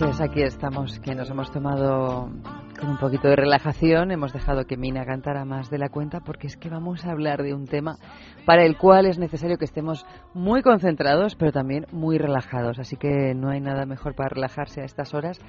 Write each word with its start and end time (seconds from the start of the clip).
Noches, 0.00 0.20
aquí 0.20 0.42
estamos, 0.42 1.00
que 1.00 1.14
nos 1.14 1.28
hemos 1.30 1.50
tomado 1.50 2.30
con 2.78 2.90
un 2.90 2.98
poquito 2.98 3.26
de 3.28 3.34
relajación, 3.34 4.12
hemos 4.12 4.32
dejado 4.32 4.64
que 4.64 4.76
Mina 4.76 5.04
cantara 5.04 5.44
más 5.44 5.70
de 5.70 5.78
la 5.78 5.88
cuenta 5.88 6.20
porque 6.20 6.46
es 6.46 6.56
que 6.56 6.68
vamos 6.68 7.04
a 7.04 7.10
hablar 7.10 7.42
de 7.42 7.52
un 7.52 7.66
tema 7.66 7.96
para 8.44 8.64
el 8.64 8.76
cual 8.76 9.06
es 9.06 9.18
necesario 9.18 9.56
que 9.56 9.64
estemos 9.64 10.06
muy 10.34 10.62
concentrados, 10.62 11.34
pero 11.34 11.50
también 11.50 11.86
muy 11.90 12.18
relajados, 12.18 12.78
así 12.78 12.96
que 12.96 13.34
no 13.34 13.50
hay 13.50 13.60
nada 13.60 13.86
mejor 13.86 14.14
para 14.14 14.28
relajarse 14.28 14.82
a 14.82 14.84
estas 14.84 15.14
horas 15.14 15.40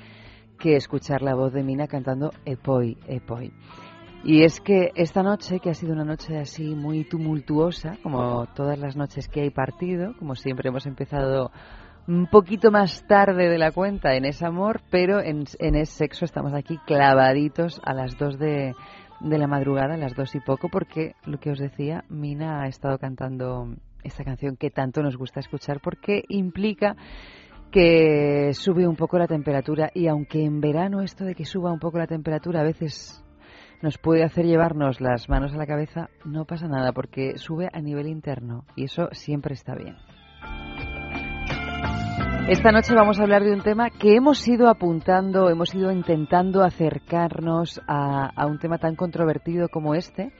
que 0.57 0.75
escuchar 0.75 1.21
la 1.21 1.35
voz 1.35 1.53
de 1.53 1.63
Mina 1.63 1.87
cantando 1.87 2.31
Epoi, 2.45 2.97
Epoi. 3.07 3.53
Y 4.23 4.43
es 4.43 4.59
que 4.61 4.91
esta 4.95 5.21
noche, 5.21 5.59
que 5.59 5.69
ha 5.69 5.73
sido 5.75 5.93
una 5.93 6.05
noche 6.05 6.37
así 6.37 6.75
muy 6.75 7.03
tumultuosa, 7.03 7.97
como 8.01 8.47
todas 8.47 8.79
las 8.79 8.95
noches 8.95 9.27
que 9.27 9.41
hay 9.41 9.49
partido, 9.51 10.13
como 10.17 10.35
siempre 10.35 10.69
hemos 10.69 10.87
empezado 10.87 11.51
un 12.09 12.25
poquito 12.25 12.71
más 12.71 13.05
tarde 13.05 13.49
de 13.49 13.59
la 13.59 13.71
cuenta 13.71 14.15
en 14.15 14.25
ese 14.25 14.43
amor, 14.43 14.81
pero 14.89 15.21
en, 15.21 15.43
en 15.59 15.75
ese 15.75 15.93
sexo 15.93 16.25
estamos 16.25 16.55
aquí 16.55 16.79
clavaditos 16.87 17.79
a 17.85 17.93
las 17.93 18.17
dos 18.17 18.39
de, 18.39 18.73
de 19.19 19.37
la 19.37 19.45
madrugada, 19.45 19.93
a 19.93 19.97
las 19.97 20.15
dos 20.15 20.33
y 20.33 20.39
poco, 20.39 20.69
porque 20.69 21.13
lo 21.25 21.39
que 21.39 21.51
os 21.51 21.59
decía, 21.59 22.03
Mina 22.09 22.63
ha 22.63 22.67
estado 22.67 22.97
cantando 22.97 23.75
esta 24.03 24.23
canción 24.23 24.57
que 24.57 24.71
tanto 24.71 25.03
nos 25.03 25.17
gusta 25.17 25.39
escuchar 25.39 25.81
porque 25.81 26.23
implica 26.29 26.95
que 27.71 28.55
sube 28.55 28.87
un 28.87 28.95
poco 28.95 29.19
la 29.19 29.27
temperatura 29.27 29.91
y 29.93 30.07
aunque 30.07 30.43
en 30.43 30.61
verano 30.61 31.01
esto 31.01 31.25
de 31.25 31.35
que 31.35 31.45
suba 31.45 31.71
un 31.71 31.79
poco 31.79 31.99
la 31.99 32.07
temperatura 32.07 32.61
a 32.61 32.63
veces 32.63 33.23
nos 33.83 33.99
puede 33.99 34.23
hacer 34.23 34.47
llevarnos 34.47 34.99
las 34.99 35.29
manos 35.29 35.53
a 35.53 35.57
la 35.57 35.67
cabeza, 35.67 36.09
no 36.25 36.45
pasa 36.45 36.67
nada 36.67 36.91
porque 36.91 37.37
sube 37.37 37.69
a 37.71 37.81
nivel 37.81 38.07
interno 38.07 38.65
y 38.75 38.85
eso 38.85 39.09
siempre 39.11 39.53
está 39.53 39.75
bien. 39.75 39.95
Esta 42.49 42.71
noche 42.71 42.95
vamos 42.95 43.19
a 43.19 43.23
hablar 43.23 43.43
de 43.43 43.53
un 43.53 43.61
tema 43.61 43.91
que 43.91 44.15
hemos 44.15 44.47
ido 44.47 44.69
apuntando, 44.69 45.51
hemos 45.51 45.75
ido 45.75 45.91
intentando 45.91 46.63
acercarnos 46.63 47.79
a, 47.87 48.31
a, 48.35 48.47
un 48.47 48.57
tema 48.57 48.79
tan 48.79 48.95
controvertido 48.95 49.69
como 49.69 49.93
este 49.93 50.31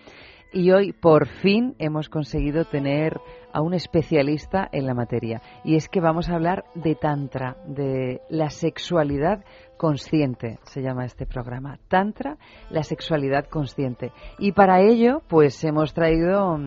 y 0.52 0.72
hoy 0.72 0.92
por 0.92 1.28
fin 1.28 1.76
hemos 1.78 2.10
conseguido 2.10 2.66
tener 2.66 3.22
a 3.54 3.62
un 3.62 3.76
especialista 3.76 4.68
en 4.72 4.88
la 4.88 4.96
materia 4.96 5.44
y 5.64 5.76
es 5.76 5.88
que 5.88 6.02
vamos 6.02 6.30
a 6.30 6.34
hablar 6.34 6.66
de 6.74 6.96
Tantra, 6.96 7.58
de 7.68 8.22
la 8.28 8.50
sexualidad 8.50 9.44
consciente, 9.78 10.58
se 10.64 10.82
llama 10.82 11.06
este 11.06 11.28
programa. 11.28 11.78
Tantra, 11.90 12.38
la 12.72 12.82
sexualidad 12.82 13.46
consciente. 13.46 14.12
Y 14.40 14.54
para 14.54 14.82
ello, 14.82 15.22
pues 15.28 15.64
hemos 15.64 15.94
traído 15.94 16.58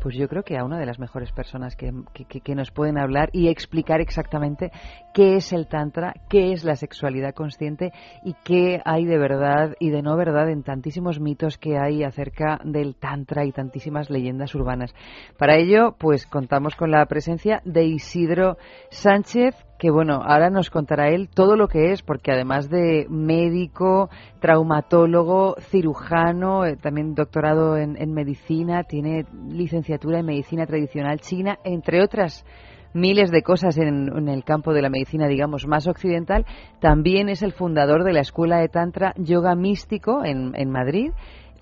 pues 0.00 0.14
yo 0.16 0.28
creo 0.28 0.42
que 0.42 0.56
a 0.56 0.64
una 0.64 0.78
de 0.78 0.86
las 0.86 0.98
mejores 0.98 1.32
personas 1.32 1.76
que, 1.76 1.92
que, 2.14 2.54
nos 2.54 2.70
pueden 2.70 2.98
hablar 2.98 3.30
y 3.32 3.48
explicar 3.48 4.00
exactamente 4.00 4.72
qué 5.14 5.36
es 5.36 5.52
el 5.52 5.68
Tantra, 5.68 6.14
qué 6.28 6.52
es 6.52 6.64
la 6.64 6.74
sexualidad 6.74 7.34
consciente 7.34 7.92
y 8.24 8.34
qué 8.44 8.80
hay 8.84 9.04
de 9.04 9.18
verdad 9.18 9.76
y 9.78 9.90
de 9.90 10.02
no 10.02 10.16
verdad 10.16 10.50
en 10.50 10.62
tantísimos 10.62 11.20
mitos 11.20 11.58
que 11.58 11.78
hay 11.78 12.02
acerca 12.02 12.60
del 12.64 12.96
Tantra 12.96 13.44
y 13.44 13.52
tantísimas 13.52 14.10
leyendas 14.10 14.54
urbanas. 14.54 14.94
Para 15.38 15.56
ello, 15.56 15.96
pues 15.98 16.26
contamos 16.26 16.74
con 16.74 16.90
la 16.90 17.04
presencia 17.06 17.60
de 17.64 17.84
Isidro 17.84 18.56
Sánchez, 18.90 19.54
que 19.80 19.90
bueno, 19.90 20.20
ahora 20.22 20.50
nos 20.50 20.68
contará 20.68 21.08
él 21.08 21.30
todo 21.32 21.56
lo 21.56 21.66
que 21.66 21.92
es, 21.92 22.02
porque 22.02 22.30
además 22.30 22.68
de 22.68 23.06
médico, 23.08 24.10
traumatólogo, 24.38 25.56
cirujano, 25.58 26.66
eh, 26.66 26.76
también 26.76 27.14
doctorado 27.14 27.78
en, 27.78 28.12
medicina, 28.12 28.84
tiene 28.84 29.24
licenciatura 29.48 30.18
en 30.18 30.26
medicina 30.26 30.66
tradicional 30.66 31.20
china, 31.20 31.58
entre 31.64 32.02
otras 32.02 32.44
miles 32.92 33.30
de 33.30 33.40
cosas 33.40 33.78
en, 33.78 34.28
el 34.28 34.44
campo 34.44 34.74
de 34.74 34.82
la 34.82 34.90
medicina, 34.90 35.26
digamos, 35.28 35.66
más 35.66 35.88
occidental. 35.88 36.44
También 36.78 37.30
es 37.30 37.42
el 37.42 37.52
fundador 37.52 38.04
de 38.04 38.12
la 38.12 38.20
Escuela 38.20 38.58
de 38.58 38.68
Tantra 38.68 39.14
Yoga 39.16 39.54
Místico 39.54 40.26
en, 40.26 40.52
en 40.56 40.70
Madrid 40.70 41.12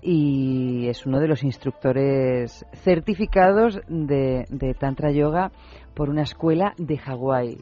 y 0.01 0.89
es 0.89 1.05
uno 1.05 1.21
de 1.21 1.27
los 1.29 1.43
instructores 1.43 2.65
certificados 2.83 3.79
de, 3.87 4.45
de 4.49 4.73
Tantra 4.73 5.11
Yoga 5.11 5.51
por 5.93 6.09
una 6.09 6.23
escuela 6.23 6.73
de 6.77 6.97
Hawái. 6.97 7.57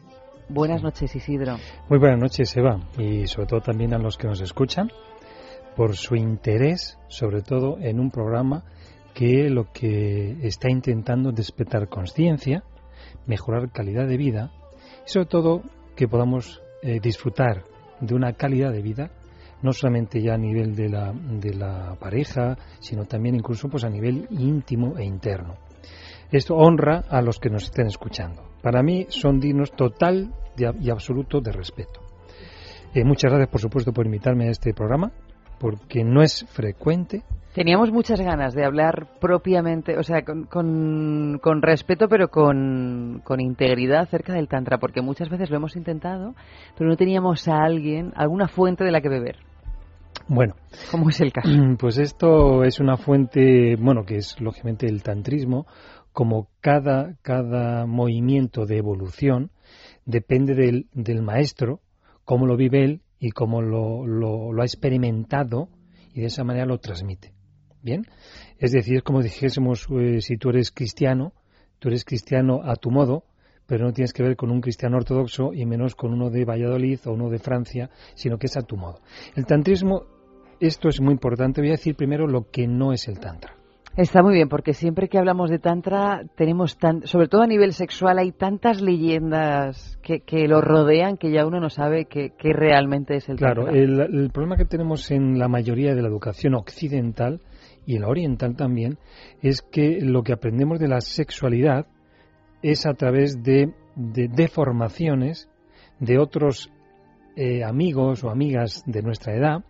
Buenas 0.50 0.82
noches, 0.82 1.14
Isidro. 1.14 1.56
Muy 1.90 1.98
buenas 1.98 2.18
noches, 2.18 2.56
Eva, 2.56 2.80
y 2.96 3.26
sobre 3.26 3.48
todo 3.48 3.60
también 3.60 3.92
a 3.92 3.98
los 3.98 4.16
que 4.16 4.28
nos 4.28 4.40
escuchan 4.40 4.90
por 5.76 5.94
su 5.94 6.16
interés, 6.16 6.98
sobre 7.08 7.42
todo 7.42 7.76
en 7.78 8.00
un 8.00 8.10
programa 8.10 8.64
que 9.12 9.50
lo 9.50 9.70
que 9.72 10.38
está 10.42 10.70
intentando 10.70 11.32
despertar 11.32 11.88
conciencia, 11.88 12.64
mejorar 13.26 13.70
calidad 13.72 14.08
de 14.08 14.16
vida 14.16 14.50
y 15.06 15.10
sobre 15.10 15.26
todo 15.26 15.62
que 15.94 16.08
podamos 16.08 16.62
eh, 16.82 16.98
disfrutar 16.98 17.64
de 18.00 18.14
una 18.14 18.32
calidad 18.32 18.72
de 18.72 18.80
vida 18.80 19.10
no 19.60 19.72
solamente 19.72 20.22
ya 20.22 20.34
a 20.34 20.38
nivel 20.38 20.74
de 20.74 20.88
la, 20.88 21.12
de 21.12 21.52
la 21.52 21.96
pareja, 22.00 22.56
sino 22.78 23.04
también 23.04 23.34
incluso 23.34 23.68
pues 23.68 23.84
a 23.84 23.90
nivel 23.90 24.28
íntimo 24.30 24.96
e 24.96 25.04
interno. 25.04 25.56
Esto 26.30 26.54
honra 26.54 27.04
a 27.10 27.20
los 27.20 27.38
que 27.38 27.50
nos 27.50 27.64
estén 27.64 27.88
escuchando. 27.88 28.47
Para 28.62 28.82
mí 28.82 29.06
son 29.08 29.40
dignos 29.40 29.72
total 29.72 30.32
y 30.56 30.90
absoluto 30.90 31.40
de 31.40 31.52
respeto. 31.52 32.00
Eh, 32.94 33.04
muchas 33.04 33.30
gracias, 33.30 33.50
por 33.50 33.60
supuesto, 33.60 33.92
por 33.92 34.06
invitarme 34.06 34.48
a 34.48 34.50
este 34.50 34.72
programa, 34.72 35.12
porque 35.60 36.04
no 36.04 36.22
es 36.22 36.46
frecuente. 36.50 37.22
Teníamos 37.54 37.90
muchas 37.90 38.20
ganas 38.20 38.54
de 38.54 38.64
hablar 38.64 39.08
propiamente, 39.20 39.98
o 39.98 40.02
sea, 40.02 40.22
con, 40.22 40.44
con, 40.44 41.38
con 41.42 41.62
respeto, 41.62 42.08
pero 42.08 42.28
con, 42.28 43.20
con, 43.24 43.40
integridad 43.40 44.02
acerca 44.02 44.32
del 44.32 44.48
Tantra, 44.48 44.78
porque 44.78 45.02
muchas 45.02 45.28
veces 45.28 45.50
lo 45.50 45.56
hemos 45.56 45.76
intentado, 45.76 46.34
pero 46.76 46.88
no 46.88 46.96
teníamos 46.96 47.46
a 47.48 47.62
alguien, 47.62 48.12
alguna 48.16 48.48
fuente 48.48 48.84
de 48.84 48.92
la 48.92 49.00
que 49.00 49.08
beber. 49.08 49.36
Bueno, 50.28 50.54
¿cómo 50.90 51.08
es 51.08 51.20
el 51.20 51.32
caso? 51.32 51.48
Pues 51.78 51.98
esto 51.98 52.62
es 52.62 52.80
una 52.80 52.96
fuente, 52.96 53.76
bueno, 53.76 54.04
que 54.04 54.16
es 54.16 54.40
lógicamente 54.40 54.86
el 54.86 55.02
tantrismo 55.02 55.66
como 56.12 56.48
cada, 56.60 57.16
cada 57.22 57.86
movimiento 57.86 58.66
de 58.66 58.78
evolución 58.78 59.50
depende 60.04 60.54
del, 60.54 60.88
del 60.92 61.22
maestro, 61.22 61.80
cómo 62.24 62.46
lo 62.46 62.56
vive 62.56 62.84
él 62.84 63.02
y 63.18 63.30
cómo 63.30 63.62
lo, 63.62 64.60
ha 64.60 64.64
experimentado 64.64 65.68
y 66.12 66.20
de 66.20 66.26
esa 66.26 66.44
manera 66.44 66.66
lo 66.66 66.78
transmite. 66.78 67.32
Bien, 67.82 68.06
es 68.58 68.72
decir, 68.72 68.96
es 68.96 69.02
como 69.02 69.22
dijésemos, 69.22 69.86
eh, 69.90 70.20
si 70.20 70.36
tú 70.36 70.50
eres 70.50 70.72
cristiano, 70.72 71.32
tú 71.78 71.88
eres 71.88 72.04
cristiano 72.04 72.60
a 72.64 72.74
tu 72.76 72.90
modo, 72.90 73.24
pero 73.66 73.84
no 73.84 73.92
tienes 73.92 74.12
que 74.12 74.22
ver 74.22 74.36
con 74.36 74.50
un 74.50 74.60
cristiano 74.60 74.96
ortodoxo 74.96 75.52
y 75.52 75.64
menos 75.64 75.94
con 75.94 76.12
uno 76.12 76.30
de 76.30 76.44
Valladolid 76.44 77.00
o 77.06 77.12
uno 77.12 77.28
de 77.28 77.38
Francia, 77.38 77.90
sino 78.14 78.38
que 78.38 78.46
es 78.46 78.56
a 78.56 78.62
tu 78.62 78.76
modo. 78.76 79.00
El 79.36 79.46
tantrismo, 79.46 80.06
esto 80.58 80.88
es 80.88 81.00
muy 81.00 81.12
importante. 81.12 81.60
Voy 81.60 81.68
a 81.68 81.72
decir 81.72 81.94
primero 81.94 82.26
lo 82.26 82.50
que 82.50 82.66
no 82.66 82.92
es 82.92 83.08
el 83.08 83.20
tantra. 83.20 83.57
Está 83.98 84.22
muy 84.22 84.34
bien, 84.34 84.48
porque 84.48 84.74
siempre 84.74 85.08
que 85.08 85.18
hablamos 85.18 85.50
de 85.50 85.58
Tantra, 85.58 86.22
tenemos 86.36 86.78
tan, 86.78 87.04
sobre 87.04 87.26
todo 87.26 87.42
a 87.42 87.48
nivel 87.48 87.72
sexual, 87.72 88.20
hay 88.20 88.30
tantas 88.30 88.80
leyendas 88.80 89.98
que, 90.04 90.20
que 90.20 90.46
lo 90.46 90.60
rodean 90.60 91.16
que 91.16 91.32
ya 91.32 91.44
uno 91.44 91.58
no 91.58 91.68
sabe 91.68 92.04
qué, 92.04 92.32
realmente 92.40 93.16
es 93.16 93.28
el 93.28 93.40
Tantra. 93.40 93.64
Claro, 93.64 93.76
el, 93.76 93.98
el, 93.98 94.30
problema 94.30 94.56
que 94.56 94.66
tenemos 94.66 95.10
en 95.10 95.36
la 95.36 95.48
mayoría 95.48 95.96
de 95.96 96.02
la 96.02 96.06
educación 96.06 96.54
occidental 96.54 97.40
y 97.86 97.96
en 97.96 98.02
la 98.02 98.08
oriental 98.08 98.54
también 98.54 98.98
es 99.42 99.62
que 99.62 99.98
lo 100.00 100.22
que 100.22 100.32
aprendemos 100.32 100.78
de 100.78 100.86
la 100.86 101.00
sexualidad 101.00 101.88
es 102.62 102.86
a 102.86 102.94
través 102.94 103.42
de, 103.42 103.74
de 103.96 104.28
deformaciones 104.28 105.50
de 105.98 106.20
otros 106.20 106.70
eh, 107.34 107.64
amigos 107.64 108.22
o 108.22 108.30
amigas 108.30 108.84
de 108.86 109.02
nuestra 109.02 109.34
edad 109.34 109.64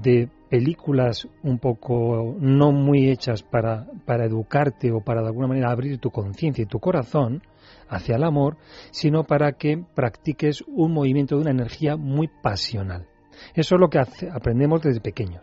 de 0.00 0.28
películas 0.48 1.28
un 1.42 1.58
poco 1.58 2.36
no 2.38 2.72
muy 2.72 3.10
hechas 3.10 3.42
para, 3.42 3.86
para 4.04 4.26
educarte 4.26 4.92
o 4.92 5.00
para 5.00 5.22
de 5.22 5.28
alguna 5.28 5.48
manera 5.48 5.70
abrir 5.70 5.98
tu 5.98 6.10
conciencia 6.10 6.62
y 6.62 6.66
tu 6.66 6.78
corazón 6.78 7.42
hacia 7.88 8.16
el 8.16 8.24
amor, 8.24 8.56
sino 8.90 9.24
para 9.24 9.52
que 9.52 9.82
practiques 9.94 10.62
un 10.66 10.92
movimiento 10.92 11.36
de 11.36 11.42
una 11.42 11.50
energía 11.50 11.96
muy 11.96 12.28
pasional. 12.42 13.06
Eso 13.54 13.74
es 13.76 13.80
lo 13.80 13.88
que 13.88 13.98
aprendemos 13.98 14.82
desde 14.82 15.00
pequeños. 15.00 15.42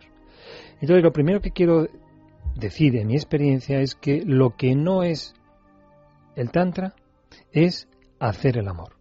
Entonces, 0.80 1.02
lo 1.02 1.12
primero 1.12 1.40
que 1.40 1.50
quiero 1.50 1.88
decir 2.54 2.96
en 2.96 3.08
mi 3.08 3.14
experiencia 3.14 3.80
es 3.80 3.94
que 3.94 4.22
lo 4.24 4.56
que 4.56 4.74
no 4.74 5.02
es 5.02 5.34
el 6.36 6.50
Tantra 6.50 6.94
es 7.52 7.88
hacer 8.18 8.58
el 8.58 8.68
amor. 8.68 8.99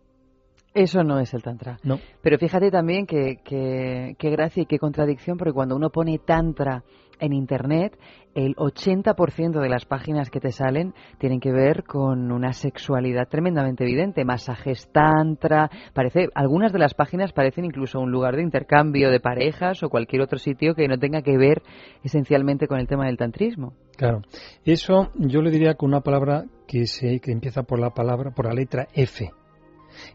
Eso 0.74 1.04
no 1.04 1.20
es 1.20 1.34
el 1.34 1.42
Tantra. 1.42 1.78
No. 1.84 2.00
Pero 2.22 2.38
fíjate 2.38 2.70
también 2.70 3.06
que, 3.06 3.38
que, 3.44 4.30
gracia 4.30 4.64
y 4.64 4.66
qué 4.66 4.78
contradicción, 4.78 5.38
porque 5.38 5.54
cuando 5.54 5.76
uno 5.76 5.90
pone 5.90 6.20
Tantra 6.20 6.84
en 7.20 7.34
Internet, 7.34 7.98
el 8.36 8.56
80% 8.56 9.60
de 9.60 9.68
las 9.68 9.86
páginas 9.86 10.30
que 10.30 10.40
te 10.40 10.52
salen 10.52 10.94
tienen 11.18 11.40
que 11.40 11.52
ver 11.52 11.84
con 11.84 12.32
una 12.32 12.54
sexualidad 12.54 13.28
tremendamente 13.28 13.84
evidente. 13.84 14.24
Masajes 14.24 14.90
Tantra, 14.92 15.70
parece, 15.94 16.30
algunas 16.36 16.72
de 16.72 16.80
las 16.80 16.94
páginas 16.94 17.34
parecen 17.34 17.66
incluso 17.66 18.00
un 18.00 18.12
lugar 18.12 18.36
de 18.36 18.44
intercambio 18.44 19.10
de 19.10 19.20
parejas 19.20 19.82
o 19.84 19.90
cualquier 19.90 20.22
otro 20.22 20.38
sitio 20.38 20.76
que 20.76 20.88
no 20.88 21.00
tenga 21.00 21.24
que 21.24 21.38
ver 21.38 21.64
esencialmente 22.04 22.68
con 22.68 22.80
el 22.80 22.88
tema 22.88 23.08
del 23.08 23.18
tantrismo. 23.18 23.74
Claro. 23.98 24.22
Eso 24.64 25.12
yo 25.16 25.42
le 25.42 25.50
diría 25.50 25.74
con 25.74 25.90
una 25.90 26.02
palabra 26.02 26.46
que, 26.68 26.86
se, 26.86 27.20
que 27.20 27.32
empieza 27.32 27.64
por 27.64 27.80
la 27.80 27.90
palabra, 27.90 28.32
por 28.32 28.46
la 28.46 28.54
letra 28.54 28.88
F 28.94 29.32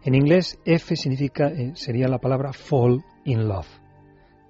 en 0.05 0.15
inglés, 0.15 0.59
F 0.65 0.97
significa, 0.97 1.49
eh, 1.49 1.73
sería 1.75 2.09
la 2.09 2.19
palabra 2.19 2.53
fall 2.53 3.03
in 3.25 3.49
love, 3.49 3.69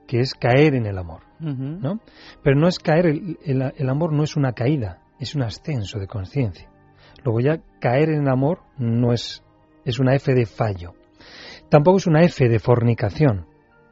que 0.07 0.21
es 0.21 0.35
caer 0.35 0.75
en 0.75 0.87
el 0.87 0.99
amor, 0.99 1.23
¿no? 1.39 2.01
Pero 2.43 2.59
no 2.59 2.69
es 2.69 2.79
caer, 2.79 3.07
el, 3.45 3.89
amor 3.89 4.13
no 4.13 4.25
es 4.25 4.37
una 4.37 4.53
caída, 4.53 5.01
es 5.19 5.35
un 5.35 5.43
ascenso 5.43 5.99
de 5.99 6.07
conciencia. 6.07 6.71
Luego 7.23 7.41
ya 7.41 7.61
caer 7.81 8.11
en 8.11 8.23
el 8.23 8.29
amor 8.29 8.61
no 8.79 9.13
es, 9.13 9.43
es 9.85 9.99
una 9.99 10.15
F 10.15 10.35
de 10.35 10.47
fallo. 10.47 10.95
Tampoco 11.69 11.99
es 11.99 12.07
una 12.07 12.23
F 12.23 12.49
de 12.49 12.59
fornicación, 12.59 13.47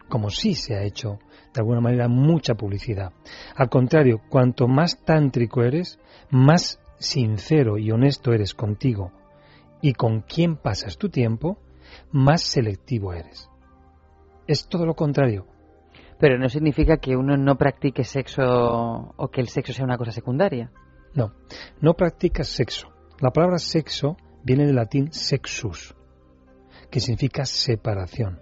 como 0.08 0.30
sí 0.30 0.54
se 0.54 0.74
ha 0.74 0.82
hecho 0.82 1.18
de 1.54 1.60
alguna 1.60 1.80
manera 1.80 2.08
mucha 2.08 2.54
publicidad. 2.54 3.12
Al 3.54 3.68
contrario, 3.68 4.20
cuanto 4.28 4.68
más 4.68 5.02
tántrico 5.04 5.62
eres, 5.62 5.98
más 6.30 6.80
sincero 6.98 7.78
y 7.78 7.90
honesto 7.90 8.32
eres 8.32 8.54
contigo 8.54 9.12
y 9.82 9.92
con 9.92 10.20
quién 10.20 10.56
pasas 10.56 10.96
tu 10.96 11.10
tiempo, 11.10 11.58
más 12.12 12.42
selectivo 12.42 13.12
eres. 13.12 13.50
Es 14.46 14.66
todo 14.68 14.86
lo 14.86 14.94
contrario. 14.94 15.46
Pero 16.18 16.38
no 16.38 16.48
significa 16.48 16.98
que 16.98 17.16
uno 17.16 17.36
no 17.36 17.58
practique 17.58 18.04
sexo 18.04 18.42
o 19.16 19.28
que 19.28 19.40
el 19.40 19.48
sexo 19.48 19.72
sea 19.72 19.84
una 19.84 19.98
cosa 19.98 20.12
secundaria. 20.12 20.70
No, 21.14 21.32
no 21.80 21.94
practicas 21.94 22.48
sexo. 22.48 22.88
La 23.20 23.30
palabra 23.32 23.58
sexo 23.58 24.16
viene 24.44 24.66
del 24.66 24.76
latín 24.76 25.12
sexus, 25.12 25.94
que 26.90 27.00
significa 27.00 27.44
separación. 27.44 28.40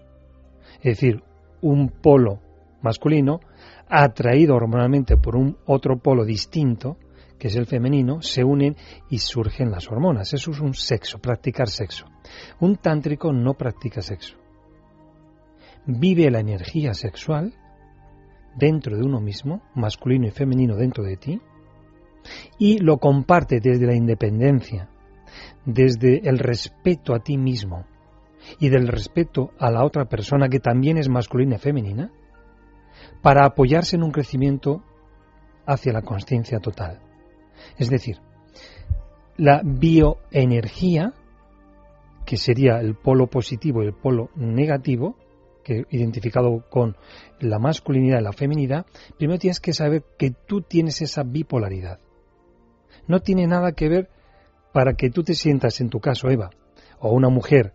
Es 0.77 0.97
decir, 0.97 1.23
un 1.63 1.89
polo 1.89 2.41
masculino 2.83 3.41
atraído 3.89 4.55
hormonalmente 4.55 5.17
por 5.17 5.37
un 5.37 5.57
otro 5.67 5.99
polo 5.99 6.25
distinto 6.25 6.97
que 7.41 7.49
es 7.49 7.57
el 7.57 7.65
femenino, 7.65 8.21
se 8.21 8.45
unen 8.45 8.77
y 9.09 9.19
surgen 9.19 9.71
las 9.71 9.91
hormonas. 9.91 10.35
Eso 10.35 10.51
es 10.51 10.61
un 10.61 10.75
sexo, 10.75 11.19
practicar 11.19 11.69
sexo. 11.69 12.05
Un 12.61 12.77
tántrico 12.77 13.33
no 13.33 13.55
practica 13.55 14.03
sexo. 14.03 14.37
Vive 15.87 16.31
la 16.31 16.41
energía 16.41 16.93
sexual 16.93 17.55
dentro 18.55 18.97
de 18.97 19.03
uno 19.03 19.21
mismo, 19.21 19.63
masculino 19.75 20.27
y 20.27 20.31
femenino 20.31 20.77
dentro 20.77 21.03
de 21.03 21.17
ti, 21.17 21.41
y 22.59 22.79
lo 22.79 22.99
comparte 22.99 23.59
desde 23.59 23.87
la 23.87 23.95
independencia, 23.95 24.91
desde 25.65 26.29
el 26.29 26.39
respeto 26.39 27.15
a 27.15 27.21
ti 27.21 27.39
mismo 27.39 27.87
y 28.59 28.69
del 28.69 28.87
respeto 28.87 29.53
a 29.59 29.71
la 29.71 29.83
otra 29.85 30.05
persona 30.05 30.51
que 30.51 30.61
también 30.61 30.99
es 30.99 31.09
masculina 31.09 31.57
y 31.57 31.59
femenina, 31.59 32.13
para 33.23 33.47
apoyarse 33.47 33.97
en 33.97 34.03
un 34.03 34.13
crecimiento 34.13 34.83
hacia 35.65 35.95
la 35.95 36.03
conciencia 36.03 36.59
total. 36.59 37.01
Es 37.79 37.91
decir, 37.91 38.19
la 39.37 39.63
bioenergía, 39.65 41.15
que 42.27 42.37
sería 42.37 42.81
el 42.81 42.95
polo 42.95 43.27
positivo 43.29 43.83
y 43.83 43.87
el 43.87 43.95
polo 43.95 44.31
negativo, 44.37 45.17
que 45.65 45.85
identificado 45.91 46.65
con 46.69 46.97
la 47.41 47.59
masculinidad 47.59 48.21
y 48.21 48.25
la 48.25 48.33
feminidad, 48.33 48.87
primero 49.19 49.39
tienes 49.39 49.61
que 49.61 49.73
saber 49.73 50.05
que 50.19 50.31
tú 50.31 50.63
tienes 50.63 51.01
esa 51.03 51.23
bipolaridad. 51.23 52.01
No 53.07 53.21
tiene 53.21 53.47
nada 53.47 53.73
que 53.73 53.89
ver 53.89 54.11
para 54.73 54.95
que 54.95 55.11
tú 55.11 55.23
te 55.23 55.35
sientas, 55.35 55.81
en 55.81 55.91
tu 55.91 56.01
caso, 56.01 56.29
Eva, 56.29 56.51
o 56.99 57.13
una 57.13 57.29
mujer 57.29 57.73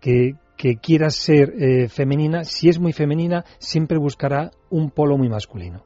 que, 0.00 0.34
que 0.56 0.76
quiera 0.76 1.10
ser 1.10 1.54
eh, 1.58 1.88
femenina, 1.88 2.44
si 2.44 2.68
es 2.68 2.78
muy 2.78 2.92
femenina, 2.92 3.44
siempre 3.58 3.98
buscará 3.98 4.50
un 4.70 4.90
polo 4.90 5.16
muy 5.16 5.28
masculino. 5.28 5.84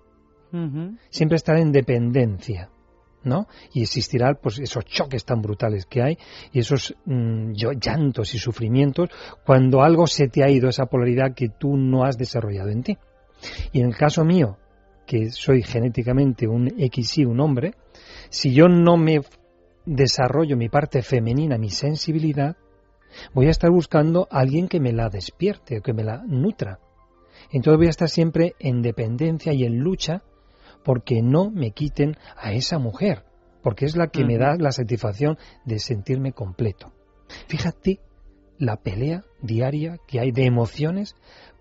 Siempre 1.10 1.36
estará 1.36 1.60
en 1.60 1.70
dependencia. 1.70 2.70
¿No? 3.24 3.46
Y 3.72 3.82
existirá 3.82 4.34
pues 4.34 4.58
esos 4.58 4.84
choques 4.84 5.24
tan 5.24 5.42
brutales 5.42 5.86
que 5.86 6.02
hay 6.02 6.18
y 6.52 6.60
esos 6.60 6.94
mm, 7.04 7.52
llantos 7.52 8.34
y 8.34 8.38
sufrimientos 8.38 9.10
cuando 9.44 9.82
algo 9.82 10.06
se 10.06 10.28
te 10.28 10.42
ha 10.42 10.50
ido, 10.50 10.68
esa 10.68 10.86
polaridad 10.86 11.34
que 11.34 11.48
tú 11.48 11.76
no 11.76 12.04
has 12.04 12.16
desarrollado 12.16 12.70
en 12.70 12.82
ti. 12.82 12.98
Y 13.72 13.80
en 13.80 13.86
el 13.86 13.96
caso 13.96 14.24
mío, 14.24 14.58
que 15.06 15.30
soy 15.30 15.62
genéticamente 15.62 16.46
un 16.46 16.68
XY, 16.68 17.24
un 17.24 17.40
hombre, 17.40 17.74
si 18.28 18.52
yo 18.52 18.68
no 18.68 18.96
me 18.96 19.20
desarrollo 19.84 20.56
mi 20.56 20.68
parte 20.68 21.02
femenina, 21.02 21.58
mi 21.58 21.70
sensibilidad, 21.70 22.56
voy 23.32 23.46
a 23.46 23.50
estar 23.50 23.70
buscando 23.70 24.28
a 24.30 24.40
alguien 24.40 24.68
que 24.68 24.80
me 24.80 24.92
la 24.92 25.08
despierte, 25.08 25.80
que 25.80 25.92
me 25.92 26.04
la 26.04 26.22
nutra. 26.26 26.78
Entonces 27.50 27.78
voy 27.78 27.86
a 27.86 27.90
estar 27.90 28.08
siempre 28.08 28.54
en 28.58 28.82
dependencia 28.82 29.52
y 29.52 29.64
en 29.64 29.78
lucha 29.78 30.22
porque 30.84 31.22
no 31.22 31.50
me 31.50 31.72
quiten 31.72 32.16
a 32.36 32.52
esa 32.52 32.78
mujer, 32.78 33.24
porque 33.62 33.84
es 33.84 33.96
la 33.96 34.08
que 34.08 34.24
me 34.24 34.38
da 34.38 34.56
la 34.56 34.72
satisfacción 34.72 35.38
de 35.64 35.78
sentirme 35.78 36.32
completo. 36.32 36.92
Fíjate 37.46 38.00
la 38.58 38.76
pelea 38.76 39.24
diaria 39.40 39.98
que 40.06 40.20
hay 40.20 40.32
de 40.32 40.44
emociones 40.44 41.14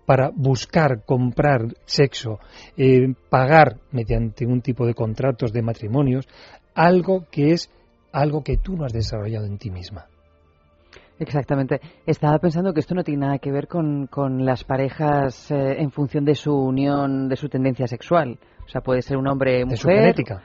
para 0.06 0.30
buscar, 0.34 1.04
comprar 1.04 1.76
sexo, 1.84 2.40
eh, 2.76 3.14
pagar 3.28 3.78
mediante 3.92 4.44
un 4.44 4.60
tipo 4.60 4.86
de 4.86 4.94
contratos 4.94 5.52
de 5.52 5.62
matrimonios, 5.62 6.26
algo 6.74 7.26
que 7.30 7.52
es 7.52 7.70
algo 8.12 8.42
que 8.42 8.56
tú 8.56 8.76
no 8.76 8.84
has 8.84 8.92
desarrollado 8.92 9.46
en 9.46 9.58
ti 9.58 9.70
misma. 9.70 10.08
Exactamente. 11.20 11.80
Estaba 12.06 12.38
pensando 12.38 12.72
que 12.72 12.80
esto 12.80 12.94
no 12.94 13.04
tiene 13.04 13.26
nada 13.26 13.38
que 13.38 13.52
ver 13.52 13.68
con, 13.68 14.08
las 14.44 14.64
parejas 14.64 15.50
eh, 15.50 15.76
en 15.78 15.90
función 15.90 16.24
de 16.24 16.34
su 16.34 16.52
unión, 16.52 17.28
de 17.28 17.36
su 17.36 17.48
tendencia 17.48 17.86
sexual. 17.86 18.38
O 18.64 18.68
sea, 18.68 18.80
puede 18.80 19.02
ser 19.02 19.18
un 19.18 19.28
hombre 19.28 19.64
mujer. 19.64 19.70
¿De 19.70 19.76
su 19.76 19.88
genética? 19.88 20.42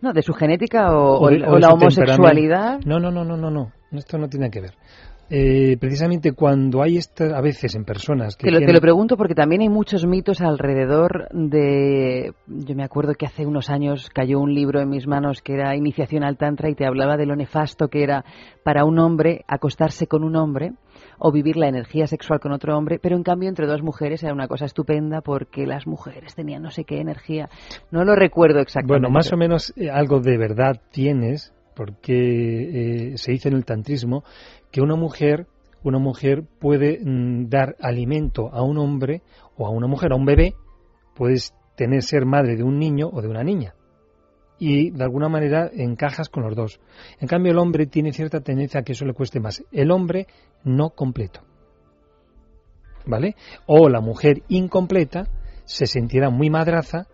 No, 0.00 0.12
de 0.12 0.22
su 0.22 0.32
genética 0.32 0.96
o, 0.96 1.28
la 1.30 1.72
homosexualidad. 1.72 2.80
No, 2.86 3.00
no, 3.00 3.10
no, 3.10 3.24
no, 3.24 3.36
no, 3.36 3.50
no. 3.50 3.72
Esto 3.90 4.16
no 4.16 4.28
tiene 4.28 4.50
que 4.50 4.60
ver. 4.60 4.74
Eh, 5.34 5.78
precisamente 5.78 6.32
cuando 6.32 6.82
hay 6.82 6.98
esta, 6.98 7.38
a 7.38 7.40
veces 7.40 7.74
en 7.74 7.84
personas 7.86 8.36
que 8.36 8.44
te 8.44 8.50
lo, 8.50 8.58
tienen- 8.58 8.66
te 8.66 8.72
lo 8.74 8.80
pregunto 8.82 9.16
porque 9.16 9.34
también 9.34 9.62
hay 9.62 9.70
muchos 9.70 10.04
mitos 10.04 10.42
alrededor 10.42 11.26
de 11.32 12.34
yo 12.46 12.74
me 12.74 12.84
acuerdo 12.84 13.14
que 13.14 13.24
hace 13.24 13.46
unos 13.46 13.70
años 13.70 14.10
cayó 14.10 14.38
un 14.40 14.52
libro 14.54 14.80
en 14.82 14.90
mis 14.90 15.06
manos 15.06 15.40
que 15.40 15.54
era 15.54 15.74
Iniciación 15.74 16.22
al 16.22 16.36
Tantra 16.36 16.68
y 16.68 16.74
te 16.74 16.84
hablaba 16.84 17.16
de 17.16 17.24
lo 17.24 17.34
nefasto 17.34 17.88
que 17.88 18.02
era 18.02 18.26
para 18.62 18.84
un 18.84 18.98
hombre 18.98 19.42
acostarse 19.48 20.06
con 20.06 20.22
un 20.22 20.36
hombre 20.36 20.72
o 21.18 21.32
vivir 21.32 21.56
la 21.56 21.68
energía 21.68 22.06
sexual 22.06 22.38
con 22.38 22.52
otro 22.52 22.76
hombre, 22.76 22.98
pero 23.00 23.16
en 23.16 23.22
cambio 23.22 23.48
entre 23.48 23.66
dos 23.66 23.80
mujeres 23.82 24.22
era 24.22 24.34
una 24.34 24.48
cosa 24.48 24.66
estupenda 24.66 25.22
porque 25.22 25.66
las 25.66 25.86
mujeres 25.86 26.34
tenían 26.34 26.60
no 26.62 26.70
sé 26.70 26.84
qué 26.84 27.00
energía. 27.00 27.48
No 27.90 28.04
lo 28.04 28.14
recuerdo 28.16 28.60
exactamente. 28.60 29.00
Bueno, 29.00 29.08
más 29.10 29.32
o 29.32 29.38
menos 29.38 29.72
eh, 29.76 29.88
algo 29.88 30.20
de 30.20 30.36
verdad 30.36 30.78
tienes, 30.90 31.54
porque 31.74 33.12
eh, 33.12 33.16
se 33.16 33.32
dice 33.32 33.48
en 33.48 33.54
el 33.56 33.64
tantrismo 33.64 34.24
que 34.72 34.80
una 34.80 34.96
mujer, 34.96 35.46
una 35.84 35.98
mujer 35.98 36.42
puede 36.58 36.98
mm, 37.04 37.48
dar 37.48 37.76
alimento 37.80 38.48
a 38.52 38.62
un 38.62 38.78
hombre 38.78 39.22
o 39.56 39.66
a 39.66 39.70
una 39.70 39.86
mujer, 39.86 40.12
a 40.12 40.16
un 40.16 40.24
bebé, 40.24 40.54
puedes 41.14 41.54
tener 41.76 42.02
ser 42.02 42.24
madre 42.24 42.56
de 42.56 42.64
un 42.64 42.78
niño 42.78 43.08
o 43.12 43.20
de 43.20 43.28
una 43.28 43.44
niña. 43.44 43.74
Y 44.58 44.90
de 44.90 45.04
alguna 45.04 45.28
manera 45.28 45.70
encajas 45.72 46.28
con 46.28 46.44
los 46.44 46.54
dos. 46.54 46.80
En 47.20 47.28
cambio, 47.28 47.52
el 47.52 47.58
hombre 47.58 47.86
tiene 47.86 48.12
cierta 48.12 48.40
tendencia 48.40 48.80
a 48.80 48.82
que 48.82 48.92
eso 48.92 49.04
le 49.04 49.12
cueste 49.12 49.40
más. 49.40 49.62
El 49.72 49.90
hombre 49.90 50.26
no 50.64 50.90
completo. 50.90 51.40
¿Vale? 53.04 53.34
O 53.66 53.88
la 53.88 54.00
mujer 54.00 54.42
incompleta 54.48 55.28
se 55.64 55.86
sentirá 55.86 56.30
muy 56.30 56.48
madraza, 56.48 57.08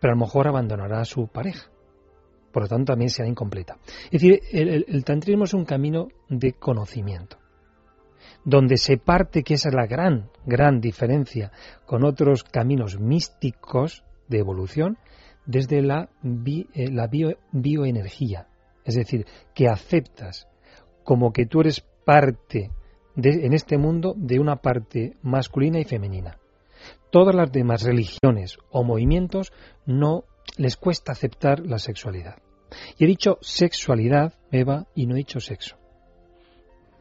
pero 0.00 0.12
a 0.12 0.16
lo 0.16 0.24
mejor 0.24 0.48
abandonará 0.48 1.00
a 1.00 1.04
su 1.04 1.28
pareja. 1.28 1.70
Por 2.54 2.62
lo 2.62 2.68
tanto, 2.68 2.92
también 2.92 3.10
será 3.10 3.28
incompleta. 3.28 3.78
Es 4.06 4.22
decir, 4.22 4.40
el, 4.52 4.84
el- 4.88 5.04
tantrismo 5.04 5.42
es 5.42 5.54
un 5.54 5.64
camino 5.64 6.06
de 6.28 6.52
conocimiento, 6.52 7.36
donde 8.44 8.76
se 8.76 8.96
parte, 8.96 9.42
que 9.42 9.54
esa 9.54 9.70
es 9.70 9.74
la 9.74 9.86
gran, 9.88 10.30
gran 10.46 10.80
diferencia 10.80 11.50
con 11.84 12.04
otros 12.04 12.44
caminos 12.44 13.00
místicos 13.00 14.04
de 14.28 14.38
evolución, 14.38 14.98
desde 15.46 15.82
la, 15.82 16.08
eh, 16.24 16.90
la 16.92 17.08
bio- 17.08 17.36
bioenergía. 17.50 18.46
Es 18.84 18.94
decir, 18.94 19.26
que 19.52 19.66
aceptas 19.68 20.46
como 21.02 21.32
que 21.32 21.46
tú 21.46 21.60
eres 21.60 21.80
parte 22.04 22.70
de- 23.16 23.46
en 23.46 23.52
este 23.52 23.78
mundo 23.78 24.14
de 24.16 24.38
una 24.38 24.56
parte 24.62 25.16
masculina 25.22 25.80
y 25.80 25.84
femenina. 25.84 26.38
Todas 27.10 27.34
las 27.34 27.50
demás 27.50 27.82
religiones 27.82 28.58
o 28.70 28.84
movimientos 28.84 29.52
no 29.86 30.22
les 30.56 30.76
cuesta 30.76 31.12
aceptar 31.12 31.60
la 31.60 31.78
sexualidad. 31.78 32.36
Y 32.98 33.04
he 33.04 33.06
dicho 33.06 33.38
sexualidad, 33.40 34.34
Eva, 34.50 34.86
y 34.94 35.06
no 35.06 35.14
he 35.14 35.18
dicho 35.18 35.40
sexo. 35.40 35.76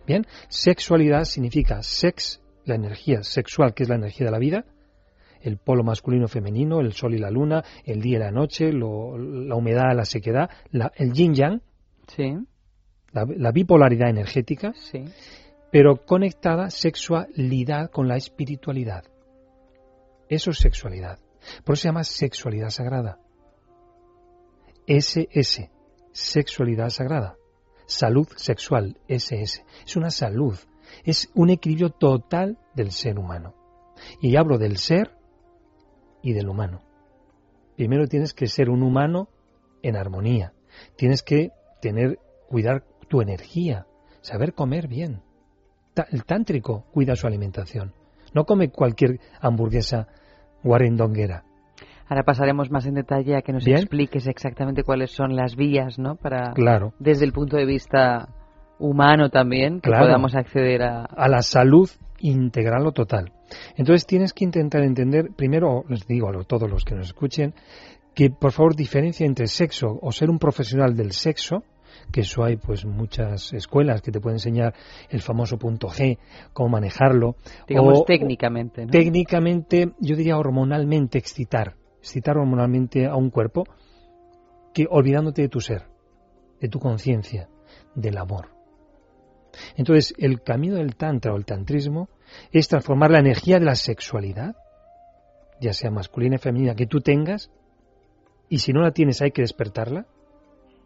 Bien, 0.06 0.26
sexualidad 0.50 1.24
significa 1.24 1.82
sex, 1.82 2.42
la 2.66 2.76
energía 2.76 3.24
sexual, 3.24 3.74
que 3.74 3.84
es 3.84 3.90
la 3.90 3.96
energía 3.96 4.26
de 4.26 4.32
la 4.32 4.40
vida, 4.40 4.66
el 5.42 5.58
polo 5.58 5.84
masculino 5.84 6.28
femenino, 6.28 6.80
el 6.80 6.94
sol 6.94 7.14
y 7.16 7.18
la 7.18 7.30
luna, 7.30 7.64
el 7.86 8.02
día 8.02 8.18
y 8.18 8.20
la 8.20 8.32
noche, 8.32 8.72
lo- 8.72 9.18
la 9.18 9.56
humedad, 9.56 9.96
la 9.96 10.06
sequedad, 10.06 10.50
la- 10.72 10.92
el 10.96 11.12
yin 11.14 11.34
yang, 11.34 11.62
Sí, 12.08 12.34
la, 13.14 13.26
la 13.38 13.52
bipolaridad 13.52 14.10
energética, 14.10 14.74
sí. 14.76 15.06
pero 15.72 16.06
conectada 16.06 16.70
sexualidad 16.70 17.90
con 17.92 18.08
la 18.08 18.18
espiritualidad. 18.18 19.06
Eso 20.30 20.52
es 20.52 20.58
sexualidad. 20.58 21.20
Por 21.64 21.74
eso 21.74 21.82
se 21.84 21.88
llama 21.90 22.04
sexualidad 22.04 22.70
sagrada. 22.70 23.20
SS, 24.88 25.72
sexualidad 26.12 26.90
sagrada. 26.90 27.38
Salud 27.86 28.28
sexual, 28.36 28.98
SS. 29.08 29.64
Es 29.86 29.96
una 29.96 30.10
salud, 30.10 30.58
es 31.04 31.30
un 31.34 31.50
equilibrio 31.50 31.90
total 31.90 32.58
del 32.74 32.92
ser 32.92 33.20
humano. 33.20 33.56
Y 34.22 34.36
hablo 34.36 34.58
del 34.58 34.78
ser 34.78 35.16
y 36.22 36.34
del 36.34 36.50
humano. 36.50 36.82
Primero 37.76 38.08
tienes 38.08 38.34
que 38.34 38.48
ser 38.48 38.70
un 38.70 38.84
humano 38.84 39.30
en 39.82 39.96
armonía. 39.96 40.54
Tienes 40.96 41.24
que 41.24 41.52
tener, 41.82 42.20
cuidar 42.48 42.86
tu 43.08 43.22
energía, 43.22 43.88
saber 44.22 44.54
comer 44.54 44.88
bien. 44.88 45.22
El 46.10 46.24
tántrico 46.24 46.86
cuida 46.92 47.16
su 47.16 47.28
alimentación. 47.28 47.94
No 48.34 48.46
come 48.46 48.70
cualquier 48.70 49.20
hamburguesa 49.40 50.08
guarendonguera. 50.64 51.46
Ahora 52.10 52.24
pasaremos 52.24 52.70
más 52.70 52.86
en 52.86 52.96
detalle 52.96 53.36
a 53.38 53.42
que 53.42 53.54
nos 53.54 53.64
Bien. 53.66 53.78
expliques 53.78 54.28
exactamente 54.28 54.84
cuáles 54.84 55.12
son 55.12 55.36
las 55.36 55.56
vías, 55.56 55.98
¿no? 56.00 56.16
Para 56.16 56.52
Claro. 56.54 56.94
desde 57.00 57.26
el 57.26 57.32
punto 57.34 57.58
de 57.58 57.66
vista 57.66 58.30
humano 58.80 59.30
también 59.30 59.80
que 59.80 59.90
Claro. 59.90 60.06
podamos 60.06 60.36
acceder 60.36 60.82
a 60.84 61.06
a 61.06 61.28
la 61.30 61.42
salud 61.42 61.90
integral 62.20 62.86
o 62.88 62.92
total. 62.92 63.32
Entonces 63.78 64.06
tienes 64.06 64.34
que 64.34 64.44
intentar 64.46 64.82
entender, 64.84 65.30
primero 65.36 65.84
les 65.88 66.06
digo 66.08 66.30
a 66.30 66.44
todos 66.44 66.70
los 66.70 66.84
que 66.84 66.96
nos 66.96 67.08
escuchen, 67.08 67.54
que 68.14 68.30
por 68.30 68.52
favor 68.52 68.76
diferencia 68.76 69.26
entre 69.26 69.48
sexo 69.48 69.98
o 70.02 70.12
ser 70.12 70.30
un 70.30 70.40
profesional 70.40 70.96
del 70.96 71.12
sexo, 71.14 71.64
que 72.12 72.22
eso 72.22 72.44
hay 72.44 72.58
pues 72.58 72.86
muchas 72.86 73.54
escuelas 73.54 74.02
que 74.02 74.12
te 74.12 74.20
pueden 74.20 74.36
enseñar 74.36 74.74
el 75.10 75.22
famoso 75.22 75.58
punto 75.58 75.88
G, 75.88 76.18
cómo 76.54 76.70
manejarlo. 76.70 77.36
digamos 77.68 78.00
o- 78.02 78.04
técnicamente, 78.06 78.86
¿no? 78.86 78.92
técnicamente, 78.92 79.94
yo 80.00 80.16
diría 80.16 80.38
hormonalmente 80.38 81.18
excitar, 81.18 81.76
excitar 82.04 82.38
hormonalmente 82.38 83.06
a 83.06 83.16
un 83.16 83.30
cuerpo, 83.30 83.64
que 84.74 84.88
olvidándote 84.90 85.44
de 85.44 85.48
tu 85.48 85.62
ser, 85.62 85.88
de 86.60 86.68
tu 86.68 86.78
conciencia, 86.78 87.48
del 87.96 88.18
amor. 88.18 88.50
Entonces, 89.78 90.14
el 90.18 90.42
camino 90.44 90.76
del 90.76 90.98
tantra 90.98 91.34
o 91.34 91.38
el 91.38 91.46
tantrismo 91.46 92.10
es 92.52 92.68
transformar 92.68 93.12
la 93.12 93.20
energía 93.20 93.58
de 93.58 93.66
la 93.66 93.76
sexualidad, 93.76 94.58
ya 95.62 95.72
sea 95.72 95.92
masculina 95.92 96.36
y 96.36 96.40
femenina, 96.40 96.76
que 96.76 96.88
tú 96.88 97.00
tengas, 97.00 97.52
y 98.50 98.60
si 98.60 98.74
no 98.74 98.82
la 98.82 98.92
tienes 98.92 99.22
hay 99.22 99.32
que 99.32 99.44
despertarla. 99.44 100.06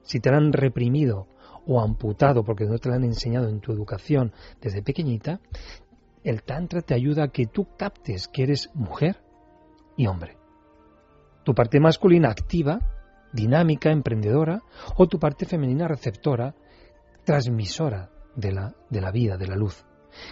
Si 0.04 0.20
te 0.20 0.30
la 0.30 0.38
han 0.38 0.54
reprimido 0.54 1.28
o 1.66 1.82
amputado 1.82 2.44
porque 2.44 2.66
no 2.66 2.78
te 2.78 2.90
la 2.90 2.96
han 2.96 3.04
enseñado 3.04 3.50
en 3.50 3.60
tu 3.60 3.74
educación 3.74 4.34
desde 4.62 4.84
pequeñita, 4.84 5.40
el 6.24 6.44
Tantra 6.44 6.82
te 6.82 6.94
ayuda 6.94 7.24
a 7.24 7.28
que 7.30 7.48
tú 7.48 7.68
captes 7.76 8.28
que 8.28 8.44
eres 8.44 8.70
mujer 8.76 9.18
y 9.98 10.06
hombre. 10.06 10.37
Tu 11.48 11.54
parte 11.54 11.80
masculina 11.80 12.28
activa, 12.30 12.82
dinámica, 13.32 13.90
emprendedora, 13.90 14.64
o 14.98 15.08
tu 15.08 15.18
parte 15.18 15.46
femenina 15.46 15.88
receptora, 15.88 16.54
transmisora 17.24 18.10
de 18.36 18.52
la, 18.52 18.76
de 18.90 19.00
la 19.00 19.12
vida, 19.12 19.38
de 19.38 19.48
la 19.48 19.56
luz. 19.56 19.86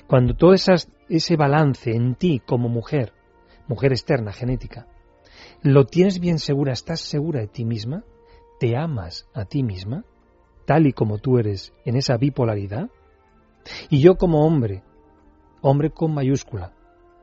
Cuando 0.08 0.34
todo 0.36 0.52
esas- 0.54 0.92
ese 1.08 1.38
balance 1.38 1.96
en 1.96 2.16
ti 2.16 2.42
como 2.46 2.68
mujer, 2.68 3.14
mujer 3.70 3.94
externa, 3.94 4.34
genética, 4.34 4.88
lo 5.62 5.86
tienes 5.86 6.20
bien 6.20 6.38
segura, 6.38 6.74
estás 6.74 7.00
segura 7.00 7.40
de 7.40 7.48
ti 7.48 7.64
misma, 7.64 8.04
te 8.60 8.76
amas 8.76 9.26
a 9.34 9.46
ti 9.46 9.64
misma, 9.64 10.04
tal 10.66 10.86
y 10.86 10.92
como 10.92 11.20
tú 11.20 11.38
eres 11.40 11.72
en 11.86 11.96
esa 11.96 12.18
bipolaridad, 12.18 12.90
y 13.90 14.02
yo 14.02 14.16
como 14.18 14.46
hombre, 14.46 14.84
hombre 15.62 15.92
con 15.92 16.14
mayúscula, 16.14 16.74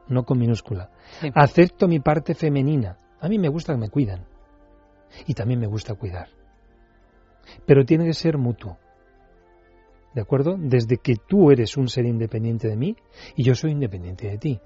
no 0.09 0.25
con 0.25 0.39
minúscula. 0.39 0.93
Sí. 1.21 1.31
Acepto 1.35 1.89
mi 1.89 2.01
parte 2.01 2.35
femenina. 2.35 2.97
A 3.23 3.29
mí 3.29 3.38
me 3.38 3.49
gusta 3.49 3.73
que 3.73 3.79
me 3.79 3.88
cuidan. 3.88 4.26
Y 5.26 5.35
también 5.35 5.61
me 5.61 5.67
gusta 5.67 5.95
cuidar. 5.95 6.29
Pero 7.64 7.85
tiene 7.85 8.05
que 8.05 8.12
ser 8.12 8.37
mutuo. 8.37 8.76
¿De 10.14 10.21
acuerdo? 10.21 10.57
Desde 10.59 10.99
que 10.99 11.17
tú 11.17 11.50
eres 11.50 11.76
un 11.76 11.88
ser 11.88 12.05
independiente 12.05 12.69
de 12.69 12.76
mí 12.76 12.97
y 13.35 13.45
yo 13.45 13.55
soy 13.55 13.71
independiente 13.71 14.29
de 14.29 14.38
ti. 14.38 14.61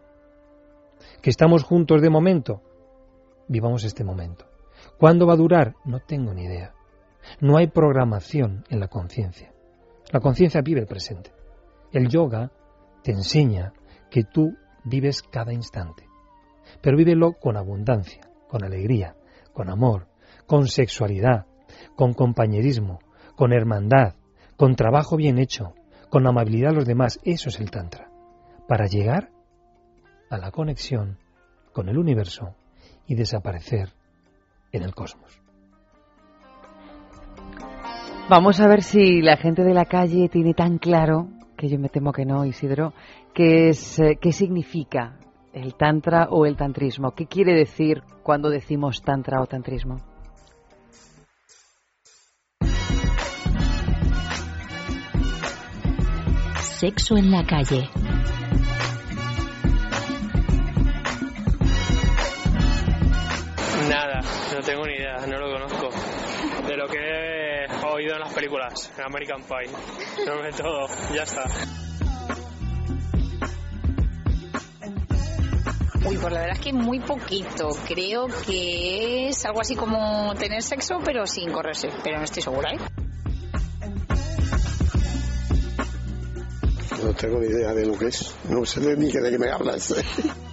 Que 1.23 1.31
estamos 1.31 1.63
juntos 1.63 2.03
de 2.03 2.11
momento. 2.11 2.63
Vivamos 3.47 3.85
este 3.85 4.03
momento. 4.03 4.47
¿Cuándo 4.99 5.27
va 5.27 5.35
a 5.35 5.37
durar? 5.37 5.75
No 5.85 6.01
tengo 6.01 6.35
ni 6.35 6.45
idea. 6.45 6.75
No 7.41 7.59
hay 7.59 7.69
programación 7.69 8.65
en 8.71 8.81
la 8.81 8.89
conciencia. 8.89 9.53
La 10.11 10.21
conciencia 10.21 10.63
vive 10.63 10.81
el 10.81 10.87
presente. 10.87 11.31
El 11.93 12.09
yoga 12.09 12.51
te 13.03 13.13
enseña 13.13 13.73
que 14.11 14.25
tú 14.25 14.57
vives 14.85 15.23
cada 15.23 15.53
instante, 15.53 16.09
pero 16.81 16.97
vívelo 16.97 17.33
con 17.33 17.57
abundancia, 17.57 18.31
con 18.49 18.65
alegría, 18.65 19.17
con 19.53 19.71
amor, 19.71 20.07
con 20.47 20.69
sexualidad, 20.69 21.47
con 21.95 22.15
compañerismo, 22.15 23.01
con 23.35 23.53
hermandad, 23.53 24.15
con 24.57 24.77
trabajo 24.77 25.17
bien 25.17 25.39
hecho, 25.39 25.75
con 26.11 26.27
amabilidad 26.27 26.71
a 26.71 26.75
los 26.75 26.87
demás. 26.87 27.19
Eso 27.25 27.49
es 27.49 27.61
el 27.61 27.71
Tantra, 27.71 28.11
para 28.69 28.87
llegar 28.87 29.31
a 30.31 30.39
la 30.39 30.51
conexión 30.51 31.19
con 31.73 31.89
el 31.89 31.99
universo 31.99 32.55
y 33.07 33.15
desaparecer 33.15 33.93
en 34.73 34.83
el 34.83 34.95
cosmos. 34.95 35.41
Vamos 38.29 38.61
a 38.61 38.67
ver 38.67 38.83
si 38.83 39.21
la 39.21 39.37
gente 39.37 39.63
de 39.63 39.75
la 39.75 39.85
calle 39.85 40.29
tiene 40.29 40.53
tan 40.53 40.79
claro, 40.79 41.29
que 41.57 41.69
yo 41.69 41.79
me 41.79 41.89
temo 41.89 42.13
que 42.13 42.25
no, 42.25 42.45
Isidro, 42.45 42.93
qué, 43.33 43.69
es, 43.69 43.99
eh, 44.01 44.19
qué 44.21 44.33
significa 44.33 45.17
el 45.57 45.75
tantra 45.75 46.29
o 46.31 46.45
el 46.45 46.55
tantrismo. 46.55 47.13
¿Qué 47.13 47.27
quiere 47.27 47.55
decir 47.55 48.03
cuando 48.23 48.51
decimos 48.51 49.01
tantra 49.01 49.41
o 49.41 49.47
tantrismo? 49.47 49.97
Sexo 56.61 57.17
en 57.17 57.31
la 57.31 57.47
calle. 57.47 57.89
Nada, 63.89 64.21
no 64.55 64.61
tengo 64.61 64.87
ni 64.87 64.93
idea, 64.93 65.27
no 65.27 65.39
lo 65.39 65.53
conozco. 65.53 65.89
De 66.69 66.77
lo 66.77 66.87
que 66.87 66.99
he 66.99 67.87
oído 67.87 68.15
en 68.15 68.21
las 68.21 68.35
películas, 68.35 68.93
en 68.99 69.05
American 69.07 69.41
Pie. 69.41 69.73
No 70.27 70.43
me 70.43 70.53
todo, 70.53 70.87
ya 71.15 71.23
está. 71.23 71.86
Uy, 76.07 76.19
pues 76.19 76.33
la 76.33 76.41
verdad 76.41 76.57
es 76.57 76.61
que 76.61 76.73
muy 76.73 77.01
poquito. 77.01 77.69
Creo 77.89 78.29
que 78.47 79.29
es 79.29 79.45
algo 79.45 79.61
así 79.61 79.75
como 79.75 80.33
tener 80.37 80.63
sexo, 80.63 81.01
pero 81.05 81.27
sin 81.27 81.51
correrse. 81.51 81.89
Pero 82.05 82.19
no 82.19 82.25
estoy 82.25 82.43
segura, 82.43 82.71
¿eh? 82.71 82.79
No 87.03 87.13
tengo 87.13 87.41
ni 87.41 87.47
idea 87.49 87.75
de 87.75 87.87
lo 87.87 87.99
que 87.99 88.07
es. 88.07 88.35
No 88.49 88.65
sé 88.65 88.81
de 88.81 88.97
ni 88.97 89.11
de 89.11 89.31
qué 89.31 89.39
me 89.39 89.51
hablas. 89.51 89.95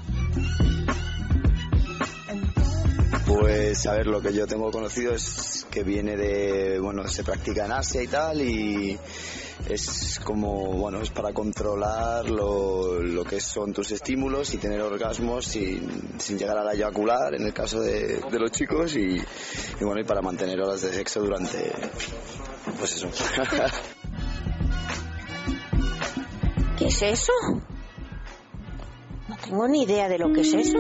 A 3.74 3.94
ver, 3.94 4.06
lo 4.06 4.22
que 4.22 4.32
yo 4.32 4.46
tengo 4.46 4.70
conocido 4.70 5.16
es 5.16 5.66
que 5.72 5.84
viene 5.84 6.16
de, 6.16 6.80
bueno, 6.80 7.08
se 7.08 7.24
practica 7.24 7.66
en 7.66 7.72
Asia 7.72 8.04
y 8.04 8.08
tal 8.08 8.40
y 8.40 9.00
es 9.68 10.20
como, 10.24 10.74
bueno, 10.74 11.02
es 11.02 11.10
para 11.10 11.34
controlar 11.34 12.30
lo, 12.30 13.00
lo 13.00 13.24
que 13.24 13.42
son 13.42 13.74
tus 13.74 13.92
estímulos 13.92 14.54
y 14.54 14.58
tener 14.58 14.80
orgasmos 14.80 15.46
sin, 15.46 16.20
sin 16.20 16.38
llegar 16.38 16.60
a 16.60 16.64
la 16.64 16.74
eyacular 16.74 17.34
en 17.34 17.48
el 17.48 17.54
caso 17.54 17.82
de, 17.82 18.20
de 18.20 18.40
los 18.40 18.52
chicos 18.52 18.96
y, 18.96 19.18
y 19.18 19.84
bueno, 19.84 20.02
y 20.02 20.04
para 20.04 20.22
mantener 20.22 20.62
horas 20.62 20.84
de 20.84 20.94
sexo 20.94 21.22
durante, 21.22 21.72
pues 22.78 22.96
eso. 22.96 23.10
¿Qué 26.78 26.86
es 26.86 27.02
eso? 27.02 27.34
No 29.28 29.36
tengo 29.44 29.68
ni 29.68 29.82
idea 29.82 30.08
de 30.08 30.20
lo 30.20 30.32
que 30.32 30.42
es 30.42 30.54
eso. 30.54 30.78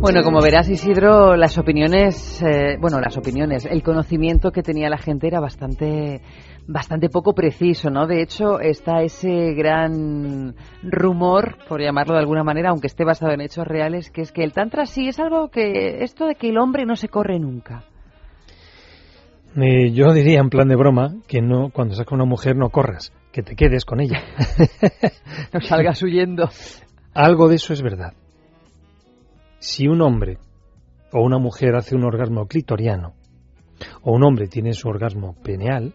Bueno, 0.00 0.22
como 0.22 0.40
verás, 0.40 0.66
Isidro, 0.70 1.36
las 1.36 1.58
opiniones, 1.58 2.42
eh, 2.42 2.78
bueno, 2.80 2.98
las 3.00 3.18
opiniones, 3.18 3.66
el 3.66 3.82
conocimiento 3.82 4.50
que 4.50 4.62
tenía 4.62 4.88
la 4.88 4.96
gente 4.96 5.26
era 5.26 5.40
bastante, 5.40 6.22
bastante 6.66 7.10
poco 7.10 7.34
preciso, 7.34 7.90
¿no? 7.90 8.06
De 8.06 8.22
hecho, 8.22 8.60
está 8.60 9.02
ese 9.02 9.52
gran 9.52 10.54
rumor, 10.82 11.58
por 11.68 11.82
llamarlo 11.82 12.14
de 12.14 12.20
alguna 12.20 12.42
manera, 12.42 12.70
aunque 12.70 12.86
esté 12.86 13.04
basado 13.04 13.32
en 13.32 13.42
hechos 13.42 13.66
reales, 13.66 14.10
que 14.10 14.22
es 14.22 14.32
que 14.32 14.42
el 14.42 14.54
tantra 14.54 14.86
sí 14.86 15.06
es 15.06 15.20
algo 15.20 15.48
que, 15.48 16.02
esto 16.02 16.24
de 16.24 16.34
que 16.34 16.48
el 16.48 16.56
hombre 16.56 16.86
no 16.86 16.96
se 16.96 17.08
corre 17.08 17.38
nunca. 17.38 17.84
Eh, 19.54 19.92
yo 19.92 20.14
diría 20.14 20.40
en 20.40 20.48
plan 20.48 20.68
de 20.68 20.76
broma 20.76 21.16
que 21.28 21.42
no, 21.42 21.68
cuando 21.74 21.94
saca 21.94 22.14
una 22.14 22.24
mujer 22.24 22.56
no 22.56 22.70
corras, 22.70 23.12
que 23.32 23.42
te 23.42 23.54
quedes 23.54 23.84
con 23.84 24.00
ella. 24.00 24.22
no 25.52 25.60
salgas 25.60 26.02
huyendo. 26.02 26.48
Algo 27.12 27.48
de 27.48 27.56
eso 27.56 27.74
es 27.74 27.82
verdad 27.82 28.14
si 29.60 29.86
un 29.86 30.00
hombre 30.00 30.38
o 31.12 31.22
una 31.22 31.38
mujer 31.38 31.76
hace 31.76 31.94
un 31.94 32.04
orgasmo 32.04 32.46
clitoriano 32.46 33.14
o 34.02 34.12
un 34.12 34.24
hombre 34.24 34.48
tiene 34.48 34.72
su 34.72 34.88
orgasmo 34.88 35.34
peneal, 35.42 35.94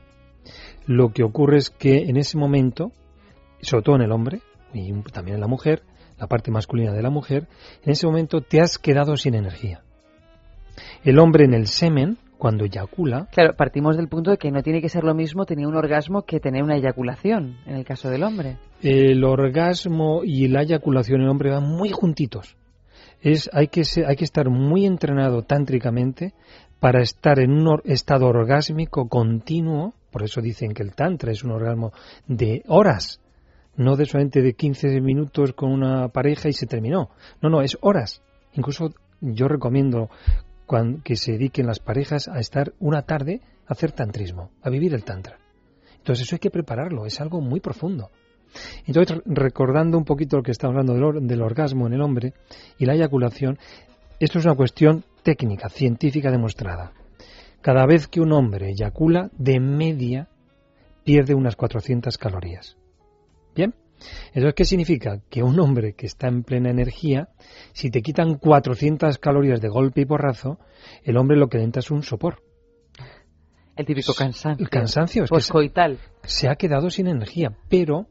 lo 0.85 1.11
que 1.11 1.23
ocurre 1.23 1.57
es 1.57 1.71
que 1.71 2.03
en 2.03 2.17
ese 2.17 2.37
momento, 2.37 2.91
sobre 3.61 3.83
todo 3.83 3.95
en 3.95 4.03
el 4.03 4.11
hombre 4.11 4.41
y 4.73 4.93
también 5.11 5.35
en 5.35 5.41
la 5.41 5.47
mujer, 5.47 5.81
la 6.19 6.27
parte 6.27 6.51
masculina 6.51 6.93
de 6.93 7.01
la 7.01 7.09
mujer, 7.09 7.47
en 7.83 7.91
ese 7.91 8.05
momento 8.05 8.41
te 8.41 8.61
has 8.61 8.77
quedado 8.77 9.17
sin 9.17 9.33
energía. 9.33 9.81
El 11.03 11.19
hombre 11.19 11.45
en 11.45 11.53
el 11.53 11.67
semen, 11.67 12.17
cuando 12.37 12.65
eyacula. 12.65 13.27
Claro, 13.31 13.53
partimos 13.55 13.97
del 13.97 14.09
punto 14.09 14.29
de 14.29 14.37
que 14.37 14.51
no 14.51 14.61
tiene 14.61 14.81
que 14.81 14.89
ser 14.89 15.03
lo 15.03 15.15
mismo 15.15 15.45
tener 15.45 15.65
un 15.65 15.75
orgasmo 15.75 16.23
que 16.23 16.39
tener 16.39 16.63
una 16.63 16.75
eyaculación, 16.75 17.57
en 17.65 17.75
el 17.75 17.85
caso 17.85 18.09
del 18.09 18.23
hombre. 18.23 18.57
El 18.81 19.23
orgasmo 19.23 20.21
y 20.23 20.47
la 20.49 20.63
eyaculación 20.63 21.21
en 21.21 21.25
el 21.25 21.31
hombre 21.31 21.51
van 21.51 21.63
muy 21.63 21.89
juntitos 21.89 22.57
es 23.25 23.49
hay 23.53 23.69
que 23.69 23.81
hay 24.07 24.15
que 24.15 24.23
estar 24.23 24.49
muy 24.51 24.85
entrenado 24.85 25.41
tántricamente 25.41 26.35
para 26.79 27.01
estar 27.01 27.39
en 27.39 27.51
un 27.51 27.81
estado 27.83 28.27
orgásmico 28.27 29.09
continuo, 29.09 29.95
por 30.11 30.21
eso 30.21 30.41
dicen 30.41 30.73
que 30.73 30.83
el 30.83 30.93
tantra 30.93 31.31
es 31.31 31.43
un 31.43 31.49
orgasmo 31.51 31.91
de 32.27 32.61
horas, 32.67 33.19
no 33.77 33.95
de 33.95 34.05
solamente 34.05 34.43
de 34.43 34.53
15 34.53 35.01
minutos 35.01 35.53
con 35.53 35.71
una 35.71 36.09
pareja 36.09 36.49
y 36.49 36.53
se 36.53 36.67
terminó. 36.67 37.09
No, 37.41 37.49
no, 37.49 37.63
es 37.63 37.79
horas. 37.81 38.21
Incluso 38.53 38.93
yo 39.19 39.47
recomiendo 39.47 40.09
que 41.03 41.15
se 41.15 41.31
dediquen 41.31 41.65
las 41.65 41.79
parejas 41.79 42.27
a 42.27 42.39
estar 42.39 42.73
una 42.79 43.01
tarde 43.01 43.41
a 43.67 43.73
hacer 43.73 43.91
tantrismo, 43.91 44.51
a 44.61 44.69
vivir 44.69 44.93
el 44.93 45.03
tantra. 45.03 45.39
Entonces 45.97 46.27
eso 46.27 46.35
hay 46.35 46.39
que 46.39 46.51
prepararlo, 46.51 47.07
es 47.07 47.19
algo 47.19 47.41
muy 47.41 47.59
profundo. 47.59 48.11
Entonces, 48.85 49.21
recordando 49.25 49.97
un 49.97 50.05
poquito 50.05 50.37
lo 50.37 50.43
que 50.43 50.51
está 50.51 50.67
hablando 50.67 50.93
del, 50.93 51.41
orgasmo 51.41 51.87
en 51.87 51.93
el 51.93 52.01
hombre 52.01 52.33
y 52.77 52.85
la 52.85 52.93
eyaculación, 52.93 53.57
esto 54.19 54.39
es 54.39 54.45
una 54.45 54.55
cuestión 54.55 55.03
técnica, 55.23 55.69
científica 55.69 56.31
demostrada. 56.31 56.93
Cada 57.61 57.85
vez 57.85 58.07
que 58.07 58.21
un 58.21 58.31
hombre 58.31 58.69
eyacula, 58.69 59.29
de 59.37 59.59
media, 59.59 60.29
pierde 61.03 61.33
unas 61.33 61.55
400 61.55 62.17
calorías. 62.17 62.77
¿Bien? 63.55 63.73
¿Eso 64.33 64.53
qué 64.53 64.65
significa? 64.65 65.21
Que 65.29 65.41
un 65.41 65.59
hombre 65.59 65.93
que 65.93 66.05
está 66.05 66.27
en 66.27 66.43
plena 66.43 66.69
energía, 66.69 67.29
si 67.73 67.89
te 67.89 68.01
quitan 68.01 68.35
400 68.35 69.17
calorías 69.17 69.61
de 69.61 69.69
golpe 69.69 70.01
y 70.01 70.05
porrazo, 70.05 70.59
el 71.03 71.17
hombre 71.17 71.37
lo 71.37 71.47
que 71.47 71.57
le 71.57 71.63
entra 71.63 71.79
es 71.79 71.91
un 71.91 72.03
sopor. 72.03 72.43
El 73.75 73.85
típico 73.85 74.13
cansancio. 74.13 74.63
El 74.63 74.69
cansancio. 74.69 75.23
Es 75.23 75.51
que 75.51 75.97
se 76.23 76.47
ha 76.47 76.55
quedado 76.55 76.89
sin 76.89 77.07
energía, 77.07 77.57
pero 77.69 78.07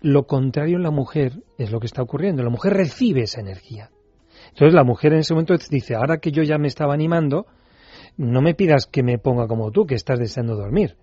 lo 0.00 0.26
contrario 0.26 0.76
en 0.76 0.82
la 0.82 0.90
mujer 0.90 1.42
es 1.58 1.70
lo 1.70 1.80
que 1.80 1.86
está 1.86 2.02
ocurriendo. 2.02 2.42
La 2.42 2.50
mujer 2.50 2.72
recibe 2.72 3.22
esa 3.22 3.40
energía. 3.40 3.90
Entonces 4.50 4.74
la 4.74 4.84
mujer 4.84 5.12
en 5.12 5.20
ese 5.20 5.34
momento 5.34 5.54
dice, 5.70 5.94
ahora 5.94 6.18
que 6.18 6.32
yo 6.32 6.42
ya 6.42 6.58
me 6.58 6.68
estaba 6.68 6.94
animando, 6.94 7.46
no 8.16 8.40
me 8.40 8.54
pidas 8.54 8.86
que 8.86 9.02
me 9.02 9.18
ponga 9.18 9.46
como 9.46 9.70
tú, 9.70 9.86
que 9.86 9.94
estás 9.94 10.18
deseando 10.18 10.56
dormir. 10.56 10.96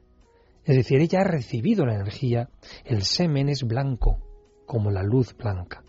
Es 0.64 0.76
decir, 0.76 1.00
ella 1.00 1.22
ha 1.22 1.26
recibido 1.26 1.86
la 1.86 1.96
energía, 1.96 2.50
el 2.86 3.04
semen 3.04 3.50
es 3.50 3.64
blanco, 3.64 4.20
como 4.66 4.92
la 4.92 5.04
luz 5.04 5.36
blanca. 5.38 5.84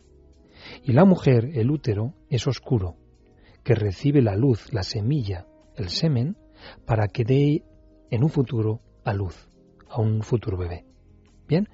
Y 0.82 0.92
la 0.92 1.04
mujer, 1.04 1.50
el 1.54 1.70
útero, 1.70 2.14
es 2.28 2.46
oscuro, 2.46 2.96
que 3.64 3.74
recibe 3.74 4.20
la 4.20 4.36
luz, 4.36 4.72
la 4.72 4.82
semilla, 4.82 5.46
el 5.76 5.88
semen, 5.88 6.36
para 6.84 7.08
que 7.08 7.24
dé 7.24 7.64
en 8.10 8.22
un 8.22 8.30
futuro 8.30 8.80
a 9.04 9.14
luz, 9.14 9.48
a 9.88 10.00
un 10.00 10.22
futuro 10.22 10.56
bebé. 10.56 10.84
Bien, 11.48 11.68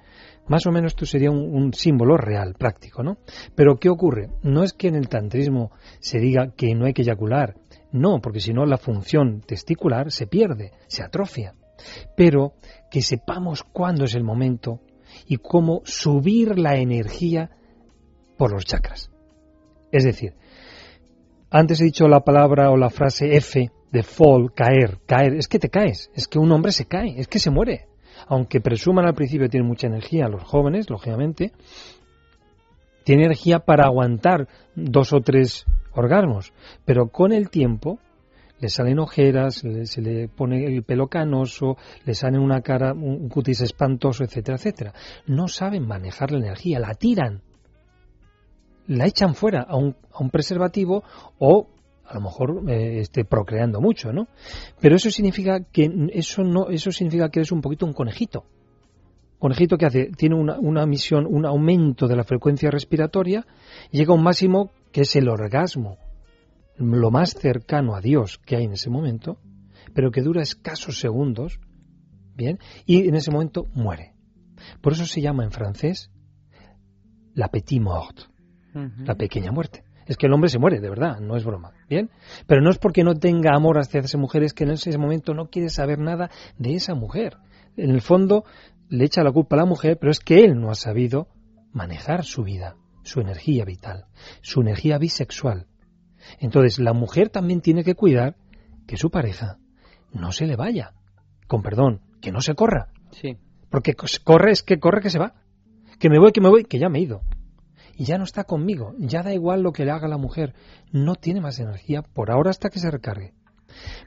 más 0.47 0.65
o 0.65 0.71
menos 0.71 0.91
esto 0.91 1.05
sería 1.05 1.31
un, 1.31 1.73
símbolo 1.73 2.17
real, 2.17 2.55
práctico, 2.55 3.03
¿no? 3.03 3.17
Pero 3.55 3.77
¿qué 3.77 3.89
ocurre? 3.89 4.29
No 4.41 4.63
es 4.63 4.73
que 4.73 4.87
en 4.87 4.95
el 4.95 5.07
tantrismo 5.07 5.71
se 5.99 6.19
diga 6.19 6.51
que 6.55 6.75
no 6.75 6.85
hay 6.85 6.93
que 6.93 7.03
eyacular, 7.03 7.55
no, 7.91 8.19
porque 8.21 8.39
si 8.39 8.53
no 8.53 8.65
la 8.65 8.77
función 8.77 9.41
testicular 9.41 10.11
se 10.11 10.27
pierde, 10.27 10.71
se 10.87 11.03
atrofia. 11.03 11.53
Pero 12.15 12.53
que 12.91 13.01
sepamos 13.01 13.63
cuándo 13.63 14.05
es 14.05 14.15
el 14.15 14.23
momento 14.23 14.81
y 15.27 15.37
cómo 15.37 15.81
subir 15.85 16.59
la 16.59 16.75
energía 16.75 17.51
por 18.37 18.51
los 18.51 18.65
chakras. 18.65 19.11
Es 19.91 20.03
decir, 20.03 20.33
antes 21.49 21.79
he 21.81 21.85
dicho 21.85 22.07
la 22.07 22.21
palabra 22.21 22.71
o 22.71 22.77
la 22.77 22.89
frase 22.89 23.35
F 23.37 23.71
de 23.91 24.03
fall, 24.03 24.53
caer, 24.53 24.99
caer, 25.05 25.35
es 25.35 25.47
que 25.47 25.59
te 25.59 25.69
caes, 25.69 26.09
es 26.15 26.27
que 26.27 26.39
un 26.39 26.51
hombre 26.51 26.71
se 26.71 26.85
cae, 26.85 27.19
es 27.19 27.27
que 27.27 27.39
se 27.39 27.51
muere 27.51 27.92
aunque 28.27 28.61
presuman 28.61 29.05
al 29.05 29.13
principio 29.13 29.49
tienen 29.49 29.67
mucha 29.67 29.87
energía, 29.87 30.27
los 30.27 30.43
jóvenes, 30.43 30.89
lógicamente, 30.89 31.51
tienen 33.03 33.25
energía 33.25 33.59
para 33.59 33.85
aguantar 33.85 34.47
dos 34.75 35.13
o 35.13 35.21
tres 35.21 35.65
orgasmos, 35.93 36.53
pero 36.85 37.09
con 37.09 37.31
el 37.31 37.49
tiempo 37.49 37.99
le 38.59 38.69
salen 38.69 38.99
ojeras, 38.99 39.61
se 39.83 40.01
le 40.01 40.29
pone 40.29 40.65
el 40.65 40.83
pelo 40.83 41.07
canoso, 41.07 41.75
le 42.05 42.13
sale 42.13 42.39
una 42.39 42.61
cara, 42.61 42.93
un 42.93 43.27
cutis 43.27 43.59
espantoso, 43.59 44.23
etcétera, 44.23 44.55
etcétera. 44.55 44.93
No 45.27 45.49
saben 45.49 45.85
manejar 45.85 46.31
la 46.31 46.37
energía, 46.37 46.79
la 46.79 46.93
tiran, 46.93 47.41
la 48.87 49.05
echan 49.05 49.35
fuera 49.35 49.63
a 49.63 49.75
un, 49.75 49.97
a 50.13 50.23
un 50.23 50.29
preservativo 50.29 51.03
o 51.39 51.67
a 52.05 52.15
lo 52.15 52.21
mejor 52.21 52.69
eh, 52.69 52.99
esté 52.99 53.25
procreando 53.25 53.81
mucho, 53.81 54.11
¿no? 54.11 54.27
Pero 54.79 54.95
eso 54.95 55.09
significa 55.09 55.63
que 55.63 55.89
eso 56.13 56.43
no, 56.43 56.69
eso 56.69 56.91
significa 56.91 57.29
que 57.29 57.39
eres 57.39 57.51
un 57.51 57.61
poquito 57.61 57.85
un 57.85 57.93
conejito. 57.93 58.45
Conejito 59.39 59.77
que 59.77 59.85
hace, 59.85 60.05
tiene 60.15 60.35
una, 60.35 60.57
una 60.59 60.85
misión, 60.85 61.25
un 61.29 61.45
aumento 61.45 62.07
de 62.07 62.15
la 62.15 62.23
frecuencia 62.23 62.69
respiratoria, 62.71 63.45
llega 63.91 64.13
a 64.13 64.15
un 64.15 64.23
máximo 64.23 64.71
que 64.91 65.01
es 65.01 65.15
el 65.15 65.27
orgasmo, 65.27 65.97
lo 66.77 67.11
más 67.11 67.33
cercano 67.33 67.95
a 67.95 68.01
Dios 68.01 68.37
que 68.37 68.55
hay 68.55 68.65
en 68.65 68.73
ese 68.73 68.89
momento, 68.89 69.37
pero 69.93 70.11
que 70.11 70.21
dura 70.21 70.41
escasos 70.41 70.99
segundos, 70.99 71.59
bien, 72.35 72.59
y 72.85 73.07
en 73.07 73.15
ese 73.15 73.31
momento 73.31 73.67
muere. 73.73 74.13
Por 74.81 74.93
eso 74.93 75.05
se 75.05 75.21
llama 75.21 75.43
en 75.43 75.51
francés 75.51 76.09
la 77.33 77.49
petit 77.49 77.81
mort, 77.81 78.19
la 78.73 79.15
pequeña 79.15 79.51
muerte. 79.51 79.83
Es 80.05 80.17
que 80.17 80.27
el 80.27 80.33
hombre 80.33 80.49
se 80.49 80.59
muere, 80.59 80.79
de 80.79 80.89
verdad, 80.89 81.19
no 81.19 81.35
es 81.37 81.45
broma. 81.45 81.71
¿Bien? 81.89 82.09
Pero 82.47 82.61
no 82.61 82.69
es 82.69 82.77
porque 82.77 83.03
no 83.03 83.15
tenga 83.15 83.55
amor 83.55 83.77
hacia 83.77 84.01
esa 84.01 84.17
mujer, 84.17 84.43
es 84.43 84.53
que 84.53 84.63
en 84.63 84.71
ese 84.71 84.97
momento 84.97 85.33
no 85.33 85.49
quiere 85.49 85.69
saber 85.69 85.99
nada 85.99 86.29
de 86.57 86.75
esa 86.75 86.95
mujer. 86.95 87.37
En 87.77 87.89
el 87.89 88.01
fondo 88.01 88.43
le 88.89 89.05
echa 89.05 89.23
la 89.23 89.31
culpa 89.31 89.55
a 89.55 89.59
la 89.59 89.65
mujer, 89.65 89.97
pero 89.99 90.11
es 90.11 90.19
que 90.19 90.43
él 90.43 90.59
no 90.59 90.69
ha 90.69 90.75
sabido 90.75 91.27
manejar 91.71 92.23
su 92.23 92.43
vida, 92.43 92.75
su 93.03 93.21
energía 93.21 93.65
vital, 93.65 94.05
su 94.41 94.61
energía 94.61 94.97
bisexual. 94.97 95.67
Entonces, 96.39 96.79
la 96.79 96.93
mujer 96.93 97.29
también 97.29 97.61
tiene 97.61 97.83
que 97.83 97.95
cuidar 97.95 98.35
que 98.87 98.97
su 98.97 99.09
pareja 99.09 99.57
no 100.11 100.31
se 100.31 100.45
le 100.45 100.55
vaya. 100.55 100.93
Con 101.47 101.61
perdón, 101.61 102.01
que 102.21 102.31
no 102.31 102.41
se 102.41 102.55
corra. 102.55 102.89
Sí. 103.11 103.37
Porque 103.69 103.95
corre 104.23 104.51
es 104.51 104.63
que 104.63 104.79
corre 104.79 105.01
que 105.01 105.09
se 105.09 105.19
va. 105.19 105.33
Que 105.99 106.09
me 106.09 106.19
voy, 106.19 106.31
que 106.31 106.41
me 106.41 106.49
voy, 106.49 106.63
que 106.65 106.79
ya 106.79 106.89
me 106.89 106.99
he 106.99 107.03
ido 107.03 107.21
y 107.95 108.05
ya 108.05 108.17
no 108.17 108.23
está 108.23 108.43
conmigo, 108.43 108.93
ya 108.97 109.23
da 109.23 109.33
igual 109.33 109.61
lo 109.61 109.71
que 109.71 109.85
le 109.85 109.91
haga 109.91 110.07
la 110.07 110.17
mujer, 110.17 110.53
no 110.91 111.15
tiene 111.15 111.41
más 111.41 111.59
energía 111.59 112.01
por 112.01 112.31
ahora 112.31 112.49
hasta 112.49 112.69
que 112.69 112.79
se 112.79 112.91
recargue. 112.91 113.33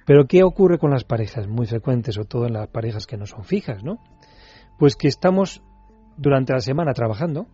Pero 0.04 0.26
¿qué 0.26 0.42
ocurre 0.42 0.78
con 0.78 0.90
las 0.90 1.04
parejas 1.04 1.48
muy 1.48 1.66
frecuentes, 1.66 2.14
sobre 2.14 2.28
todo 2.28 2.46
en 2.46 2.54
las 2.54 2.68
parejas 2.68 3.06
que 3.06 3.16
no 3.16 3.26
son 3.26 3.44
fijas, 3.44 3.82
¿no? 3.82 3.98
Pues 4.78 4.96
que 4.96 5.08
estamos 5.08 5.62
durante 6.16 6.52
la 6.52 6.60
semana 6.60 6.92
trabajando, 6.92 7.46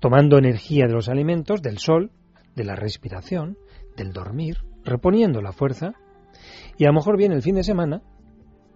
tomando 0.00 0.38
energía 0.38 0.86
de 0.86 0.94
los 0.94 1.08
alimentos, 1.08 1.62
del 1.62 1.78
sol, 1.78 2.10
de 2.54 2.64
la 2.64 2.76
respiración, 2.76 3.56
del 3.96 4.12
dormir, 4.12 4.58
reponiendo 4.84 5.40
la 5.40 5.52
fuerza, 5.52 5.94
y 6.76 6.84
a 6.84 6.88
lo 6.88 6.94
mejor 6.94 7.16
viene 7.16 7.34
el 7.34 7.42
fin 7.42 7.54
de 7.54 7.62
semana, 7.62 8.02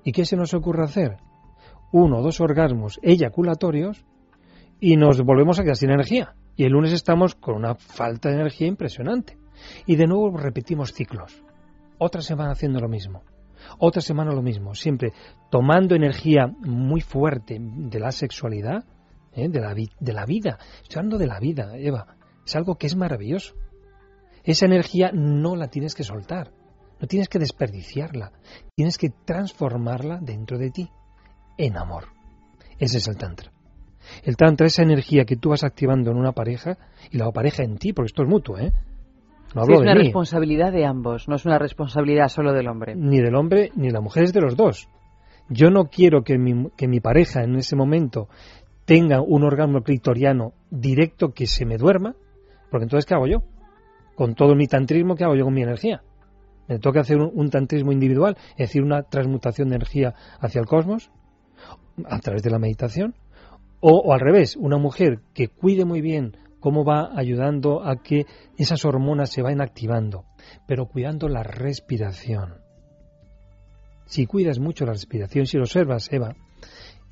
¿y 0.05 0.13
qué 0.13 0.25
se 0.25 0.37
nos 0.37 0.55
ocurre 0.55 0.85
hacer? 0.85 1.17
Uno 1.93 2.19
o 2.19 2.23
dos 2.23 2.41
orgasmos 2.41 3.01
eyaculatorios 3.03 4.05
y 4.81 4.97
nos 4.97 5.21
volvemos 5.23 5.59
a 5.59 5.63
quedar 5.63 5.77
sin 5.77 5.91
energía. 5.91 6.35
Y 6.57 6.65
el 6.65 6.73
lunes 6.73 6.93
estamos 6.93 7.35
con 7.35 7.57
una 7.57 7.75
falta 7.75 8.29
de 8.29 8.37
energía 8.37 8.67
impresionante. 8.67 9.39
Y 9.87 9.97
de 9.97 10.07
nuevo 10.07 10.37
repetimos 10.37 10.93
ciclos. 10.93 11.43
Otra 11.99 12.21
semana 12.23 12.53
haciendo 12.53 12.81
lo 12.81 12.89
mismo. 12.89 13.23
Otra 13.79 14.01
semana 14.01 14.33
lo 14.33 14.43
mismo. 14.43 14.75
Siempre 14.75 15.13
tomando 15.51 15.95
energía 15.95 16.47
muy 16.47 17.01
fuerte 17.01 17.59
de 17.61 18.01
la 18.01 18.13
sexualidad, 18.13 18.85
¿eh? 19.33 19.49
de, 19.49 19.61
la 19.61 19.75
de 19.75 20.13
la 20.13 20.25
vida. 20.27 20.59
Estoy 20.83 21.01
hablando 21.01 21.19
de 21.19 21.27
la 21.27 21.41
vida, 21.41 21.77
Eva. 21.77 22.17
Es 22.45 22.55
algo 22.57 22.77
que 22.77 22.87
es 22.87 22.97
maravilloso. 22.97 23.55
Esa 24.45 24.67
energía 24.67 25.11
no 25.13 25.57
la 25.57 25.69
tienes 25.69 25.95
que 25.95 26.05
soltar. 26.05 26.53
No 27.01 27.07
tienes 27.07 27.29
que 27.29 27.39
desperdiciarla. 27.39 28.33
Tienes 28.75 28.97
que 28.97 29.11
transformarla 29.11 30.19
dentro 30.23 30.59
de 30.59 30.71
ti 30.71 30.89
en 31.59 31.77
amor. 31.77 32.05
Ese 32.79 32.99
es 32.99 33.09
el 33.09 33.17
Tantra. 33.17 33.56
El 34.23 34.37
Tantra, 34.37 34.67
esa 34.67 34.83
energía 34.83 35.25
que 35.25 35.37
tú 35.37 35.51
vas 35.51 35.65
activando 35.65 36.11
en 36.11 36.17
una 36.17 36.33
pareja 36.33 36.77
y 37.11 37.19
la 37.19 37.31
pareja 37.31 37.63
en 37.63 37.79
ti, 37.79 37.93
porque 37.93 38.07
esto 38.07 38.23
es 38.23 38.29
mutuo, 38.29 38.59
¿eh? 38.59 38.73
No 39.55 39.63
hablo 39.63 39.77
es 39.77 39.81
una 39.81 39.95
responsabilidad 39.95 40.73
de 40.73 40.85
ambos, 40.85 41.29
no 41.29 41.37
es 41.37 41.47
una 41.47 41.59
responsabilidad 41.59 42.29
solo 42.29 42.53
del 42.53 42.69
hombre. 42.69 42.95
Ni 42.95 43.21
del 43.21 43.35
hombre 43.35 43.71
ni 43.75 43.87
de 43.87 43.93
la 43.93 44.01
mujer, 44.01 44.25
es 44.25 44.33
de 44.33 44.41
los 44.41 44.57
dos. 44.57 44.89
Yo 45.49 45.71
no 45.71 45.85
quiero 45.85 46.23
que 46.23 46.39
mi, 46.39 46.71
que 46.77 46.89
mi 46.89 47.01
pareja 47.01 47.43
en 47.43 47.57
ese 47.57 47.77
momento 47.77 48.29
tenga 48.85 49.21
un 49.21 49.45
orgasmo 49.45 49.83
clitoriano 49.83 50.53
directo 50.71 51.33
que 51.33 51.47
se 51.47 51.65
me 51.65 51.79
duerma, 51.79 52.17
porque 52.71 52.85
entonces 52.85 53.07
¿qué 53.07 53.15
hago 53.15 53.27
yo? 53.27 53.43
Con 54.15 54.35
todo 54.35 54.55
mi 54.55 54.67
tantrismo, 54.67 55.15
¿qué 55.15 55.25
hago 55.25 55.37
yo 55.37 55.45
con 55.45 55.55
mi 55.55 55.63
energía? 55.63 56.03
Me 56.69 56.79
toca 56.79 57.01
hacer 57.01 57.19
un 57.19 57.51
tantrismo 57.51 57.93
individual, 57.93 58.37
es 58.53 58.69
decir, 58.69 58.83
una 58.83 59.03
transmutación 59.03 59.69
de 59.69 59.77
energía 59.77 60.15
hacia 60.41 60.61
el 60.61 60.67
cosmos, 60.67 61.11
a 62.05 62.19
través 62.19 62.43
de 62.43 62.51
la 62.51 62.59
meditación, 62.59 63.15
o, 63.89 64.13
al 64.13 64.19
revés, 64.19 64.57
una 64.57 64.79
mujer 64.79 65.21
que 65.33 65.47
cuide 65.47 65.85
muy 65.85 66.01
bien 66.01 66.37
cómo 66.59 66.85
va 66.85 67.11
ayudando 67.15 67.87
a 67.87 68.03
que 68.03 68.27
esas 68.59 68.85
hormonas 68.85 69.31
se 69.31 69.43
vayan 69.43 69.61
activando, 69.61 70.25
pero 70.67 70.87
cuidando 70.87 71.29
la 71.29 71.45
respiración. 71.45 72.57
Si 74.07 74.27
cuidas 74.27 74.59
mucho 74.59 74.87
la 74.87 74.93
respiración, 74.93 75.47
si 75.47 75.57
lo 75.57 75.63
observas, 75.63 76.13
Eva, 76.13 76.35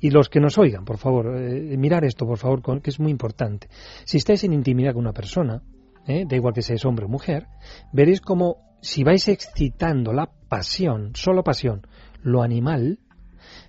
y 0.01 0.09
los 0.09 0.27
que 0.27 0.41
nos 0.41 0.57
oigan, 0.57 0.83
por 0.83 0.97
favor, 0.97 1.37
eh, 1.37 1.77
mirar 1.77 2.03
esto, 2.03 2.25
por 2.25 2.39
favor, 2.39 2.81
que 2.81 2.89
es 2.89 2.99
muy 2.99 3.11
importante. 3.11 3.69
Si 4.03 4.17
estáis 4.17 4.43
en 4.43 4.51
intimidad 4.51 4.91
con 4.91 5.03
una 5.03 5.13
persona, 5.13 5.61
eh, 6.05 6.25
da 6.27 6.35
igual 6.35 6.53
que 6.53 6.61
seáis 6.61 6.83
hombre 6.83 7.05
o 7.05 7.07
mujer, 7.07 7.47
veréis 7.93 8.19
como 8.19 8.57
si 8.81 9.05
vais 9.05 9.29
excitando 9.29 10.11
la 10.11 10.29
pasión, 10.49 11.11
solo 11.15 11.41
pasión, 11.41 11.87
lo 12.21 12.43
animal, 12.43 12.99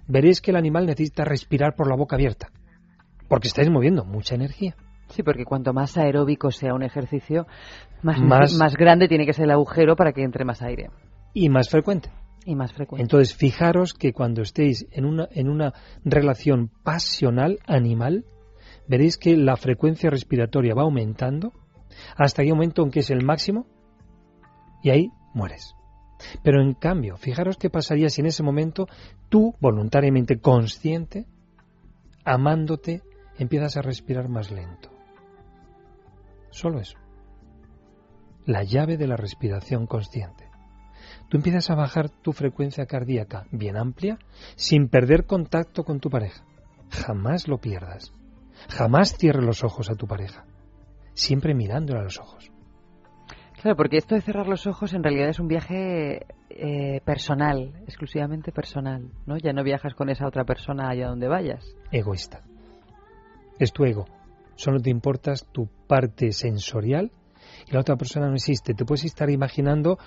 veréis 0.09 0.41
que 0.41 0.51
el 0.51 0.57
animal 0.57 0.87
necesita 0.87 1.25
respirar 1.25 1.77
por 1.77 1.89
la 1.89 1.95
boca 1.95 2.17
abierta. 2.17 2.51
Porque 3.29 3.49
estáis 3.49 3.71
moviendo 3.71 4.05
mucha 4.05 4.35
energía. 4.35 4.77
Sí, 5.09 5.23
porque 5.23 5.45
cuanto 5.45 5.73
más 5.73 5.97
aeróbico 5.97 6.51
sea 6.51 6.75
un 6.75 6.83
ejercicio, 6.83 7.47
más, 8.03 8.21
más, 8.55 8.77
grande 8.77 9.09
tiene 9.09 9.25
que 9.25 9.33
ser 9.33 9.45
el 9.45 9.53
agujero 9.53 9.97
para 9.97 10.13
que 10.13 10.23
entre 10.23 10.45
más 10.45 10.63
aire. 10.63 10.91
Y 11.33 11.49
más 11.49 11.69
frecuente. 11.69 12.11
Y 12.45 12.55
más 12.55 12.73
frecuente. 12.73 13.03
Entonces, 13.03 13.35
fijaros 13.35 13.95
que 13.95 14.13
cuando 14.13 14.43
estéis 14.43 14.87
en 14.93 15.05
una, 15.05 15.29
en 15.31 15.49
una 15.49 15.73
relación 16.05 16.71
pasional, 16.83 17.59
animal, 17.67 18.25
veréis 18.89 19.17
que 19.17 19.37
la 19.37 19.57
frecuencia 19.57 20.11
respiratoria 20.11 20.75
va 20.75 20.83
aumentando 20.83 21.53
hasta 22.17 22.43
que 22.43 22.53
un 22.53 22.59
momento 22.59 22.83
en 22.83 22.91
que 22.91 23.01
es 23.01 23.11
el 23.11 23.25
máximo 23.25 23.67
y 24.83 24.91
ahí 24.91 25.11
mueres. 25.35 25.75
Pero 26.43 26.63
en 26.63 26.75
cambio, 26.75 27.17
fijaros 27.17 27.57
qué 27.57 27.71
pasaría 27.71 28.09
si 28.09 28.21
en 28.21 28.29
ese 28.29 28.43
momento 28.43 28.87
tú, 29.29 29.55
voluntariamente 29.61 30.39
consciente, 30.39 31.27
amándote, 32.25 33.03
empiezas 33.39 33.77
a 33.77 33.83
respirar 33.83 34.29
más 34.29 34.51
lento. 34.51 34.91
Solo 36.51 36.81
eso. 36.81 36.99
La 38.47 38.63
llave 38.63 38.97
de 38.97 39.07
la 39.07 39.17
respiración 39.17 39.87
consciente. 39.87 40.49
Tú 41.29 41.37
empiezas 41.37 41.71
a 41.71 41.75
bajar 41.75 42.09
tu 42.09 42.33
frecuencia 42.33 42.87
cardíaca 42.87 43.47
bien 43.51 43.77
amplia 43.77 44.19
sin 44.55 44.89
perder 44.89 45.27
contacto 45.27 45.85
con 45.85 46.01
tu 46.01 46.09
pareja. 46.09 46.45
Jamás 46.91 47.49
lo 47.49 47.59
pierdas. 47.59 48.13
Jamás 48.69 49.17
cierres 49.17 49.45
los 49.45 49.65
ojos 49.65 49.91
a 49.91 49.97
tu 49.97 50.07
pareja. 50.07 50.45
Siempre 51.15 51.55
mirándola 51.55 52.01
a 52.01 52.05
los 52.05 52.19
ojos. 52.19 52.51
Claro, 53.61 53.77
porque 53.77 53.97
esto 53.97 54.15
de 54.15 54.21
cerrar 54.21 54.47
los 54.47 54.67
ojos 54.67 54.93
en 54.95 55.03
realidad 55.03 55.29
es 55.29 55.41
un 55.41 55.49
viaje 55.49 56.27
eh, 56.51 57.01
personal, 57.05 57.75
exclusivamente 57.87 58.53
personal, 58.53 59.11
¿no? 59.27 59.37
Ya 59.39 59.53
no 59.53 59.65
viajas 59.65 59.95
con 59.95 60.09
esa 60.09 60.27
otra 60.27 60.45
persona 60.45 60.89
allá 60.89 61.09
donde 61.09 61.27
vayas. 61.27 61.65
Egoísta 61.91 62.43
es 63.59 63.73
tu 63.73 63.85
ego. 63.85 64.07
Solo 64.55 64.81
te 64.81 64.91
importas 64.91 65.47
tu 65.53 65.69
parte 65.87 66.33
sensorial 66.33 67.13
y 67.67 67.73
la 67.73 67.81
otra 67.81 67.97
persona 67.97 68.29
no 68.29 68.35
existe. 68.35 68.75
Te 68.75 68.85
puedes 68.85 69.05
estar 69.05 69.31
imaginando 69.31 69.99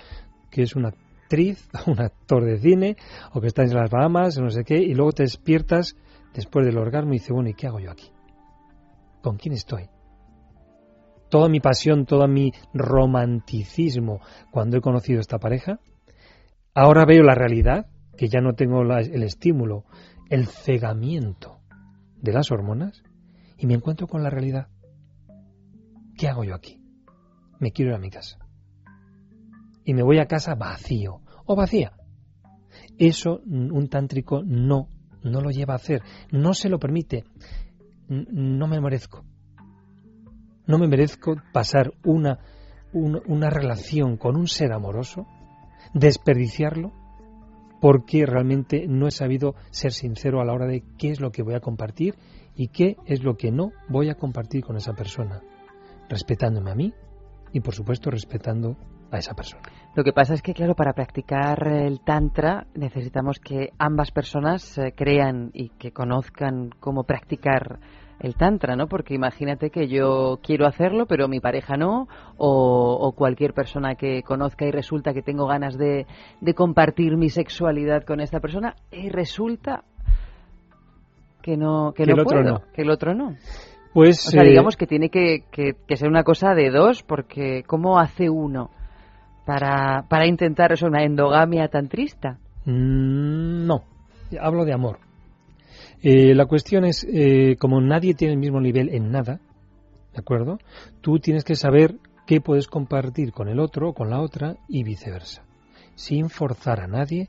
que 0.50 0.62
es 0.62 0.74
una 0.74 0.88
actriz, 0.88 1.68
un 1.86 2.00
actor 2.00 2.44
de 2.44 2.58
cine, 2.58 2.96
o 3.32 3.40
que 3.40 3.46
estás 3.46 3.70
en 3.70 3.76
las 3.76 3.90
Bahamas, 3.90 4.38
no 4.38 4.50
sé 4.50 4.64
qué, 4.64 4.78
y 4.78 4.94
luego 4.94 5.12
te 5.12 5.22
despiertas 5.22 5.96
después 6.34 6.66
del 6.66 6.78
orgasmo 6.78 7.10
y 7.12 7.18
dices, 7.18 7.30
bueno, 7.30 7.48
¿y 7.48 7.54
qué 7.54 7.66
hago 7.66 7.80
yo 7.80 7.90
aquí? 7.90 8.10
¿Con 9.22 9.36
quién 9.36 9.54
estoy? 9.54 9.88
Toda 11.28 11.48
mi 11.48 11.60
pasión, 11.60 12.06
todo 12.06 12.26
mi 12.26 12.52
romanticismo 12.74 14.20
cuando 14.50 14.76
he 14.76 14.80
conocido 14.80 15.20
esta 15.20 15.38
pareja, 15.38 15.78
ahora 16.74 17.04
veo 17.04 17.22
la 17.22 17.36
realidad, 17.36 17.86
que 18.16 18.28
ya 18.28 18.40
no 18.40 18.54
tengo 18.54 18.82
el 18.82 19.22
estímulo, 19.22 19.84
el 20.28 20.46
cegamiento 20.46 21.60
de 22.20 22.32
las 22.32 22.50
hormonas, 22.50 23.04
y 23.60 23.66
me 23.66 23.74
encuentro 23.74 24.06
con 24.06 24.22
la 24.22 24.30
realidad. 24.30 24.68
¿Qué 26.16 26.28
hago 26.28 26.44
yo 26.44 26.54
aquí? 26.54 26.80
Me 27.58 27.72
quiero 27.72 27.90
ir 27.90 27.96
a 27.96 28.00
mi 28.00 28.10
casa. 28.10 28.38
Y 29.84 29.92
me 29.92 30.02
voy 30.02 30.18
a 30.18 30.26
casa 30.26 30.54
vacío 30.54 31.20
o 31.44 31.54
vacía. 31.54 31.92
Eso 32.98 33.40
un 33.46 33.88
tántrico 33.88 34.42
no, 34.42 34.88
no 35.22 35.40
lo 35.42 35.50
lleva 35.50 35.74
a 35.74 35.76
hacer, 35.76 36.02
no 36.30 36.54
se 36.54 36.70
lo 36.70 36.78
permite. 36.78 37.24
No 38.08 38.66
me 38.66 38.80
merezco. 38.80 39.24
No 40.66 40.78
me 40.78 40.88
merezco 40.88 41.36
pasar 41.52 41.92
una, 42.04 42.38
una, 42.92 43.20
una 43.26 43.50
relación 43.50 44.16
con 44.16 44.36
un 44.36 44.46
ser 44.46 44.72
amoroso, 44.72 45.26
desperdiciarlo, 45.92 46.92
porque 47.80 48.24
realmente 48.24 48.86
no 48.88 49.06
he 49.06 49.10
sabido 49.10 49.54
ser 49.70 49.92
sincero 49.92 50.40
a 50.40 50.44
la 50.44 50.52
hora 50.52 50.66
de 50.66 50.82
qué 50.98 51.10
es 51.10 51.20
lo 51.20 51.30
que 51.30 51.42
voy 51.42 51.54
a 51.54 51.60
compartir 51.60 52.14
y 52.60 52.68
qué 52.68 52.98
es 53.06 53.24
lo 53.24 53.38
que 53.38 53.50
no 53.50 53.72
voy 53.88 54.10
a 54.10 54.16
compartir 54.16 54.62
con 54.62 54.76
esa 54.76 54.92
persona, 54.92 55.40
respetándome 56.10 56.70
a 56.70 56.74
mí 56.74 56.92
y 57.54 57.60
por 57.60 57.74
supuesto 57.74 58.10
respetando 58.10 58.76
a 59.10 59.16
esa 59.16 59.32
persona. 59.32 59.62
Lo 59.96 60.04
que 60.04 60.12
pasa 60.12 60.34
es 60.34 60.42
que, 60.42 60.52
claro, 60.52 60.74
para 60.74 60.92
practicar 60.92 61.66
el 61.66 62.00
Tantra 62.00 62.66
necesitamos 62.74 63.38
que 63.38 63.70
ambas 63.78 64.10
personas 64.10 64.76
eh, 64.76 64.92
crean 64.94 65.50
y 65.54 65.70
que 65.70 65.92
conozcan 65.92 66.68
cómo 66.80 67.04
practicar 67.04 67.80
el 68.18 68.34
Tantra, 68.34 68.76
¿no? 68.76 68.88
Porque 68.88 69.14
imagínate 69.14 69.70
que 69.70 69.88
yo 69.88 70.38
quiero 70.42 70.66
hacerlo, 70.66 71.06
pero 71.06 71.28
mi 71.28 71.40
pareja 71.40 71.78
no, 71.78 72.08
o, 72.36 73.14
cualquier 73.16 73.54
persona 73.54 73.94
que 73.94 74.22
conozca 74.22 74.66
y 74.66 74.70
resulta 74.70 75.14
que 75.14 75.22
tengo 75.22 75.46
ganas 75.46 75.78
de, 75.78 76.06
de 76.42 76.54
compartir 76.54 77.16
mi 77.16 77.30
sexualidad 77.30 78.04
con 78.04 78.20
esta 78.20 78.38
persona, 78.38 78.76
y 78.92 79.08
resulta 79.08 79.84
que 81.42 81.56
no 81.56 81.92
que, 81.94 82.06
no 82.06 82.16
el 82.16 82.22
puedo, 82.24 82.40
otro 82.40 82.50
no. 82.52 82.62
que 82.72 82.82
el 82.82 82.90
otro 82.90 83.14
no. 83.14 83.36
Pues, 83.92 84.26
o 84.26 84.30
sea, 84.30 84.42
eh, 84.44 84.48
digamos 84.50 84.76
que 84.76 84.86
tiene 84.86 85.08
que, 85.08 85.44
que- 85.50 85.74
que 85.86 85.96
ser 85.96 86.08
una 86.08 86.22
cosa 86.22 86.54
de 86.54 86.70
dos, 86.70 87.02
porque 87.02 87.64
¿cómo 87.66 87.98
hace 87.98 88.30
uno 88.30 88.70
para, 89.44 90.04
para 90.08 90.26
intentar 90.26 90.72
eso, 90.72 90.86
una 90.86 91.02
endogamia 91.02 91.68
tan 91.68 91.88
triste? 91.88 92.28
Mm, 92.66 93.66
No, 93.66 93.82
hablo 94.40 94.64
de 94.64 94.72
amor. 94.72 94.98
Eh, 96.02 96.34
la 96.34 96.46
cuestión 96.46 96.84
es, 96.84 97.04
eh, 97.12 97.56
como 97.58 97.80
nadie 97.80 98.14
tiene 98.14 98.34
el 98.34 98.38
mismo 98.40 98.60
nivel 98.60 98.88
en 98.94 99.10
nada, 99.10 99.40
¿de 100.14 100.18
acuerdo? 100.20 100.58
Tú 101.00 101.18
tienes 101.18 101.44
que 101.44 101.56
saber 101.56 101.96
qué 102.26 102.40
puedes 102.40 102.68
compartir 102.68 103.32
con 103.32 103.48
el 103.48 103.58
otro 103.60 103.88
o 103.90 103.92
con 103.92 104.08
la 104.08 104.20
otra 104.20 104.56
y 104.68 104.82
viceversa, 104.84 105.42
sin 105.96 106.30
forzar 106.30 106.80
a 106.80 106.86
nadie, 106.86 107.28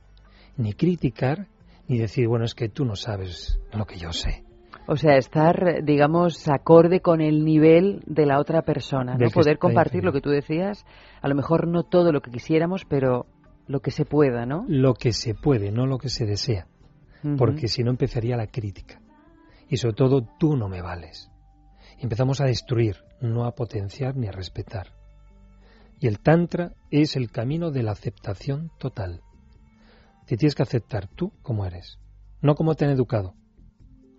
ni 0.58 0.74
criticar, 0.74 1.48
ni 1.92 1.98
decir, 1.98 2.30
bueno, 2.30 2.46
es 2.46 2.56
que 2.56 2.70
tú 2.70 2.86
no 2.86 2.96
sabes 2.96 3.60
lo 3.74 3.86
que 3.86 3.98
yo 3.98 4.14
sé. 4.14 4.46
O 4.88 4.96
sea, 4.96 5.18
estar, 5.18 5.84
digamos, 5.84 6.48
acorde 6.48 7.02
con 7.02 7.20
el 7.20 7.44
nivel 7.44 8.02
de 8.06 8.26
la 8.26 8.40
otra 8.40 8.62
persona, 8.62 9.18
¿no? 9.18 9.30
Poder 9.30 9.58
compartir 9.58 10.02
lo 10.06 10.14
que 10.14 10.22
tú 10.22 10.30
decías, 10.30 10.86
a 11.22 11.28
lo 11.28 11.36
mejor 11.36 11.68
no 11.68 11.84
todo 11.84 12.14
lo 12.14 12.22
que 12.22 12.32
quisiéramos, 12.32 12.86
pero 12.86 13.26
lo 13.68 13.82
que 13.82 13.92
se 13.92 14.06
pueda, 14.06 14.46
¿no? 14.46 14.64
Lo 14.70 14.94
que 14.94 15.12
se 15.12 15.36
puede, 15.36 15.70
no 15.70 15.86
lo 15.86 15.98
que 15.98 16.08
se 16.08 16.26
desea, 16.26 16.66
porque 17.38 17.68
si 17.68 17.84
no 17.84 17.92
empezaría 17.92 18.38
la 18.38 18.48
crítica. 18.48 19.02
Y 19.68 19.76
sobre 19.76 19.96
todo, 19.96 20.26
tú 20.40 20.56
no 20.56 20.70
me 20.70 20.82
vales. 20.82 21.30
Y 22.00 22.04
empezamos 22.04 22.40
a 22.40 22.46
destruir, 22.46 23.04
no 23.20 23.44
a 23.44 23.52
potenciar 23.52 24.16
ni 24.16 24.28
a 24.28 24.32
respetar. 24.32 24.94
Y 26.00 26.08
el 26.08 26.20
Tantra 26.20 26.72
es 26.90 27.18
el 27.18 27.32
camino 27.32 27.70
de 27.70 27.84
la 27.84 27.92
aceptación 27.92 28.72
total. 28.80 29.22
Te 30.32 30.38
tienes 30.38 30.56
que 30.56 30.64
aceptar 30.64 31.10
tú 31.10 31.34
como 31.42 31.66
eres, 31.66 32.00
no 32.40 32.56
como 32.56 32.74
te 32.76 32.86
han 32.86 32.92
educado, 32.92 33.36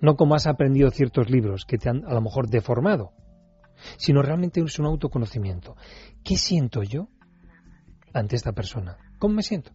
no 0.03 0.15
como 0.15 0.35
has 0.35 0.47
aprendido 0.47 0.91
ciertos 0.91 1.31
libros 1.31 1.65
que 1.65 1.79
te 1.79 1.89
han 1.89 2.05
a 2.05 2.13
lo 2.13 2.21
mejor 2.21 2.51
deformado, 2.51 3.15
sino 3.97 4.21
realmente 4.21 4.61
es 4.61 4.79
un 4.79 4.85
autoconocimiento. 4.85 5.75
¿Qué 6.23 6.37
siento 6.37 6.83
yo 6.83 7.09
ante 8.13 8.37
esta 8.37 8.53
persona? 8.53 8.99
¿Cómo 9.19 9.37
me 9.37 9.43
siento? 9.43 9.73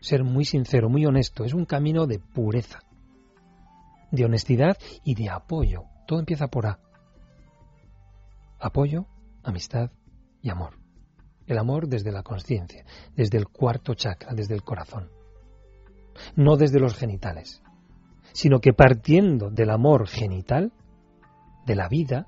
Ser 0.00 0.24
muy 0.24 0.46
sincero, 0.46 0.88
muy 0.88 1.04
honesto, 1.04 1.44
es 1.44 1.52
un 1.52 1.66
camino 1.66 2.06
de 2.06 2.18
pureza, 2.18 2.78
de 4.12 4.24
honestidad 4.24 4.78
y 5.04 5.14
de 5.14 5.28
apoyo. 5.28 5.82
Todo 6.06 6.20
empieza 6.20 6.48
por 6.48 6.64
A. 6.64 6.80
Apoyo, 8.58 9.08
amistad 9.42 9.90
y 10.40 10.48
amor. 10.48 10.81
El 11.46 11.58
amor 11.58 11.88
desde 11.88 12.12
la 12.12 12.22
conciencia, 12.22 12.84
desde 13.16 13.38
el 13.38 13.48
cuarto 13.48 13.94
chakra, 13.94 14.34
desde 14.34 14.54
el 14.54 14.62
corazón. 14.62 15.10
No 16.36 16.56
desde 16.56 16.78
los 16.78 16.94
genitales, 16.94 17.62
sino 18.32 18.60
que 18.60 18.72
partiendo 18.72 19.50
del 19.50 19.70
amor 19.70 20.06
genital, 20.06 20.72
de 21.66 21.76
la 21.76 21.88
vida, 21.88 22.26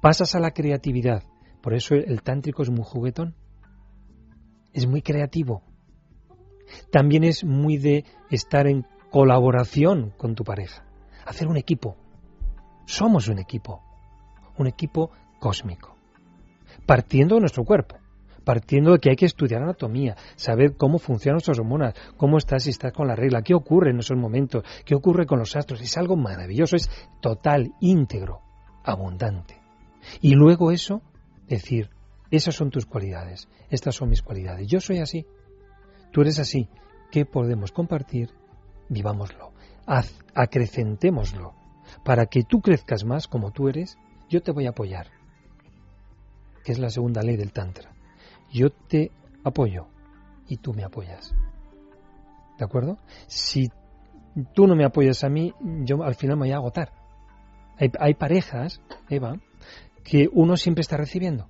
pasas 0.00 0.34
a 0.34 0.40
la 0.40 0.52
creatividad. 0.52 1.22
Por 1.62 1.74
eso 1.74 1.94
el 1.94 2.22
tántrico 2.22 2.62
es 2.62 2.70
muy 2.70 2.84
juguetón. 2.84 3.34
Es 4.72 4.86
muy 4.86 5.02
creativo. 5.02 5.62
También 6.90 7.24
es 7.24 7.44
muy 7.44 7.78
de 7.78 8.04
estar 8.30 8.66
en 8.66 8.86
colaboración 9.10 10.12
con 10.16 10.34
tu 10.34 10.44
pareja. 10.44 10.84
Hacer 11.24 11.48
un 11.48 11.56
equipo. 11.56 11.96
Somos 12.86 13.28
un 13.28 13.38
equipo. 13.38 13.82
Un 14.58 14.66
equipo 14.66 15.10
cósmico. 15.38 15.96
Partiendo 16.86 17.36
de 17.36 17.40
nuestro 17.40 17.64
cuerpo. 17.64 17.96
Partiendo 18.46 18.92
de 18.92 19.00
que 19.00 19.10
hay 19.10 19.16
que 19.16 19.26
estudiar 19.26 19.60
anatomía, 19.60 20.14
saber 20.36 20.76
cómo 20.76 21.00
funcionan 21.00 21.34
nuestras 21.34 21.58
hormonas, 21.58 21.94
cómo 22.16 22.38
estás 22.38 22.62
si 22.62 22.70
estás 22.70 22.92
con 22.92 23.08
la 23.08 23.16
regla, 23.16 23.42
qué 23.42 23.54
ocurre 23.54 23.90
en 23.90 23.98
esos 23.98 24.16
momentos, 24.16 24.62
qué 24.84 24.94
ocurre 24.94 25.26
con 25.26 25.40
los 25.40 25.56
astros. 25.56 25.80
Es 25.80 25.98
algo 25.98 26.14
maravilloso, 26.16 26.76
es 26.76 26.88
total, 27.20 27.72
íntegro, 27.80 28.42
abundante. 28.84 29.60
Y 30.20 30.36
luego 30.36 30.70
eso, 30.70 31.02
decir, 31.48 31.90
esas 32.30 32.54
son 32.54 32.70
tus 32.70 32.86
cualidades, 32.86 33.48
estas 33.68 33.96
son 33.96 34.10
mis 34.10 34.22
cualidades. 34.22 34.68
Yo 34.68 34.78
soy 34.78 35.00
así, 35.00 35.26
tú 36.12 36.20
eres 36.20 36.38
así. 36.38 36.68
¿Qué 37.10 37.26
podemos 37.26 37.72
compartir? 37.72 38.30
Vivámoslo, 38.88 39.54
haz, 39.86 40.16
acrecentémoslo. 40.36 41.52
Para 42.04 42.26
que 42.26 42.44
tú 42.44 42.60
crezcas 42.60 43.04
más 43.04 43.26
como 43.26 43.50
tú 43.50 43.66
eres, 43.66 43.98
yo 44.28 44.40
te 44.40 44.52
voy 44.52 44.66
a 44.66 44.70
apoyar. 44.70 45.08
Que 46.64 46.70
es 46.70 46.78
la 46.78 46.90
segunda 46.90 47.22
ley 47.22 47.36
del 47.36 47.50
Tantra. 47.50 47.95
Yo 48.52 48.70
te 48.70 49.10
apoyo 49.44 49.86
y 50.48 50.56
tú 50.58 50.72
me 50.72 50.84
apoyas. 50.84 51.34
¿De 52.58 52.64
acuerdo? 52.64 52.98
Si 53.26 53.68
tú 54.54 54.66
no 54.66 54.74
me 54.76 54.84
apoyas 54.84 55.24
a 55.24 55.28
mí, 55.28 55.52
yo 55.84 56.02
al 56.02 56.14
final 56.14 56.36
me 56.36 56.42
voy 56.46 56.52
a 56.52 56.56
agotar. 56.56 56.92
Hay, 57.78 57.90
hay 57.98 58.14
parejas, 58.14 58.80
Eva, 59.10 59.34
que 60.04 60.28
uno 60.32 60.56
siempre 60.56 60.80
está 60.82 60.96
recibiendo. 60.96 61.48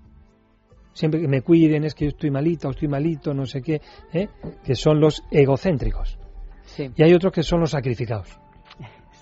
Siempre 0.92 1.20
que 1.20 1.28
me 1.28 1.42
cuiden, 1.42 1.84
es 1.84 1.94
que 1.94 2.06
yo 2.06 2.08
estoy 2.10 2.30
malito, 2.30 2.70
estoy 2.70 2.88
malito, 2.88 3.34
no 3.34 3.44
sé 3.44 3.60
qué, 3.60 3.82
¿eh? 4.12 4.28
que 4.64 4.74
son 4.74 4.98
los 4.98 5.22
egocéntricos. 5.30 6.18
Sí, 6.64 6.90
Y 6.96 7.02
hay 7.02 7.12
otros 7.12 7.32
que 7.32 7.42
son 7.42 7.60
los 7.60 7.70
sacrificados. 7.70 8.40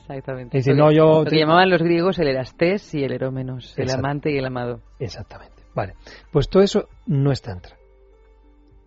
exactamente. 0.01 0.57
Es 0.59 0.65
decir, 0.65 0.79
Lo 0.79 0.85
no, 0.85 0.91
que- 0.91 0.97
yo 0.97 1.25
lo 1.25 1.31
que 1.31 1.37
llamaban 1.39 1.69
los 1.71 1.83
griegos 1.83 2.19
el 2.21 2.29
erastés 2.29 2.95
y 2.95 3.03
el 3.03 3.13
erómenos, 3.13 3.77
el 3.77 3.91
amante 3.91 4.31
y 4.33 4.39
el 4.39 4.47
amado. 4.47 4.81
Exactamente. 5.01 5.64
Vale. 5.75 5.95
Pues 6.33 6.49
todo 6.49 6.63
eso 6.63 6.89
no 7.07 7.33
es 7.33 7.43
tantra. 7.43 7.77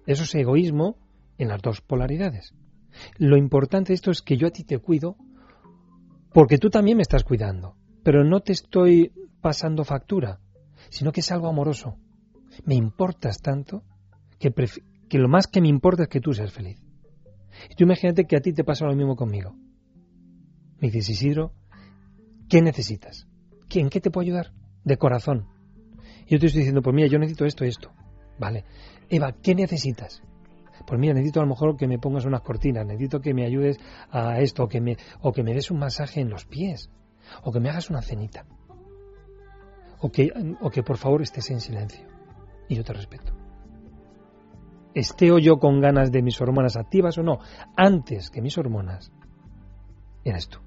Eso 0.06 0.23
es 0.23 0.34
egoísmo 0.36 0.95
en 1.38 1.50
las 1.50 1.62
dos 1.62 1.82
polaridades. 1.82 2.54
Lo 3.17 3.38
importante 3.38 3.89
de 3.89 3.95
esto 3.95 4.12
es 4.12 4.21
que 4.21 4.38
yo 4.38 4.47
a 4.47 4.52
ti 4.52 4.63
te 4.63 4.80
cuido 4.80 5.17
porque 6.34 6.58
tú 6.58 6.69
también 6.69 6.97
me 6.97 7.04
estás 7.04 7.23
cuidando. 7.23 7.76
Pero 8.04 8.23
no 8.23 8.39
te 8.39 8.54
estoy 8.54 9.12
pasando 9.41 9.84
factura, 9.84 10.39
sino 10.89 11.12
que 11.12 11.19
es 11.19 11.32
algo 11.32 11.47
amoroso. 11.47 11.97
Me 12.65 12.76
importas 12.76 13.41
tanto 13.41 13.84
que, 14.39 14.54
que 15.10 15.17
lo 15.19 15.28
más 15.28 15.47
que 15.47 15.62
me 15.62 15.67
importa 15.67 16.04
es 16.04 16.10
que 16.10 16.21
tú 16.21 16.34
seas 16.34 16.52
feliz. 16.54 16.82
Y 17.69 17.76
tú 17.76 17.84
imagínate 17.84 18.26
que 18.26 18.38
a 18.38 18.41
ti 18.41 18.54
te 18.54 18.63
pasa 18.63 18.86
lo 18.86 18.95
mismo 18.95 19.15
conmigo. 19.15 19.56
Me 20.80 20.89
dices, 20.89 21.10
Isidro, 21.10 21.52
¿qué 22.50 22.62
necesitas? 22.62 23.28
¿Qué- 23.67 23.80
¿En 23.82 23.89
qué 23.89 24.00
te 24.00 24.12
puedo 24.12 24.23
ayudar? 24.26 24.54
De 24.86 24.97
corazón. 24.97 25.47
Yo 26.28 26.40
te 26.40 26.48
estoy 26.48 26.60
diciendo, 26.60 26.82
pues 26.82 26.96
mira, 26.96 27.08
yo 27.08 27.20
necesito 27.20 27.46
esto 27.46 27.66
y 27.66 27.70
esto. 27.70 27.92
Vale. 28.38 28.66
Eva, 29.10 29.34
¿qué 29.42 29.56
necesitas? 29.56 30.22
Pues 30.86 31.00
mira, 31.00 31.13
necesito 31.13 31.40
a 31.40 31.44
lo 31.44 31.50
mejor 31.50 31.76
que 31.78 31.88
me 31.88 32.00
pongas 32.00 32.26
unas 32.26 32.42
cortinas, 32.42 32.86
necesito 32.86 33.20
que 33.20 33.34
me 33.34 33.46
ayudes 33.46 33.80
a 34.12 34.40
esto, 34.40 34.63
o 34.63 34.68
que 34.68 34.82
me, 34.82 34.98
o 35.22 35.32
que 35.32 35.44
me 35.44 35.54
des 35.54 35.72
un 35.72 35.80
masaje 35.80 36.22
en 36.22 36.30
los 36.30 36.46
pies, 36.46 36.90
o 37.44 37.52
que 37.52 37.60
me 37.60 37.70
hagas 37.70 37.90
una 37.90 38.02
cenita. 38.02 38.46
O 40.00 40.12
que, 40.12 40.32
o 40.62 40.70
que 40.70 40.84
por 40.84 40.98
favor 40.98 41.22
estés 41.22 41.50
en 41.50 41.60
silencio. 41.60 42.06
Y 42.70 42.76
yo 42.76 42.84
te 42.84 42.94
respeto. 42.94 43.34
Esté 44.94 45.28
yo 45.42 45.58
con 45.58 45.80
ganas 45.82 46.12
de 46.12 46.22
mis 46.22 46.40
hormonas 46.42 46.76
activas 46.76 47.18
o 47.18 47.24
no, 47.24 47.40
antes 47.76 48.30
que 48.30 48.42
mis 48.42 48.58
hormonas, 48.58 49.12
eres 50.24 50.50
tú. 50.50 50.60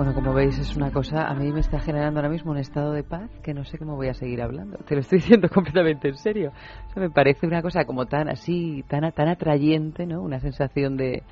Bueno, 0.00 0.14
como 0.14 0.32
veis, 0.32 0.58
es 0.58 0.74
una 0.78 0.90
cosa, 0.90 1.26
a 1.26 1.34
mí 1.34 1.52
me 1.52 1.60
está 1.60 1.78
generando 1.78 2.20
ahora 2.20 2.30
mismo 2.30 2.52
un 2.52 2.56
estado 2.56 2.92
de 2.94 3.02
paz 3.02 3.30
que 3.42 3.52
no 3.52 3.66
sé 3.66 3.76
cómo 3.76 3.96
voy 3.96 4.08
a 4.08 4.14
seguir 4.14 4.40
hablando. 4.40 4.78
Te 4.78 4.94
lo 4.94 5.02
estoy 5.02 5.18
diciendo 5.18 5.46
completamente 5.52 6.08
en 6.08 6.16
serio. 6.16 6.52
O 6.88 6.92
sea, 6.94 7.02
me 7.02 7.10
parece 7.10 7.46
una 7.46 7.60
cosa 7.60 7.84
como 7.84 8.06
tan 8.06 8.30
así, 8.30 8.82
tan, 8.88 9.12
tan 9.12 9.28
atrayente, 9.28 10.06
¿no? 10.06 10.22
Una 10.22 10.40
sensación 10.40 10.96
de, 10.96 11.22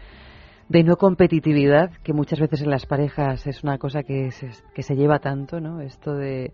de 0.68 0.84
no 0.84 0.96
competitividad 0.96 1.92
que 2.02 2.12
muchas 2.12 2.40
veces 2.40 2.60
en 2.60 2.68
las 2.68 2.84
parejas 2.84 3.46
es 3.46 3.64
una 3.64 3.78
cosa 3.78 4.02
que 4.02 4.32
se, 4.32 4.50
que 4.74 4.82
se 4.82 4.96
lleva 4.96 5.18
tanto, 5.18 5.60
¿no? 5.60 5.80
Esto 5.80 6.12
de, 6.12 6.52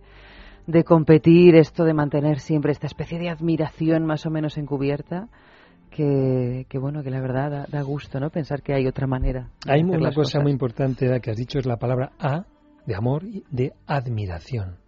de 0.68 0.84
competir, 0.84 1.56
esto 1.56 1.82
de 1.82 1.94
mantener 1.94 2.38
siempre 2.38 2.70
esta 2.70 2.86
especie 2.86 3.18
de 3.18 3.28
admiración 3.28 4.06
más 4.06 4.24
o 4.24 4.30
menos 4.30 4.56
encubierta. 4.56 5.26
Que, 5.94 6.66
que 6.68 6.76
bueno, 6.76 7.04
que 7.04 7.10
la 7.10 7.20
verdad 7.20 7.50
da, 7.52 7.66
da 7.70 7.82
gusto, 7.82 8.18
¿no? 8.18 8.28
Pensar 8.28 8.62
que 8.62 8.74
hay 8.74 8.88
otra 8.88 9.06
manera. 9.06 9.52
Hay 9.64 9.84
una 9.84 10.08
cosa 10.08 10.14
cosas. 10.14 10.42
muy 10.42 10.50
importante 10.50 11.06
Eda, 11.06 11.20
que 11.20 11.30
has 11.30 11.36
dicho, 11.36 11.60
es 11.60 11.66
la 11.66 11.76
palabra 11.76 12.10
a, 12.18 12.46
de 12.84 12.96
amor, 12.96 13.22
y 13.22 13.44
de 13.52 13.74
admiración. 13.86 14.78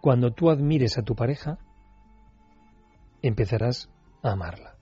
Cuando 0.00 0.32
tú 0.32 0.50
admires 0.50 0.98
a 0.98 1.02
tu 1.02 1.14
pareja, 1.14 1.58
empezarás 3.22 3.88
a 4.24 4.32
amarla. 4.32 4.76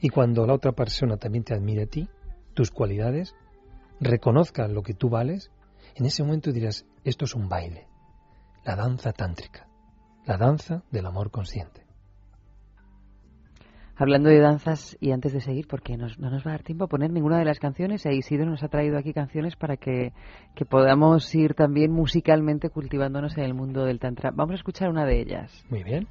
Y 0.00 0.10
cuando 0.10 0.46
la 0.46 0.52
otra 0.52 0.72
persona 0.72 1.16
también 1.16 1.44
te 1.44 1.54
admire 1.54 1.84
a 1.84 1.86
ti, 1.86 2.06
tus 2.52 2.70
cualidades, 2.70 3.34
reconozca 3.98 4.68
lo 4.68 4.82
que 4.82 4.92
tú 4.92 5.08
vales, 5.08 5.50
en 5.94 6.04
ese 6.04 6.22
momento 6.22 6.52
dirás, 6.52 6.84
esto 7.02 7.24
es 7.24 7.34
un 7.34 7.48
baile, 7.48 7.88
la 8.62 8.76
danza 8.76 9.12
tántrica, 9.12 9.66
la 10.26 10.36
danza 10.36 10.82
del 10.90 11.06
amor 11.06 11.30
consciente. 11.30 11.87
Hablando 14.00 14.28
de 14.28 14.38
danzas, 14.38 14.96
y 15.00 15.10
antes 15.10 15.32
de 15.32 15.40
seguir, 15.40 15.66
porque 15.68 15.96
nos- 15.96 16.18
no 16.20 16.30
nos 16.30 16.46
va 16.46 16.50
a 16.50 16.54
dar 16.54 16.62
tiempo 16.62 16.84
a 16.84 16.88
poner 16.88 17.10
ninguna 17.10 17.38
de 17.38 17.44
las 17.44 17.58
canciones, 17.58 18.06
e 18.06 18.14
Isidro 18.14 18.46
nos 18.46 18.62
ha 18.62 18.68
traído 18.68 18.96
aquí 18.96 19.12
canciones 19.12 19.56
para 19.56 19.76
que, 19.76 20.12
que 20.54 20.64
podamos 20.64 21.34
ir 21.34 21.54
también 21.54 21.90
musicalmente 21.90 22.70
cultivándonos 22.70 23.36
en 23.36 23.44
el 23.44 23.54
mundo 23.54 23.84
del 23.84 23.98
Tantra. 23.98 24.30
Vamos 24.32 24.52
a 24.52 24.56
escuchar 24.56 24.88
una 24.88 25.04
de 25.04 25.20
ellas. 25.20 25.64
Muy 25.68 25.82
bien. 25.82 26.06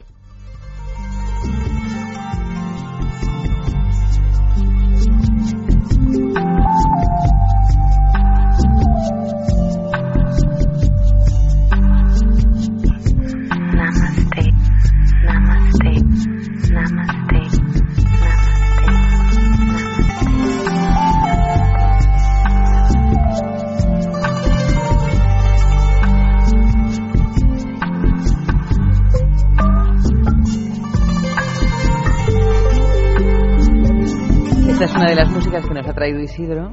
Traído 36.07 36.21
Isidro. 36.21 36.71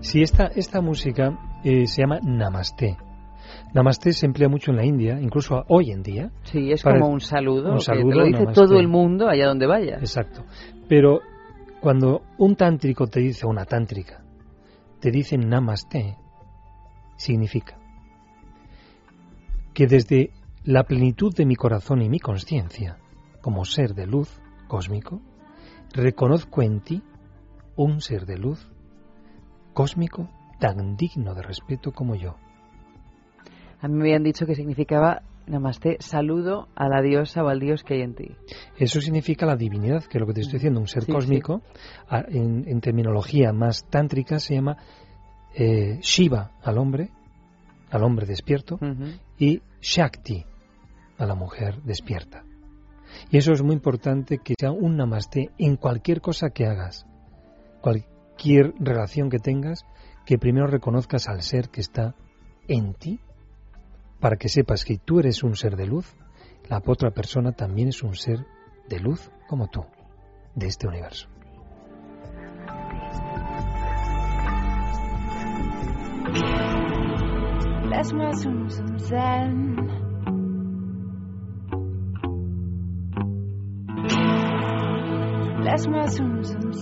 Sí, 0.00 0.22
esta, 0.22 0.46
esta 0.46 0.80
música 0.80 1.38
eh, 1.62 1.86
se 1.86 2.02
llama 2.02 2.18
Namaste. 2.22 2.96
Namaste 3.72 4.12
se 4.12 4.26
emplea 4.26 4.48
mucho 4.48 4.70
en 4.70 4.76
la 4.76 4.84
India, 4.84 5.20
incluso 5.20 5.64
hoy 5.68 5.90
en 5.90 6.02
día. 6.02 6.30
Sí, 6.44 6.72
es 6.72 6.82
como 6.82 7.08
un 7.08 7.20
saludo, 7.20 7.70
un 7.70 7.78
que 7.78 7.84
saludo, 7.84 8.10
te 8.10 8.16
lo 8.16 8.24
dice 8.24 8.38
namaste. 8.40 8.60
todo 8.60 8.78
el 8.78 8.88
mundo 8.88 9.28
allá 9.28 9.46
donde 9.46 9.66
vayas. 9.66 10.00
Exacto. 10.00 10.44
Pero 10.88 11.20
cuando 11.80 12.22
un 12.38 12.56
tántrico 12.56 13.06
te 13.06 13.20
dice, 13.20 13.46
o 13.46 13.50
una 13.50 13.64
tántrica, 13.64 14.22
te 15.00 15.10
dice 15.10 15.36
Namaste, 15.36 16.16
significa 17.16 17.78
que 19.72 19.86
desde 19.86 20.30
la 20.64 20.84
plenitud 20.84 21.34
de 21.34 21.46
mi 21.46 21.56
corazón 21.56 22.00
y 22.00 22.08
mi 22.08 22.20
conciencia, 22.20 22.98
como 23.40 23.64
ser 23.64 23.94
de 23.94 24.06
luz 24.06 24.40
cósmico, 24.68 25.20
reconozco 25.92 26.62
en 26.62 26.80
ti 26.80 27.02
un 27.76 28.00
ser 28.00 28.26
de 28.26 28.38
luz 28.38 28.70
cósmico 29.72 30.28
tan 30.60 30.96
digno 30.96 31.34
de 31.34 31.42
respeto 31.42 31.92
como 31.92 32.14
yo. 32.14 32.36
A 33.80 33.88
mí 33.88 33.94
me 33.94 34.04
habían 34.04 34.22
dicho 34.22 34.46
que 34.46 34.54
significaba 34.54 35.22
Namaste, 35.46 35.98
saludo 36.00 36.68
a 36.74 36.88
la 36.88 37.02
diosa 37.02 37.44
o 37.44 37.48
al 37.48 37.60
dios 37.60 37.82
que 37.84 37.94
hay 37.94 38.00
en 38.00 38.14
ti. 38.14 38.34
Eso 38.78 39.00
significa 39.02 39.44
la 39.44 39.56
divinidad, 39.56 40.02
que 40.04 40.16
es 40.16 40.20
lo 40.20 40.26
que 40.26 40.32
te 40.32 40.40
estoy 40.40 40.54
diciendo, 40.54 40.80
un 40.80 40.88
ser 40.88 41.04
Sí, 41.04 41.12
cósmico. 41.12 41.60
En, 42.28 42.66
en 42.66 42.80
terminología 42.80 43.52
más 43.52 43.84
tántrica 43.90 44.38
se 44.38 44.54
llama 44.54 44.78
eh, 45.54 45.98
Shiva 46.00 46.52
al 46.62 46.78
hombre, 46.78 47.10
al 47.90 48.02
hombre 48.04 48.24
despierto, 48.24 48.78
y 49.38 49.60
Shakti 49.82 50.46
a 51.18 51.26
la 51.26 51.34
mujer 51.34 51.82
despierta. 51.82 52.42
Y 53.30 53.36
eso 53.36 53.52
es 53.52 53.62
muy 53.62 53.74
importante 53.74 54.38
que 54.38 54.54
sea 54.58 54.70
un 54.72 54.96
namaste 54.96 55.50
en 55.58 55.76
cualquier 55.76 56.22
cosa 56.22 56.50
que 56.50 56.64
hagas, 56.64 57.06
cualquier 57.84 58.72
relación 58.80 59.28
que 59.28 59.38
tengas, 59.38 59.84
que 60.24 60.38
primero 60.38 60.66
reconozcas 60.66 61.28
al 61.28 61.42
ser 61.42 61.68
que 61.68 61.82
está 61.82 62.14
en 62.66 62.94
ti, 62.94 63.20
para 64.20 64.36
que 64.36 64.48
sepas 64.48 64.86
que 64.86 64.96
tú 64.96 65.20
eres 65.20 65.42
un 65.42 65.54
ser 65.54 65.76
de 65.76 65.86
luz, 65.86 66.16
la 66.70 66.80
otra 66.86 67.10
persona 67.10 67.52
también 67.52 67.88
es 67.88 68.02
un 68.02 68.14
ser 68.14 68.46
de 68.88 69.00
luz 69.00 69.30
como 69.48 69.68
tú, 69.68 69.84
de 70.54 70.66
este 70.66 70.88
universo. 70.88 71.28
Zen. 78.98 79.76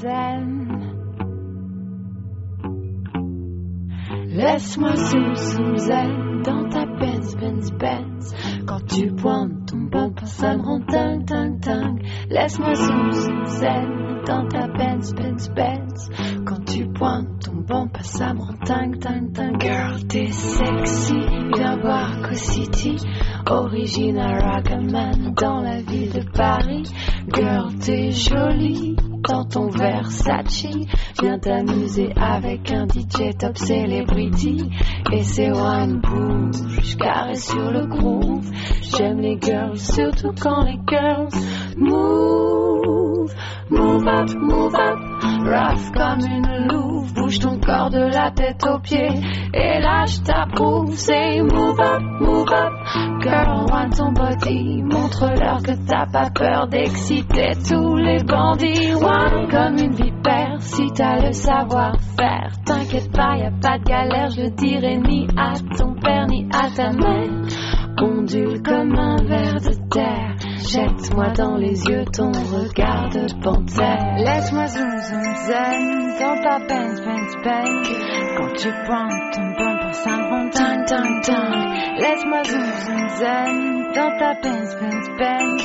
Zen. 0.01 0.62
Laisse-moi 4.35 4.97
zoom 4.97 5.35
zoom 5.35 5.77
zen 5.77 6.43
dans 6.43 6.67
ta 6.71 6.87
Benz 6.87 7.35
Benz 7.37 7.71
Benz. 7.73 8.35
Quand 8.67 8.81
tu 8.87 9.13
pointes 9.13 9.67
ton 9.67 9.91
bumper, 9.91 10.27
ça 10.27 10.57
me 10.57 10.63
rend 10.63 10.79
dingue 10.79 11.27
dingue. 11.61 12.03
Laisse-moi 12.31 12.75
zoom 12.75 13.13
zoom 13.13 13.45
zen 13.45 14.23
dans 14.25 14.49
ta 14.49 14.69
Benz 14.69 15.13
Benz 15.13 15.51
Benz. 15.51 16.09
Quand 16.47 16.65
tu 16.65 16.87
pointes 16.87 17.45
ton 17.45 17.57
bumper, 17.57 18.05
ça 18.05 18.33
me 18.33 18.41
rend 18.41 18.59
dingue 18.65 18.99
dingue 18.99 19.33
dingue. 19.33 19.61
Girl, 19.61 20.03
t'es 20.09 20.33
sexy, 20.33 21.21
viens 21.55 21.77
voir 21.83 22.23
Co 22.23 22.33
City. 22.33 22.97
Original 23.47 24.41
Ragaman 24.41 25.35
dans 25.35 25.61
la 25.61 25.83
ville 25.83 26.11
de 26.11 26.25
Paris. 26.33 26.85
Girl, 27.35 27.75
t'es 27.81 28.13
jolie 28.13 28.92
dans 29.29 29.45
ton 29.45 29.69
Versace. 29.69 30.67
Viens 31.21 31.39
t'amuser 31.39 32.13
avec 32.17 32.71
un 32.73 32.87
DJ 32.87 33.37
top 33.39 33.57
celebrity. 33.59 34.71
Et 35.13 35.23
c'est 35.23 35.51
one 35.51 36.01
bouge, 36.01 36.97
carré 36.97 37.35
sur 37.37 37.71
le 37.71 37.87
groove. 37.87 38.51
J'aime 38.83 39.21
les 39.21 39.39
girls, 39.41 39.79
surtout 39.79 40.33
quand 40.41 40.65
les 40.65 40.79
girls 40.89 41.29
move. 41.77 43.33
Move 43.71 44.07
up, 44.07 44.31
move 44.35 44.75
up, 44.75 44.99
rough 45.45 45.91
comme 45.93 46.21
une 46.21 46.69
louve. 46.69 47.13
Bouge 47.15 47.39
ton 47.41 47.59
corps 47.59 47.91
de 47.91 47.99
la 47.99 48.31
tête 48.31 48.65
aux 48.67 48.79
pieds. 48.79 49.21
Et 49.55 49.81
là, 49.81 50.05
je 50.07 50.21
t'approuve. 50.21 50.95
Say 50.95 51.41
move 51.41 51.79
up, 51.81 52.03
move 52.21 52.49
up, 52.53 52.73
girl, 53.21 53.67
want 53.71 53.91
ton 53.97 54.13
body. 54.13 54.83
Montre-leur 54.83 55.63
que 55.63 55.73
t'as 55.87 56.07
pas 56.07 56.31
peur 56.31 56.69
d'exciter 56.69 57.53
tous 57.69 57.97
les 57.97 58.23
bandits. 58.25 58.95
One 58.95 59.49
comme 59.51 59.79
une 59.79 59.95
vipère, 59.95 60.57
si 60.61 60.87
t'as 60.95 61.27
le 61.27 61.33
savoir-faire. 61.33 62.53
T'inquiète 62.65 63.13
pas, 63.13 63.37
y 63.37 63.43
a 63.43 63.51
pas 63.51 63.79
de 63.79 63.85
galère, 63.85 64.31
je 64.31 64.49
dirai 64.51 64.99
ni 64.99 65.27
à 65.37 65.53
ton 65.77 65.95
père 65.95 66.27
ni 66.29 66.49
à 66.53 66.71
ta 66.71 66.91
mère. 66.93 67.31
Ondule 68.01 68.63
comme 68.63 68.95
un 68.97 69.17
ver 69.23 69.55
de 69.55 69.89
terre. 69.91 70.35
Jette-moi 70.69 71.29
dans 71.37 71.57
les 71.57 71.85
yeux 71.85 72.05
ton 72.13 72.31
regard 72.31 73.09
de 73.11 73.27
panthère. 73.43 74.15
Laisse-moi 74.17 74.67
zoom 74.69 74.97
zoom 74.99 75.35
zen 75.47 76.19
dans 76.21 76.43
ta 76.43 76.61
peine, 76.67 76.95
peine, 77.05 77.43
peine. 77.43 77.83
Quand 78.37 78.53
tu 78.55 78.69
prends 78.85 79.09
ton 79.33 79.47
bain 79.59 79.77
pour 79.81 80.13
un 80.13 80.31
bon 80.31 80.51
ding, 80.51 80.85
ding. 80.87 81.99
Laisse-moi 81.99 82.45
zoom 82.45 82.71
zoom 82.85 83.09
zen 83.09 83.93
dans 83.95 84.19
ta 84.19 84.35
peine, 84.37 84.69
peine, 84.79 85.17
peine. 85.19 85.59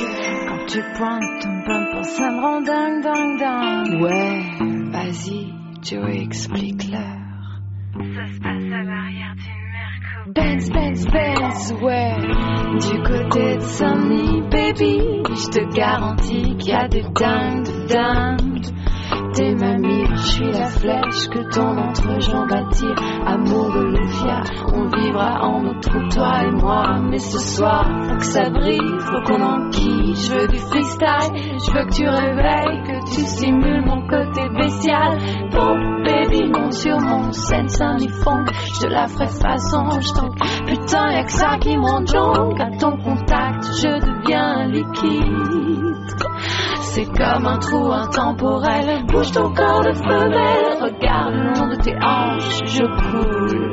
Quand 0.48 0.66
tu 0.66 0.82
prends 0.94 1.20
ton 1.42 1.54
bain 1.66 1.84
pour 1.92 2.24
un 2.24 2.40
bon 2.40 2.60
ding, 2.62 3.02
dang 3.02 3.38
dang. 3.38 4.02
Ouais, 4.02 4.42
vas-y, 4.90 5.52
tu 5.82 5.96
expliques 6.22 6.90
leur 6.90 7.60
Ça 7.94 8.26
se 8.26 8.40
passe 8.40 8.72
à 8.72 8.82
l'arrière 8.82 9.34
Benz, 10.34 10.68
Benz, 10.68 11.06
Benz, 11.06 11.72
ouais. 11.80 12.16
Du 12.80 13.02
côté 13.02 13.56
de 13.56 13.62
Sunny, 13.62 14.42
baby, 14.50 15.22
je 15.24 15.48
te 15.48 15.74
garantis 15.74 16.56
qu'il 16.58 16.68
y 16.68 16.72
a 16.74 16.86
des 16.86 17.00
dingues, 17.00 17.64
de 17.64 17.86
dingues. 17.88 18.66
T'es 19.32 19.54
ma 19.54 19.78
mire, 19.78 20.16
je 20.16 20.28
suis 20.28 20.52
la 20.52 20.66
flèche 20.66 21.28
que 21.30 21.50
ton 21.50 21.78
entrejambe 21.78 22.52
attire. 22.52 22.94
Amour 23.26 23.72
de 23.72 23.84
Lufia, 23.84 24.40
on 24.74 24.84
vivra 24.88 25.46
en 25.46 25.62
nos 25.62 25.80
trous, 25.80 26.08
toi 26.10 26.42
et 26.44 26.50
moi. 26.50 26.98
Mais 27.08 27.18
ce 27.18 27.38
soir, 27.38 27.86
faut 28.08 28.16
que 28.16 28.24
ça 28.24 28.50
brille, 28.50 28.98
faut 28.98 29.22
qu'on 29.22 29.42
enquille. 29.42 30.14
Je 30.14 30.32
veux 30.34 30.48
du 30.48 30.58
freestyle, 30.58 31.58
je 31.64 31.72
veux 31.72 31.84
que 31.86 31.94
tu 31.94 32.06
réveilles, 32.06 32.82
que 32.82 33.14
tu 33.14 33.20
simules 33.22 33.84
mon 33.86 34.06
côté 34.06 34.48
bestial. 34.50 35.18
Bon, 35.52 36.02
baby, 36.04 36.50
monte 36.52 36.74
sur 36.74 36.97
mon. 37.32 38.44
Je 38.74 38.80
te 38.80 38.86
la 38.86 39.06
ferai 39.08 39.26
façon, 39.26 40.00
je 40.00 40.12
t'en. 40.12 40.30
Putain, 40.66 41.10
y'a 41.10 41.24
que 41.24 41.32
ça 41.32 41.58
qui 41.60 41.76
me 41.76 41.82
rend 41.82 42.06
jonque. 42.06 42.60
À 42.60 42.70
ton 42.78 42.96
contact, 42.98 43.64
je 43.64 43.88
deviens 43.88 44.66
liquide. 44.66 45.96
C'est 46.80 47.06
comme 47.06 47.46
un 47.46 47.58
trou 47.58 47.92
intemporel. 47.92 49.04
Bouge 49.06 49.32
ton 49.32 49.52
corps 49.52 49.84
de 49.84 49.92
femelle. 49.92 50.82
Regarde 50.82 51.34
le 51.34 51.54
long 51.54 51.68
de 51.68 51.76
tes 51.76 51.96
hanches, 51.96 52.60
je 52.64 52.84
coule. 52.84 53.70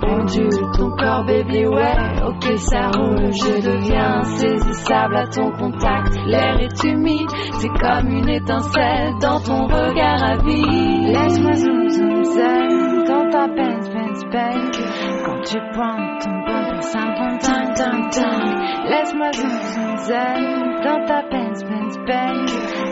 Ondule 0.00 0.57
ton 0.78 0.90
corps, 0.90 1.24
baby, 1.24 1.66
ouais. 1.66 1.96
Ok, 2.26 2.44
ça 2.58 2.90
roule. 2.90 3.32
Je 3.32 3.60
deviens 3.60 4.20
insaisissable 4.20 5.16
à 5.16 5.26
ton 5.26 5.50
contact. 5.50 6.16
L'air 6.26 6.60
est 6.60 6.84
humide, 6.84 7.28
c'est 7.58 7.68
comme 7.68 8.08
une 8.08 8.28
étincelle 8.28 9.14
dans 9.20 9.40
ton 9.40 9.66
regard 9.66 10.22
à 10.22 10.36
vie. 10.36 11.12
Laisse-moi 11.12 11.52
zoom, 11.54 11.88
zoom, 11.90 12.24
zen 12.24 13.04
dans 13.06 13.30
ta 13.30 13.48
Benz, 13.48 13.90
Benz, 13.90 14.24
Benz. 14.32 14.80
Quand 15.24 15.40
tu 15.42 15.58
pointes 15.74 16.22
ton 16.24 16.67
un 16.94 17.08
bon 17.18 17.36
ding 17.38 17.74
ding 17.74 18.10
ding. 18.10 18.88
Laisse-moi 18.90 19.32
zen 19.32 19.50
zen 19.74 19.98
zen 19.98 20.80
dans 20.84 21.06
ta 21.06 21.22
peine, 21.30 21.54
peine, 21.68 22.06
peine. 22.06 22.46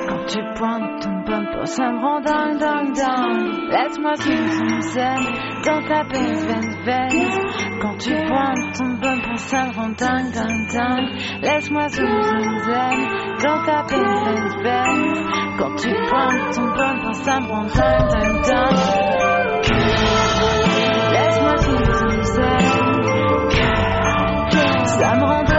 Quand 0.09 0.25
tu 0.27 0.41
prends 0.55 0.81
ton 1.01 1.25
pomme 1.25 1.47
pour 1.55 1.67
ça 1.67 1.91
me 1.93 1.99
rend 2.01 2.21
ding 2.21 2.59
ding 2.59 2.93
ding. 2.95 3.69
Laisse-moi 3.71 4.15
zen 4.17 4.49
zen 4.49 4.81
zen 4.83 5.23
dans 5.65 5.83
ta 5.89 6.05
peine, 6.05 6.39
peine, 6.47 6.85
peine. 6.85 7.31
Quand 7.81 7.97
tu 7.99 8.15
prends 8.27 8.55
ton 8.77 8.97
pomme 9.01 9.23
pour 9.23 9.39
ça 9.39 9.67
me 9.67 9.73
rend 9.75 9.89
ding 9.89 10.33
ding 10.33 10.69
ding. 10.73 11.43
Laisse-moi 11.43 11.89
zen 11.89 12.23
zen 12.23 12.59
zen 12.67 12.99
dans 13.43 13.65
ta 13.65 13.83
peine, 13.85 14.25
peine, 14.25 14.63
peine. 14.63 15.15
Quand 15.59 15.75
tu 15.77 15.91
prends 16.09 16.51
ton 16.55 16.67
pomme 16.77 17.01
pour 17.03 17.15
ça 17.15 17.41
me 17.41 17.47
rend 17.47 17.63
ding 17.63 18.09
ding 18.13 18.43
ding. 18.43 19.26
Ça 24.99 25.15
me 25.15 25.25
rend 25.25 25.56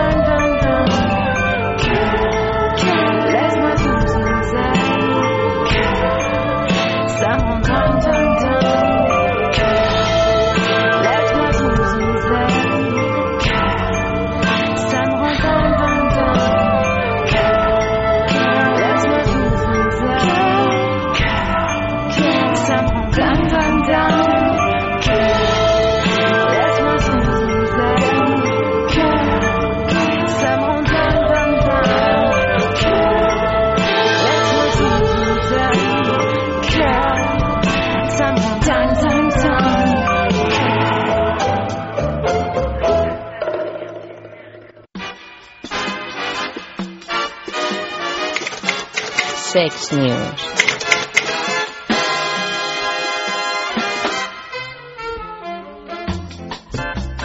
Sex 49.52 49.94
News. 49.94 50.42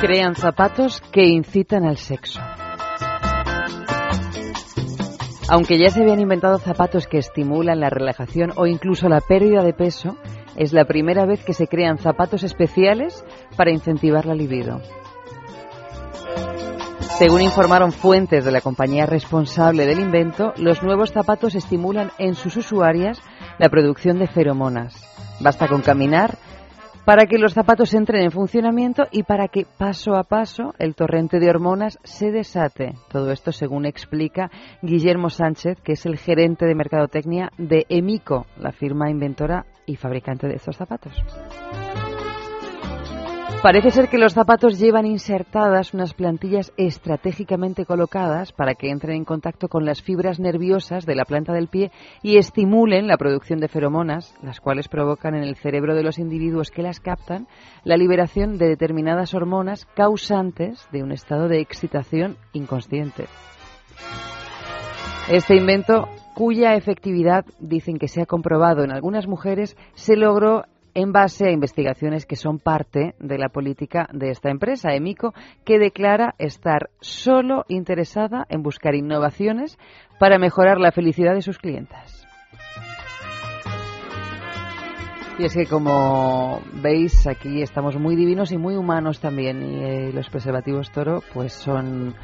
Crean 0.00 0.36
zapatos 0.36 1.00
que 1.10 1.24
incitan 1.24 1.84
al 1.84 1.96
sexo. 1.96 2.38
Aunque 5.48 5.78
ya 5.78 5.90
se 5.90 6.02
habían 6.02 6.20
inventado 6.20 6.58
zapatos 6.58 7.08
que 7.08 7.18
estimulan 7.18 7.80
la 7.80 7.90
relajación 7.90 8.52
o 8.54 8.66
incluso 8.66 9.08
la 9.08 9.20
pérdida 9.20 9.64
de 9.64 9.72
peso, 9.72 10.16
es 10.54 10.72
la 10.72 10.84
primera 10.84 11.26
vez 11.26 11.44
que 11.44 11.54
se 11.54 11.66
crean 11.66 11.98
zapatos 11.98 12.44
especiales 12.44 13.24
para 13.56 13.72
incentivar 13.72 14.26
la 14.26 14.36
libido. 14.36 14.80
Según 17.18 17.42
informaron 17.42 17.92
fuentes 17.92 18.44
de 18.44 18.50
la 18.50 18.60
compañía 18.60 19.06
responsable 19.06 19.86
del 19.86 20.00
invento, 20.00 20.54
los 20.56 20.82
nuevos 20.82 21.12
zapatos 21.12 21.54
estimulan 21.54 22.10
en 22.18 22.34
sus 22.34 22.56
usuarias 22.56 23.20
la 23.58 23.68
producción 23.68 24.18
de 24.18 24.26
feromonas. 24.26 24.94
Basta 25.40 25.68
con 25.68 25.82
caminar 25.82 26.38
para 27.04 27.26
que 27.26 27.38
los 27.38 27.52
zapatos 27.52 27.92
entren 27.94 28.22
en 28.22 28.30
funcionamiento 28.30 29.04
y 29.10 29.24
para 29.24 29.48
que 29.48 29.66
paso 29.66 30.14
a 30.14 30.24
paso 30.24 30.74
el 30.78 30.94
torrente 30.94 31.38
de 31.38 31.50
hormonas 31.50 31.98
se 32.02 32.30
desate. 32.30 32.94
Todo 33.08 33.30
esto 33.30 33.52
según 33.52 33.86
explica 33.86 34.50
Guillermo 34.80 35.28
Sánchez, 35.28 35.80
que 35.82 35.92
es 35.92 36.06
el 36.06 36.16
gerente 36.16 36.64
de 36.64 36.74
mercadotecnia 36.74 37.50
de 37.58 37.86
Emico, 37.88 38.46
la 38.56 38.72
firma 38.72 39.10
inventora 39.10 39.66
y 39.84 39.96
fabricante 39.96 40.48
de 40.48 40.54
estos 40.54 40.76
zapatos. 40.76 41.14
Parece 43.62 43.92
ser 43.92 44.08
que 44.08 44.18
los 44.18 44.34
zapatos 44.34 44.80
llevan 44.80 45.06
insertadas 45.06 45.94
unas 45.94 46.14
plantillas 46.14 46.72
estratégicamente 46.76 47.86
colocadas 47.86 48.50
para 48.50 48.74
que 48.74 48.90
entren 48.90 49.18
en 49.18 49.24
contacto 49.24 49.68
con 49.68 49.84
las 49.84 50.02
fibras 50.02 50.40
nerviosas 50.40 51.06
de 51.06 51.14
la 51.14 51.24
planta 51.24 51.52
del 51.52 51.68
pie 51.68 51.92
y 52.22 52.38
estimulen 52.38 53.06
la 53.06 53.16
producción 53.16 53.60
de 53.60 53.68
feromonas, 53.68 54.34
las 54.42 54.58
cuales 54.58 54.88
provocan 54.88 55.36
en 55.36 55.44
el 55.44 55.54
cerebro 55.54 55.94
de 55.94 56.02
los 56.02 56.18
individuos 56.18 56.72
que 56.72 56.82
las 56.82 56.98
captan 56.98 57.46
la 57.84 57.96
liberación 57.96 58.58
de 58.58 58.66
determinadas 58.66 59.32
hormonas 59.32 59.86
causantes 59.94 60.84
de 60.90 61.04
un 61.04 61.12
estado 61.12 61.46
de 61.46 61.60
excitación 61.60 62.38
inconsciente. 62.52 63.26
Este 65.30 65.54
invento, 65.54 66.08
cuya 66.34 66.74
efectividad 66.74 67.44
dicen 67.60 67.98
que 67.98 68.08
se 68.08 68.22
ha 68.22 68.26
comprobado 68.26 68.82
en 68.82 68.90
algunas 68.90 69.28
mujeres, 69.28 69.76
se 69.94 70.16
logró 70.16 70.64
en 70.94 71.12
base 71.12 71.46
a 71.46 71.52
investigaciones 71.52 72.26
que 72.26 72.36
son 72.36 72.58
parte 72.58 73.14
de 73.18 73.38
la 73.38 73.48
política 73.48 74.08
de 74.12 74.30
esta 74.30 74.50
empresa, 74.50 74.94
Emico, 74.94 75.34
que 75.64 75.78
declara 75.78 76.34
estar 76.38 76.90
solo 77.00 77.64
interesada 77.68 78.46
en 78.48 78.62
buscar 78.62 78.94
innovaciones 78.94 79.78
para 80.18 80.38
mejorar 80.38 80.78
la 80.78 80.92
felicidad 80.92 81.34
de 81.34 81.42
sus 81.42 81.58
clientas. 81.58 82.26
Y 85.38 85.44
es 85.46 85.54
que 85.54 85.66
como 85.66 86.60
veis 86.82 87.26
aquí 87.26 87.62
estamos 87.62 87.96
muy 87.96 88.16
divinos 88.16 88.52
y 88.52 88.58
muy 88.58 88.76
humanos 88.76 89.18
también 89.18 89.62
y 89.62 89.82
eh, 89.82 90.12
los 90.12 90.28
preservativos 90.28 90.92
toro 90.92 91.22
pues 91.32 91.54
son 91.54 92.14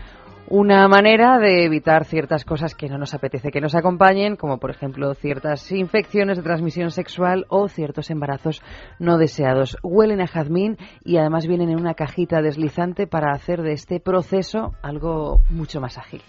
una 0.50 0.88
manera 0.88 1.38
de 1.38 1.64
evitar 1.64 2.06
ciertas 2.06 2.44
cosas 2.44 2.74
que 2.74 2.88
no 2.88 2.96
nos 2.96 3.12
apetece 3.12 3.50
que 3.50 3.60
nos 3.60 3.74
acompañen, 3.74 4.36
como 4.36 4.58
por 4.58 4.70
ejemplo 4.70 5.12
ciertas 5.14 5.70
infecciones 5.72 6.38
de 6.38 6.42
transmisión 6.42 6.90
sexual 6.90 7.44
o 7.50 7.68
ciertos 7.68 8.10
embarazos 8.10 8.62
no 8.98 9.18
deseados. 9.18 9.76
Huelen 9.82 10.22
a 10.22 10.26
jazmín 10.26 10.78
y 11.04 11.18
además 11.18 11.46
vienen 11.46 11.68
en 11.68 11.78
una 11.78 11.94
cajita 11.94 12.40
deslizante 12.40 13.06
para 13.06 13.32
hacer 13.32 13.60
de 13.60 13.72
este 13.72 14.00
proceso 14.00 14.72
algo 14.82 15.40
mucho 15.50 15.80
más 15.80 15.98
ágil. 15.98 16.22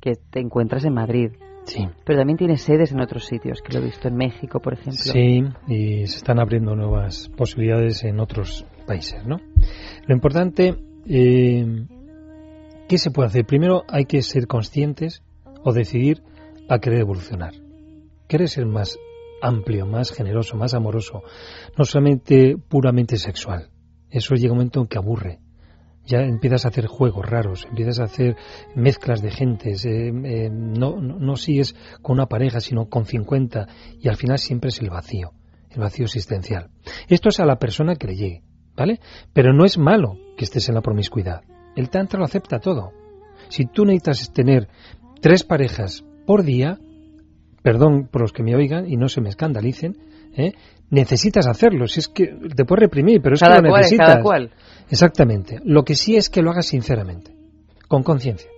que 0.00 0.12
te 0.30 0.38
encuentras 0.38 0.84
en 0.84 0.94
Madrid. 0.94 1.32
Sí. 1.64 1.86
Pero 2.04 2.18
también 2.18 2.36
tienes 2.36 2.62
sedes 2.62 2.92
en 2.92 3.00
otros 3.00 3.26
sitios, 3.26 3.62
que 3.62 3.72
lo 3.72 3.80
he 3.80 3.84
visto 3.84 4.08
en 4.08 4.16
México, 4.16 4.60
por 4.60 4.74
ejemplo. 4.74 4.98
Sí, 4.98 5.44
y 5.68 6.06
se 6.06 6.16
están 6.16 6.40
abriendo 6.40 6.74
nuevas 6.74 7.28
posibilidades 7.36 8.02
en 8.04 8.18
otros 8.18 8.64
países, 8.86 9.24
¿no? 9.24 9.40
Lo 10.06 10.14
importante, 10.14 10.74
eh, 11.06 11.86
¿qué 12.88 12.98
se 12.98 13.10
puede 13.10 13.28
hacer? 13.28 13.44
Primero 13.44 13.84
hay 13.88 14.04
que 14.04 14.22
ser 14.22 14.46
conscientes 14.46 15.22
o 15.62 15.72
decidir 15.72 16.22
a 16.68 16.78
querer 16.78 17.00
evolucionar. 17.00 17.54
Querer 18.26 18.48
ser 18.48 18.66
más 18.66 18.98
amplio, 19.42 19.86
más 19.86 20.12
generoso, 20.12 20.56
más 20.56 20.74
amoroso, 20.74 21.22
no 21.76 21.84
solamente 21.84 22.56
puramente 22.56 23.16
sexual. 23.16 23.70
Eso 24.10 24.34
llega 24.34 24.52
un 24.52 24.58
momento 24.58 24.80
en 24.80 24.86
que 24.86 24.98
aburre. 24.98 25.40
Ya 26.10 26.22
empiezas 26.22 26.64
a 26.64 26.68
hacer 26.68 26.86
juegos 26.86 27.24
raros, 27.24 27.66
empiezas 27.68 28.00
a 28.00 28.04
hacer 28.04 28.36
mezclas 28.74 29.22
de 29.22 29.30
gentes, 29.30 29.84
eh, 29.84 30.08
eh, 30.08 30.50
no, 30.50 31.00
no, 31.00 31.20
no 31.20 31.36
sigues 31.36 31.76
con 32.02 32.14
una 32.14 32.26
pareja, 32.26 32.58
sino 32.58 32.86
con 32.88 33.06
50, 33.06 33.68
y 34.00 34.08
al 34.08 34.16
final 34.16 34.38
siempre 34.38 34.70
es 34.70 34.80
el 34.80 34.90
vacío, 34.90 35.30
el 35.70 35.80
vacío 35.80 36.06
existencial. 36.06 36.70
Esto 37.08 37.28
es 37.28 37.38
a 37.38 37.46
la 37.46 37.60
persona 37.60 37.94
que 37.94 38.08
le 38.08 38.16
llegue, 38.16 38.42
¿vale? 38.76 38.98
Pero 39.32 39.52
no 39.52 39.64
es 39.64 39.78
malo 39.78 40.16
que 40.36 40.44
estés 40.44 40.68
en 40.68 40.74
la 40.74 40.82
promiscuidad. 40.82 41.42
El 41.76 41.90
Tantra 41.90 42.18
lo 42.18 42.24
acepta 42.24 42.58
todo. 42.58 42.90
Si 43.48 43.66
tú 43.66 43.84
necesitas 43.84 44.32
tener 44.32 44.66
tres 45.20 45.44
parejas 45.44 46.04
por 46.26 46.42
día, 46.42 46.80
perdón 47.62 48.08
por 48.10 48.22
los 48.22 48.32
que 48.32 48.42
me 48.42 48.56
oigan 48.56 48.90
y 48.90 48.96
no 48.96 49.08
se 49.08 49.20
me 49.20 49.28
escandalicen, 49.28 49.96
¿eh? 50.36 50.54
necesitas 50.90 51.46
hacerlo. 51.46 51.86
Si 51.86 52.00
es 52.00 52.08
que 52.08 52.26
te 52.26 52.64
puedes 52.64 52.80
reprimir, 52.82 53.20
pero 53.22 53.34
es 53.34 53.40
Cada 53.40 53.56
que 53.56 53.62
lo 53.62 53.68
cual, 53.70 53.80
necesitas. 53.82 54.06
cada 54.08 54.22
cual. 54.22 54.50
Exactamente. 54.90 55.60
Lo 55.64 55.84
que 55.84 55.94
sí 55.94 56.16
es 56.16 56.28
que 56.28 56.42
lo 56.42 56.50
hagas 56.50 56.66
sinceramente, 56.66 57.34
con 57.88 58.02
conciencia. 58.02 58.50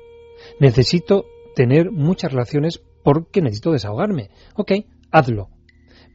Necesito 0.59 1.27
tener 1.55 1.91
muchas 1.91 2.33
relaciones 2.33 2.83
porque 3.05 3.43
necesito 3.43 3.73
desahogarme. 3.73 4.31
Ok, 4.55 4.73
hazlo. 5.11 5.51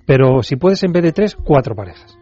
Pero 0.05 0.41
si 0.41 0.55
puedes 0.55 0.84
en 0.84 0.93
vez 0.93 1.03
de 1.03 1.11
tres, 1.11 1.36
cuatro 1.36 1.76
parejas. 1.76 2.18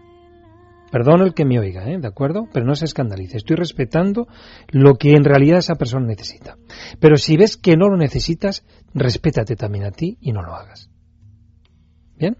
Perdón 0.91 1.21
el 1.21 1.33
que 1.33 1.45
me 1.45 1.59
oiga, 1.59 1.89
¿eh? 1.89 1.97
¿de 1.99 2.07
acuerdo? 2.07 2.47
Pero 2.53 2.65
no 2.65 2.75
se 2.75 2.85
escandalice. 2.85 3.37
Estoy 3.37 3.55
respetando 3.55 4.27
lo 4.69 4.95
que 4.95 5.11
en 5.11 5.23
realidad 5.23 5.59
esa 5.59 5.75
persona 5.75 6.05
necesita. 6.05 6.57
Pero 6.99 7.17
si 7.17 7.37
ves 7.37 7.57
que 7.57 7.75
no 7.75 7.89
lo 7.89 7.97
necesitas, 7.97 8.65
respétate 8.93 9.55
también 9.55 9.85
a 9.85 9.91
ti 9.91 10.17
y 10.21 10.31
no 10.31 10.41
lo 10.41 10.53
hagas. 10.53 10.89
¿Bien? 12.17 12.37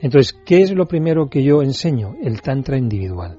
Entonces, 0.00 0.38
¿qué 0.44 0.62
es 0.62 0.72
lo 0.72 0.86
primero 0.86 1.28
que 1.28 1.42
yo 1.42 1.62
enseño? 1.62 2.14
El 2.22 2.42
tantra 2.42 2.76
individual. 2.76 3.38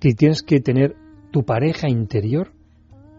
Tienes 0.00 0.42
que 0.42 0.60
tener 0.60 0.96
tu 1.30 1.44
pareja 1.44 1.88
interior 1.88 2.52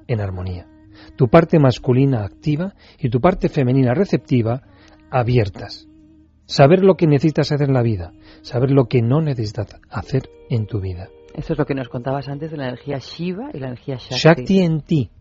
en 0.08 0.20
armonía. 0.20 0.68
Tu 1.16 1.28
parte 1.28 1.60
masculina 1.60 2.24
activa 2.24 2.74
y 3.00 3.10
tu 3.10 3.22
parte 3.22 3.50
femenina 3.50 3.94
receptiva 3.94 4.64
abiertas. 5.10 5.88
Saber 6.46 6.84
lo 6.84 6.96
que 6.96 7.08
necesitas 7.08 7.52
hacer 7.52 7.70
en 7.70 7.74
la 7.74 7.82
vida, 7.82 8.12
saber 8.42 8.72
lo 8.72 8.86
que 8.86 9.02
no 9.02 9.22
necesitas 9.22 9.80
hacer 9.90 10.24
en 10.50 10.66
tu 10.66 10.82
vida. 10.82 11.08
Esto 11.34 11.54
es 11.54 11.60
lo 11.60 11.66
que 11.66 11.76
nos 11.76 11.88
contabas 11.88 12.28
antes 12.28 12.52
de 12.52 12.58
la 12.58 12.68
energía 12.68 12.98
Shiva 12.98 13.52
y 13.54 13.60
la 13.60 13.68
energía 13.68 13.96
Shakti. 13.96 14.16
Shakti 14.16 14.60
en 14.60 14.82
ti, 14.82 15.12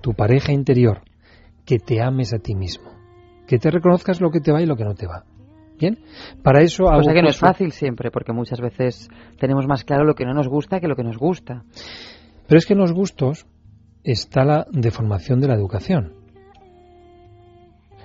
tu 0.00 0.12
pareja 0.14 0.52
interior, 0.52 1.02
que 1.64 1.78
te 1.78 2.02
ames 2.02 2.34
a 2.34 2.38
ti 2.38 2.56
mismo, 2.56 2.90
que 3.46 3.58
te 3.58 3.70
reconozcas 3.70 4.20
lo 4.20 4.30
que 4.30 4.40
te 4.40 4.50
va 4.50 4.60
y 4.60 4.66
lo 4.66 4.76
que 4.76 4.84
no 4.84 4.94
te 4.94 5.06
va. 5.06 5.24
¿Bien? 5.78 5.98
Para 6.42 6.62
eso 6.62 6.88
hago 6.88 7.02
Cosa 7.02 7.12
que 7.12 7.22
no 7.22 7.28
es 7.28 7.38
fácil 7.38 7.72
siempre, 7.72 8.10
porque 8.10 8.32
muchas 8.32 8.60
veces 8.60 9.08
tenemos 9.38 9.66
más 9.66 9.84
claro 9.84 10.04
lo 10.04 10.14
que 10.14 10.24
no 10.24 10.32
nos 10.32 10.48
gusta 10.48 10.80
que 10.80 10.88
lo 10.88 10.96
que 10.96 11.04
nos 11.04 11.18
gusta. 11.18 11.64
Pero 12.46 12.58
es 12.58 12.66
que 12.66 12.72
en 12.72 12.80
los 12.80 12.92
gustos 12.92 13.46
está 14.02 14.44
la 14.44 14.66
deformación 14.70 15.40
de 15.40 15.48
la 15.48 15.54
educación. 15.54 16.14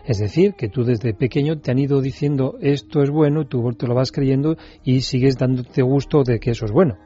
Es 0.05 0.17
decir, 0.17 0.55
que 0.55 0.67
tú 0.67 0.83
desde 0.83 1.13
pequeño 1.13 1.59
te 1.59 1.71
han 1.71 1.77
ido 1.77 2.01
diciendo 2.01 2.57
esto 2.59 3.01
es 3.03 3.09
bueno, 3.09 3.45
tú 3.45 3.71
te 3.73 3.87
lo 3.87 3.93
vas 3.93 4.11
creyendo 4.11 4.57
y 4.83 5.01
sigues 5.01 5.37
dándote 5.37 5.83
gusto 5.83 6.23
de 6.23 6.39
que 6.39 6.51
eso 6.51 6.65
es 6.65 6.71
bueno. 6.71 6.97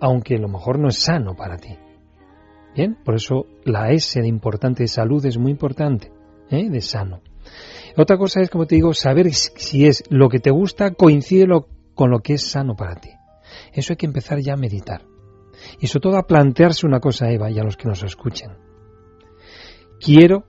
Aunque 0.00 0.36
a 0.36 0.38
lo 0.38 0.48
mejor 0.48 0.78
no 0.78 0.88
es 0.88 0.98
sano 0.98 1.34
para 1.34 1.56
ti. 1.56 1.76
Bien, 2.76 2.96
por 3.04 3.16
eso 3.16 3.46
la 3.64 3.90
S 3.90 4.20
de 4.20 4.28
importante 4.28 4.84
de 4.84 4.88
salud 4.88 5.24
es 5.26 5.38
muy 5.38 5.50
importante, 5.50 6.12
¿eh? 6.50 6.68
de 6.68 6.80
sano. 6.80 7.20
Otra 7.96 8.18
cosa 8.18 8.40
es, 8.40 8.50
como 8.50 8.66
te 8.66 8.74
digo, 8.74 8.92
saber 8.94 9.32
si 9.32 9.86
es 9.86 10.04
lo 10.10 10.28
que 10.28 10.38
te 10.38 10.50
gusta 10.50 10.92
coincide 10.92 11.46
con 11.94 12.10
lo 12.10 12.20
que 12.20 12.34
es 12.34 12.50
sano 12.50 12.76
para 12.76 12.96
ti. 12.96 13.10
Eso 13.72 13.92
hay 13.92 13.96
que 13.96 14.06
empezar 14.06 14.38
ya 14.40 14.54
a 14.54 14.56
meditar. 14.56 15.02
Y 15.80 15.86
sobre 15.86 16.02
todo 16.02 16.18
a 16.18 16.26
plantearse 16.26 16.86
una 16.86 17.00
cosa, 17.00 17.30
Eva, 17.30 17.50
y 17.50 17.58
a 17.58 17.64
los 17.64 17.76
que 17.76 17.88
nos 17.88 18.02
escuchen. 18.02 18.52
Quiero 19.98 20.44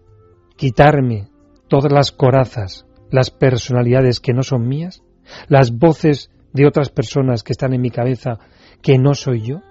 quitarme 0.57 1.29
todas 1.69 1.91
las 1.91 2.11
corazas, 2.11 2.85
las 3.09 3.31
personalidades 3.31 4.19
que 4.19 4.33
no 4.33 4.43
son 4.43 4.67
mías, 4.67 5.03
las 5.47 5.71
voces 5.71 6.29
de 6.53 6.65
otras 6.65 6.89
personas 6.89 7.43
que 7.43 7.53
están 7.53 7.73
en 7.73 7.81
mi 7.81 7.91
cabeza 7.91 8.39
que 8.81 8.97
no 8.97 9.13
soy 9.13 9.41
yo? 9.41 9.61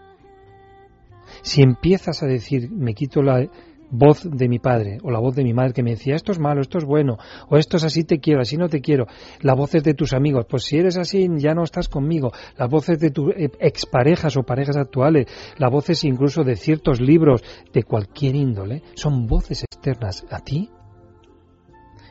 Si 1.43 1.63
empiezas 1.63 2.23
a 2.23 2.27
decir, 2.27 2.71
me 2.71 2.95
quito 2.95 3.23
la 3.23 3.49
voz 3.91 4.23
de 4.25 4.49
mi 4.49 4.59
padre 4.59 4.99
o 5.03 5.11
la 5.11 5.19
voz 5.19 5.35
de 5.35 5.45
mi 5.45 5.53
madre 5.53 5.73
que 5.73 5.83
me 5.83 5.91
decía, 5.91 6.15
esto 6.15 6.33
es 6.33 6.39
malo, 6.39 6.61
esto 6.61 6.79
es 6.79 6.85
bueno, 6.85 7.19
o 7.49 7.57
esto 7.57 7.77
es 7.77 7.85
así 7.85 8.05
te 8.05 8.19
quiero, 8.19 8.41
así 8.41 8.57
no 8.57 8.69
te 8.69 8.81
quiero, 8.81 9.07
las 9.41 9.57
voces 9.57 9.83
de 9.83 9.95
tus 9.95 10.13
amigos, 10.13 10.47
pues 10.49 10.65
si 10.65 10.79
eres 10.79 10.97
así 10.97 11.29
ya 11.37 11.55
no 11.55 11.63
estás 11.63 11.89
conmigo, 11.89 12.33
las 12.57 12.69
voces 12.69 12.99
de 12.99 13.11
tus 13.11 13.33
eh, 13.37 13.51
exparejas 13.61 14.37
o 14.37 14.43
parejas 14.43 14.77
actuales, 14.77 15.27
las 15.59 15.71
voces 15.71 16.05
incluso 16.05 16.45
de 16.45 16.57
ciertos 16.57 17.01
libros 17.01 17.43
de 17.73 17.83
cualquier 17.83 18.35
índole, 18.35 18.83
son 18.95 19.27
voces 19.27 19.65
externas 19.65 20.25
a 20.31 20.41
ti. 20.41 20.71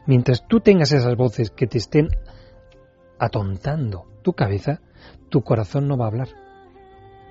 Mientras 0.07 0.47
tú 0.47 0.59
tengas 0.59 0.91
esas 0.91 1.15
voces 1.15 1.49
que 1.49 1.65
te 1.65 1.79
estén 1.79 2.09
atontando 3.19 4.05
tu 4.21 4.33
cabeza, 4.33 4.81
tu 5.29 5.41
corazón 5.41 5.87
no 5.87 5.97
va 5.97 6.05
a 6.05 6.09
hablar. 6.09 6.44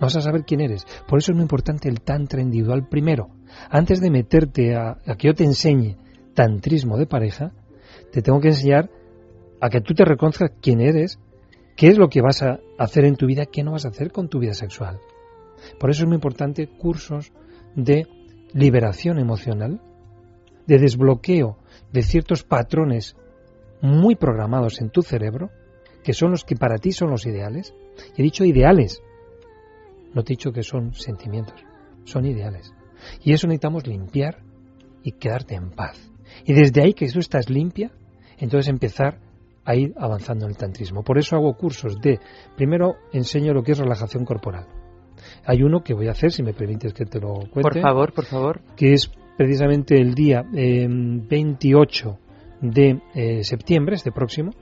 Vas 0.05 0.17
a 0.17 0.21
saber 0.21 0.45
quién 0.45 0.61
eres. 0.61 0.87
Por 1.09 1.19
eso 1.19 1.33
es 1.33 1.37
muy 1.37 1.45
importante 1.45 1.89
el 1.89 2.03
tantra 2.03 2.43
individual 2.43 2.87
primero. 2.87 3.31
Antes 3.71 4.03
de 4.03 4.11
meterte 4.11 4.77
a, 4.77 4.99
que 5.17 5.29
yo 5.29 5.35
te 5.35 5.45
enseñe 5.45 5.97
tantrismo 6.35 6.99
de 6.99 7.07
pareja, 7.07 7.53
te 8.13 8.21
tengo 8.21 8.39
que 8.39 8.49
enseñar 8.49 8.91
a 9.63 9.71
que 9.71 9.81
tú 9.81 9.95
te 9.95 10.05
reconozcas 10.05 10.53
quién 10.61 10.83
eres, 10.83 11.19
qué 11.75 11.89
es 11.89 11.97
lo 11.97 12.11
que 12.11 12.21
vas 12.21 12.43
a 12.43 12.61
hacer 12.79 13.07
en 13.07 13.17
tu 13.17 13.25
vida, 13.25 13.47
qué 13.47 13.63
no 13.63 13.73
vas 13.73 13.87
a 13.87 13.89
hacer 13.89 14.13
con 14.13 14.29
tu 14.29 14.41
vida 14.41 14.53
sexual. 14.53 15.01
Por 15.81 15.89
eso 15.89 16.03
es 16.03 16.07
muy 16.07 16.17
importante 16.17 16.69
cursos 16.69 17.33
de 17.75 18.07
liberación 18.53 19.19
emocional, 19.19 19.81
de 20.67 20.79
desbloqueo 20.79 21.57
de 21.93 22.03
ciertos 22.03 22.43
patrones 22.43 23.17
muy 23.81 24.17
programados 24.17 24.83
en 24.83 24.91
tu 24.91 25.01
cerebro, 25.01 25.51
que 26.03 26.13
son 26.13 26.31
los 26.31 26.45
que 26.45 26.57
para 26.57 26.77
ti 26.77 26.93
son 26.93 27.09
los 27.09 27.25
ideales. 27.25 27.75
He 28.19 28.23
dicho 28.23 28.45
ideales, 28.45 29.03
no 30.15 30.23
te 30.23 30.33
he 30.33 30.37
dicho 30.37 30.53
que 30.53 30.63
son 30.63 30.95
sentimientos, 30.95 31.61
son 32.05 32.25
ideales. 32.25 32.73
Y 33.23 33.33
eso 33.33 33.47
necesitamos 33.47 33.87
limpiar 33.87 34.39
y 35.03 35.13
quedarte 35.13 35.55
en 35.55 35.71
paz. 35.71 36.11
Y 36.45 36.55
desde 36.55 36.83
ahí 36.83 36.95
que 36.95 37.09
tú 37.09 37.19
estás 37.19 37.51
limpia, 37.51 37.93
entonces 38.39 38.69
empezar 38.69 39.19
a 39.65 39.75
ir 39.75 39.95
avanzando 39.97 40.45
en 40.45 40.53
el 40.53 40.57
tantrismo. 40.57 41.03
Por 41.03 41.19
eso 41.19 41.37
hago 41.37 41.55
cursos 41.55 42.01
de, 42.01 42.21
primero 42.57 42.97
enseño 43.13 43.53
lo 43.53 43.63
que 43.63 43.73
es 43.73 43.79
relajación 43.79 44.25
corporal. 44.25 44.67
Hay 45.47 45.63
uno 45.63 45.83
que 45.83 45.95
voy 45.95 46.09
a 46.09 46.13
hacer, 46.13 46.33
si 46.33 46.43
me 46.43 46.53
permites 46.53 46.93
que 46.93 47.07
te 47.07 47.21
lo 47.21 47.35
cuente. 47.35 47.63
Por 47.63 47.81
favor, 47.81 48.13
por 48.13 48.25
favor. 48.25 48.61
Que 48.77 48.93
es 48.93 49.11
precisamente 49.37 49.97
el 49.97 50.15
día 50.15 50.45
28 50.53 52.09
eh, 52.09 52.17
de 52.61 53.01
eh, 53.15 53.45
septiembre, 53.45 53.97
este 53.97 54.13
próximo, 54.13 54.53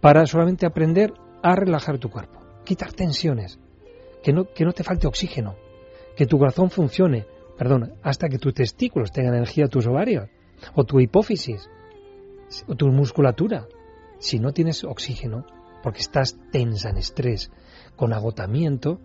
para 0.00 0.26
solamente 0.26 0.66
aprender 0.66 1.12
a 1.42 1.54
relajar 1.54 1.98
tu 1.98 2.10
cuerpo, 2.10 2.40
quitar 2.64 2.92
tensiones, 2.92 3.58
que 4.22 4.32
no, 4.32 4.46
que 4.46 4.64
no 4.64 4.72
te 4.72 4.84
falte 4.84 5.06
oxígeno, 5.06 5.56
que 6.16 6.26
tu 6.26 6.38
corazón 6.38 6.70
funcione, 6.70 7.26
perdón, 7.56 7.94
hasta 8.02 8.28
que 8.28 8.38
tus 8.38 8.54
testículos 8.54 9.12
tengan 9.12 9.34
energía, 9.34 9.68
tus 9.68 9.86
ovarios, 9.86 10.28
o 10.74 10.84
tu 10.84 11.00
hipófisis, 11.00 11.68
o 12.66 12.74
tu 12.74 12.88
musculatura. 12.88 13.66
Si 14.18 14.38
no 14.38 14.52
tienes 14.52 14.84
oxígeno, 14.84 15.46
porque 15.82 16.00
estás 16.00 16.38
tensa 16.50 16.90
en 16.90 16.98
estrés, 16.98 17.50
con 17.96 18.12
agotamiento, 18.12 19.00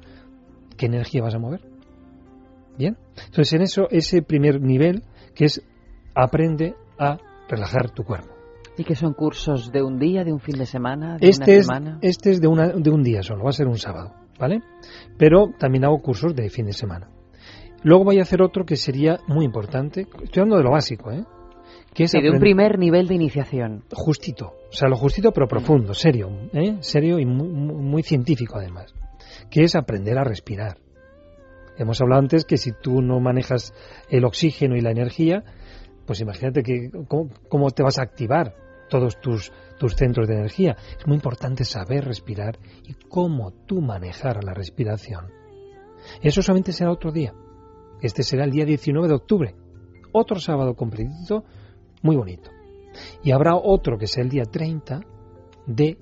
¿qué 0.78 0.88
energía 0.88 1.22
vas 1.22 1.36
a 1.36 1.40
mover? 1.40 1.62
Bien, 2.78 2.98
entonces 3.26 3.54
en 3.54 3.62
eso, 3.62 3.88
ese 3.90 4.22
primer 4.22 4.62
nivel, 4.62 5.04
que 5.34 5.46
es 5.46 5.62
aprende 6.14 6.76
a 6.98 7.18
relajar 7.48 7.92
tu 7.92 8.04
cuerpo. 8.04 8.34
¿Y 8.78 8.84
que 8.84 8.96
son 8.96 9.14
cursos 9.14 9.72
de 9.72 9.82
un 9.82 9.98
día, 9.98 10.26
de 10.26 10.34
un 10.34 10.40
fin 10.40 10.58
de 10.58 10.66
semana, 10.66 11.18
de 11.18 11.30
este 11.30 11.52
una 11.52 11.60
es, 11.60 11.66
semana? 11.66 12.00
Este 12.02 12.32
es 12.32 12.42
de, 12.42 12.48
una, 12.48 12.68
de 12.68 12.90
un 12.90 13.04
día 13.04 13.24
solo, 13.24 13.46
va 13.46 13.52
a 13.52 13.54
ser 13.54 13.68
un 13.68 13.78
sábado, 13.78 14.14
¿vale? 14.40 14.62
Pero 15.18 15.50
también 15.58 15.86
hago 15.86 16.02
cursos 16.02 16.36
de 16.36 16.50
fin 16.50 16.66
de 16.66 16.74
semana. 16.74 17.10
Luego 17.84 18.06
voy 18.06 18.20
a 18.20 18.24
hacer 18.24 18.42
otro 18.42 18.66
que 18.66 18.76
sería 18.76 19.20
muy 19.28 19.46
importante, 19.46 20.08
estoy 20.24 20.42
hablando 20.42 20.58
de 20.58 20.64
lo 20.64 20.72
básico, 20.72 21.12
¿eh? 21.12 21.24
Que 21.94 22.04
es 22.04 22.12
de 22.12 22.30
un 22.30 22.40
primer 22.40 22.78
nivel 22.78 23.08
de 23.08 23.16
iniciación. 23.16 23.84
Justito, 23.92 24.54
o 24.70 24.74
sea, 24.74 24.90
lo 24.90 24.98
justito 24.98 25.32
pero 25.32 25.48
profundo, 25.48 25.94
serio, 25.94 26.30
¿eh? 26.52 26.78
Serio 26.80 27.20
y 27.20 27.26
muy, 27.26 27.48
muy 27.48 28.04
científico 28.04 28.58
además, 28.58 28.94
que 29.50 29.64
es 29.64 29.76
aprender 29.76 30.18
a 30.18 30.24
respirar. 30.24 30.78
Hemos 31.78 32.02
hablado 32.02 32.22
antes 32.22 32.46
que 32.46 32.58
si 32.58 32.72
tú 32.72 33.02
no 33.02 33.20
manejas 33.20 33.74
el 34.10 34.26
oxígeno 34.26 34.76
y 34.76 34.82
la 34.82 34.92
energía, 34.92 35.44
pues 36.06 36.22
imagínate 36.22 36.64
que 36.64 36.90
cómo, 37.08 37.30
cómo 37.50 37.70
te 37.72 37.84
vas 37.84 38.00
a 38.00 38.04
activar 38.04 38.56
todos 38.90 39.20
tus, 39.20 39.52
tus 39.78 39.96
centros 39.96 40.28
de 40.28 40.36
energía. 40.36 40.76
Es 40.98 41.08
muy 41.08 41.16
importante 41.16 41.64
saber 41.64 42.06
respirar 42.06 42.60
y 42.84 42.94
cómo 42.94 43.52
tú 43.66 43.82
manejar 43.82 44.44
la 44.44 44.54
respiración. 44.54 45.28
Eso 46.22 46.42
solamente 46.42 46.72
será 46.72 46.92
otro 46.92 47.12
día. 47.12 47.34
Este 48.02 48.24
será 48.24 48.46
el 48.46 48.52
día 48.52 48.66
19 48.66 49.08
de 49.08 49.16
octubre. 49.16 49.56
Otro 50.12 50.40
sábado 50.40 50.76
completito, 50.76 51.44
muy 52.02 52.16
bonito. 52.16 52.52
Y 53.24 53.32
habrá 53.32 53.56
otro 53.56 53.98
que 53.98 54.08
sea 54.08 54.24
el 54.24 54.30
día 54.30 54.44
30 54.44 55.02
de, 55.68 55.98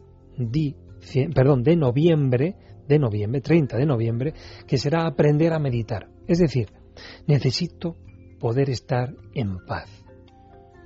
perdón, 1.33 1.63
de 1.63 1.75
noviembre, 1.75 2.55
de 2.87 2.99
noviembre, 2.99 3.41
30 3.41 3.77
de 3.77 3.85
noviembre, 3.85 4.33
que 4.67 4.77
será 4.77 5.07
aprender 5.07 5.53
a 5.53 5.59
meditar. 5.59 6.09
Es 6.27 6.39
decir, 6.39 6.69
necesito 7.25 7.95
poder 8.39 8.69
estar 8.69 9.15
en 9.33 9.65
paz 9.65 9.89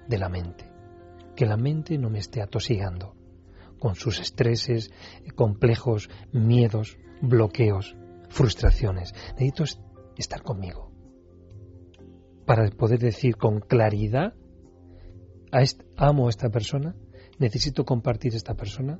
de 0.07 0.17
la 0.17 0.29
mente 0.29 0.66
que 1.37 1.45
la 1.45 1.55
mente 1.55 1.97
no 1.97 2.09
me 2.09 2.19
esté 2.19 2.41
atosigando 2.41 3.15
con 3.79 3.95
sus 3.95 4.19
estreses, 4.19 4.91
complejos, 5.35 6.09
miedos, 6.33 6.97
bloqueos, 7.21 7.95
frustraciones. 8.27 9.13
Necesito 9.39 9.63
estar 10.17 10.41
conmigo 10.41 10.91
para 12.45 12.69
poder 12.71 12.99
decir 12.99 13.35
con 13.35 13.59
claridad, 13.59 14.33
amo 15.95 16.27
a 16.27 16.29
esta 16.29 16.49
persona, 16.49 16.95
necesito 17.39 17.85
compartir 17.85 18.33
esta 18.33 18.55
persona 18.55 18.99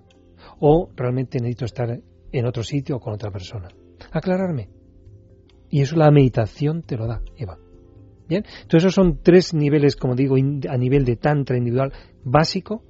o 0.59 0.91
realmente 0.95 1.39
necesito 1.39 1.65
estar 1.65 1.99
en 2.31 2.45
otro 2.45 2.61
sitio 2.63 2.97
o 2.97 2.99
con 2.99 3.13
otra 3.13 3.31
persona. 3.31 3.69
Aclararme. 4.11 4.69
Y 5.69 5.81
eso 5.81 5.95
la 5.95 6.11
meditación 6.11 6.83
te 6.83 6.97
lo 6.97 7.07
da, 7.07 7.21
Eva. 7.35 7.57
Bien, 8.27 8.43
entonces 8.45 8.83
esos 8.83 8.95
son 8.95 9.21
tres 9.23 9.53
niveles, 9.53 9.95
como 9.95 10.13
digo, 10.13 10.35
a 10.35 10.77
nivel 10.77 11.05
de 11.05 11.15
tantra 11.15 11.57
individual 11.57 11.93
básico, 12.27 12.83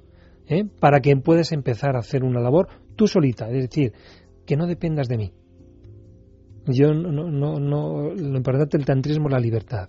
¿eh? 0.46 0.64
para 0.64 1.00
que 1.00 1.16
puedas 1.16 1.52
empezar 1.52 1.96
a 1.96 2.00
hacer 2.00 2.24
una 2.24 2.40
labor 2.40 2.68
tú 2.96 3.06
solita, 3.06 3.48
es 3.48 3.70
decir, 3.70 3.92
que 4.44 4.56
no 4.56 4.66
dependas 4.66 5.08
de 5.08 5.16
mí. 5.16 5.32
Yo 6.66 6.92
no, 6.92 7.30
no, 7.30 7.58
no, 7.58 8.10
lo 8.14 8.36
importante 8.36 8.76
del 8.76 8.86
tantrismo 8.86 9.28
es 9.28 9.32
la 9.32 9.40
libertad. 9.40 9.88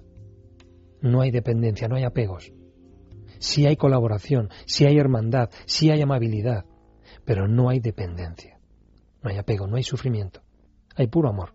No 1.01 1.21
hay 1.21 1.31
dependencia, 1.31 1.87
no 1.87 1.95
hay 1.95 2.03
apegos. 2.03 2.53
Sí 3.39 3.65
hay 3.65 3.75
colaboración, 3.75 4.49
sí 4.65 4.85
hay 4.85 4.97
hermandad, 4.97 5.49
sí 5.65 5.89
hay 5.89 6.01
amabilidad, 6.01 6.65
pero 7.25 7.47
no 7.47 7.69
hay 7.69 7.79
dependencia. 7.79 8.59
No 9.21 9.29
hay 9.29 9.37
apego, 9.37 9.67
no 9.67 9.75
hay 9.75 9.83
sufrimiento. 9.83 10.41
Hay 10.95 11.07
puro 11.07 11.29
amor. 11.29 11.53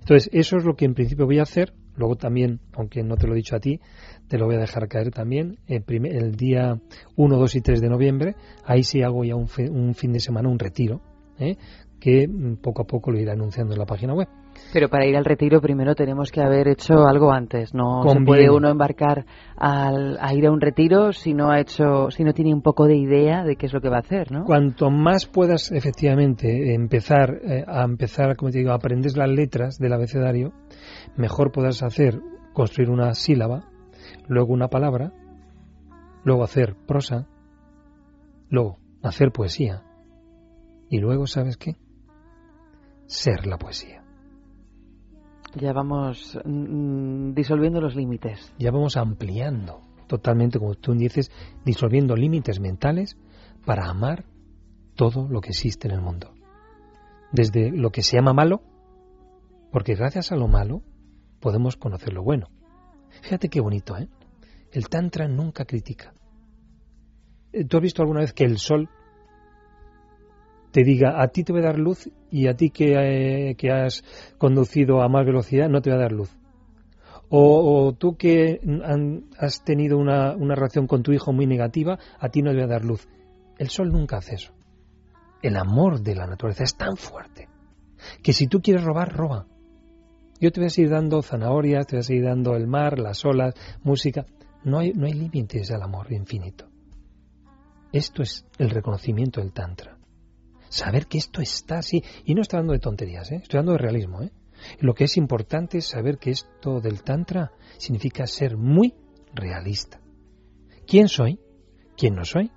Entonces, 0.00 0.28
eso 0.32 0.56
es 0.56 0.64
lo 0.64 0.74
que 0.74 0.84
en 0.84 0.94
principio 0.94 1.26
voy 1.26 1.40
a 1.40 1.42
hacer 1.42 1.72
Luego 1.98 2.14
también, 2.14 2.60
aunque 2.74 3.02
no 3.02 3.16
te 3.16 3.26
lo 3.26 3.34
he 3.34 3.36
dicho 3.36 3.56
a 3.56 3.60
ti, 3.60 3.80
te 4.28 4.38
lo 4.38 4.46
voy 4.46 4.56
a 4.56 4.60
dejar 4.60 4.88
caer 4.88 5.10
también, 5.10 5.58
el, 5.66 6.36
día 6.36 6.78
1, 7.16 7.36
2 7.36 7.54
y 7.56 7.60
3 7.60 7.80
de 7.80 7.88
noviembre, 7.88 8.36
ahí 8.64 8.82
sí 8.82 9.02
hago 9.02 9.24
ya 9.24 9.34
un, 9.36 9.48
un 9.70 9.94
fin 9.94 10.12
de 10.12 10.20
semana, 10.20 10.48
un 10.48 10.58
retiro, 10.58 11.00
¿eh? 11.38 11.56
que 12.00 12.28
mm, 12.28 12.56
poco 12.56 12.82
a 12.82 12.86
poco 12.86 13.10
lo 13.10 13.18
iré 13.18 13.32
anunciando 13.32 13.74
en 13.74 13.78
la 13.78 13.86
página 13.86 14.14
web. 14.14 14.28
Pero 14.72 14.88
para 14.88 15.06
ir 15.06 15.16
al 15.16 15.24
retiro 15.24 15.60
primero 15.60 15.94
tenemos 15.94 16.30
que 16.30 16.40
haber 16.40 16.68
hecho 16.68 17.06
algo 17.06 17.32
antes. 17.32 17.74
No 17.74 18.02
se 18.02 18.20
puede 18.20 18.50
uno 18.50 18.68
embarcar 18.68 19.24
al, 19.56 20.18
a 20.20 20.34
ir 20.34 20.46
a 20.46 20.50
un 20.50 20.60
retiro 20.60 21.12
si 21.12 21.32
no 21.32 21.50
ha 21.50 21.60
hecho, 21.60 22.10
si 22.10 22.24
no 22.24 22.32
tiene 22.32 22.52
un 22.52 22.60
poco 22.60 22.86
de 22.86 22.96
idea 22.96 23.44
de 23.44 23.56
qué 23.56 23.66
es 23.66 23.72
lo 23.72 23.80
que 23.80 23.88
va 23.88 23.96
a 23.96 24.00
hacer, 24.00 24.32
¿no? 24.32 24.44
Cuanto 24.44 24.90
más 24.90 25.26
puedas 25.26 25.70
efectivamente 25.70 26.74
empezar 26.74 27.38
eh, 27.44 27.64
a 27.66 27.84
empezar, 27.84 28.36
como 28.36 28.50
te 28.50 28.58
digo, 28.58 28.72
a 28.72 28.74
aprender 28.74 29.16
las 29.16 29.30
letras 29.30 29.78
del 29.78 29.92
abecedario, 29.92 30.52
mejor 31.16 31.52
podrás 31.52 31.82
hacer 31.82 32.20
construir 32.52 32.90
una 32.90 33.14
sílaba, 33.14 33.68
luego 34.28 34.52
una 34.52 34.68
palabra, 34.68 35.12
luego 36.24 36.44
hacer 36.44 36.76
prosa, 36.86 37.26
luego 38.50 38.78
hacer 39.02 39.32
poesía 39.32 39.84
y 40.90 40.98
luego, 40.98 41.26
¿sabes 41.26 41.56
qué? 41.56 41.76
Ser 43.06 43.46
la 43.46 43.58
poesía. 43.58 44.04
Ya 45.54 45.72
vamos 45.72 46.38
mm, 46.44 47.32
disolviendo 47.32 47.80
los 47.80 47.96
límites. 47.96 48.52
Ya 48.58 48.70
vamos 48.70 48.96
ampliando 48.96 49.82
totalmente, 50.06 50.58
como 50.58 50.74
tú 50.74 50.94
dices, 50.94 51.30
disolviendo 51.64 52.16
límites 52.16 52.60
mentales 52.60 53.16
para 53.64 53.88
amar 53.88 54.24
todo 54.94 55.28
lo 55.28 55.40
que 55.40 55.50
existe 55.50 55.86
en 55.86 55.94
el 55.94 56.00
mundo. 56.00 56.34
Desde 57.30 57.70
lo 57.70 57.90
que 57.90 58.02
se 58.02 58.16
llama 58.16 58.32
malo, 58.32 58.62
porque 59.70 59.94
gracias 59.94 60.32
a 60.32 60.36
lo 60.36 60.48
malo 60.48 60.82
podemos 61.40 61.76
conocer 61.76 62.12
lo 62.12 62.22
bueno. 62.22 62.48
Fíjate 63.22 63.48
qué 63.48 63.60
bonito, 63.60 63.96
¿eh? 63.96 64.08
El 64.72 64.88
Tantra 64.88 65.28
nunca 65.28 65.64
critica. 65.64 66.12
Eh, 67.52 67.64
¿Tú 67.64 67.76
has 67.76 67.82
visto 67.82 68.02
alguna 68.02 68.20
vez 68.20 68.32
que 68.32 68.44
el 68.44 68.58
sol 68.58 68.88
te 70.70 70.84
diga 70.84 71.22
a 71.22 71.28
ti 71.28 71.44
te 71.44 71.52
voy 71.52 71.62
a 71.62 71.66
dar 71.66 71.78
luz 71.78 72.10
y 72.30 72.46
a 72.46 72.54
ti 72.54 72.70
que, 72.70 73.50
eh, 73.50 73.54
que 73.54 73.70
has 73.70 74.04
conducido 74.36 75.00
a 75.00 75.08
más 75.08 75.24
velocidad 75.24 75.68
no 75.68 75.80
te 75.80 75.90
voy 75.90 75.98
a 75.98 76.02
dar 76.02 76.12
luz? 76.12 76.36
O, 77.30 77.94
tú 77.98 78.16
que 78.16 78.58
has 79.38 79.62
tenido 79.62 79.98
una, 79.98 80.34
una 80.34 80.54
relación 80.54 80.86
con 80.86 81.02
tu 81.02 81.12
hijo 81.12 81.30
muy 81.30 81.46
negativa, 81.46 81.98
a 82.18 82.30
ti 82.30 82.40
no 82.40 82.50
te 82.50 82.56
voy 82.56 82.64
a 82.64 82.68
dar 82.68 82.84
luz. 82.86 83.06
El 83.58 83.68
sol 83.68 83.92
nunca 83.92 84.16
hace 84.16 84.36
eso. 84.36 84.54
El 85.42 85.56
amor 85.56 86.00
de 86.00 86.14
la 86.14 86.26
naturaleza 86.26 86.64
es 86.64 86.74
tan 86.74 86.96
fuerte 86.96 87.48
que 88.22 88.32
si 88.32 88.46
tú 88.46 88.62
quieres 88.62 88.82
robar, 88.82 89.12
roba. 89.12 89.46
Yo 90.40 90.52
te 90.52 90.60
voy 90.60 90.68
a 90.68 90.70
seguir 90.70 90.90
dando 90.90 91.22
zanahorias, 91.22 91.86
te 91.86 91.96
voy 91.96 92.00
a 92.00 92.04
seguir 92.04 92.24
dando 92.24 92.54
el 92.54 92.66
mar, 92.66 92.98
las 92.98 93.24
olas, 93.24 93.54
música. 93.82 94.26
No 94.64 94.78
hay, 94.78 94.92
no 94.92 95.06
hay 95.06 95.12
límites 95.12 95.70
al 95.70 95.82
amor 95.82 96.12
infinito. 96.12 96.68
Esto 97.92 98.22
es 98.22 98.46
el 98.58 98.70
reconocimiento 98.70 99.40
del 99.40 99.52
Tantra. 99.52 99.98
Saber 100.68 101.06
que 101.06 101.18
esto 101.18 101.40
está 101.40 101.78
así. 101.78 102.02
Y 102.24 102.34
no 102.34 102.42
estoy 102.42 102.58
hablando 102.58 102.74
de 102.74 102.80
tonterías, 102.80 103.30
¿eh? 103.32 103.40
estoy 103.42 103.58
hablando 103.58 103.72
de 103.72 103.78
realismo. 103.78 104.22
¿eh? 104.22 104.30
Lo 104.80 104.94
que 104.94 105.04
es 105.04 105.16
importante 105.16 105.78
es 105.78 105.86
saber 105.86 106.18
que 106.18 106.30
esto 106.30 106.80
del 106.80 107.02
Tantra 107.02 107.52
significa 107.78 108.26
ser 108.26 108.56
muy 108.56 108.94
realista. 109.34 110.00
¿Quién 110.86 111.08
soy? 111.08 111.40
¿Quién 111.96 112.14
no 112.14 112.24
soy? 112.24 112.50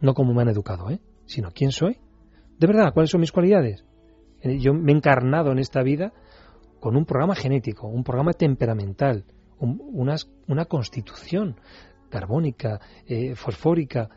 No 0.00 0.14
como 0.14 0.32
me 0.32 0.42
han 0.42 0.48
educado, 0.48 0.90
¿eh? 0.90 1.00
sino 1.26 1.50
quién 1.52 1.72
soy. 1.72 1.98
De 2.58 2.66
verdad, 2.66 2.92
¿cuáles 2.92 3.10
son 3.10 3.20
mis 3.20 3.32
cualidades? 3.32 3.84
Eh, 4.40 4.58
Yo 4.58 4.72
me 4.72 4.92
he 4.92 4.96
encarnado 4.96 5.52
en 5.52 5.58
esta 5.58 5.82
vida 5.82 6.12
con 6.80 6.96
un 6.96 7.04
programa 7.04 7.34
genético, 7.34 7.86
un 7.86 8.02
programa 8.04 8.32
temperamental, 8.32 9.24
un- 9.58 9.80
unas- 9.92 10.28
una 10.48 10.64
constitución 10.64 11.56
carbónica, 12.08 12.80
eh, 13.06 13.34
fosfórica, 13.36 14.08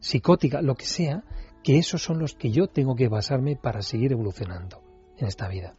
psicótica, 0.00 0.60
lo 0.62 0.74
que 0.74 0.84
sea, 0.86 1.24
que 1.62 1.78
esos 1.78 2.02
son 2.02 2.18
los 2.18 2.34
que 2.34 2.50
yo 2.50 2.66
tengo 2.66 2.94
que 2.94 3.08
basarme 3.08 3.56
para 3.56 3.82
seguir 3.82 4.12
evolucionando 4.12 4.82
en 5.16 5.26
esta 5.26 5.48
vida. 5.48 5.74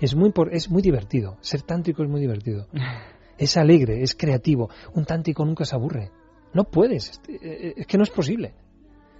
Es 0.00 0.14
muy, 0.14 0.30
por- 0.32 0.54
es 0.54 0.70
muy 0.70 0.82
divertido, 0.82 1.36
ser 1.40 1.62
tántrico 1.62 2.02
es 2.02 2.08
muy 2.08 2.20
divertido. 2.20 2.68
Es 3.36 3.56
alegre, 3.56 4.00
es 4.04 4.14
creativo. 4.14 4.70
Un 4.94 5.04
tántrico 5.06 5.44
nunca 5.44 5.64
se 5.64 5.74
aburre. 5.74 6.12
No 6.52 6.62
puedes, 6.70 7.10
es- 7.10 7.20
eh, 7.42 7.74
es 7.78 7.86
que 7.88 7.98
no 7.98 8.04
es 8.04 8.10
posible. 8.10 8.54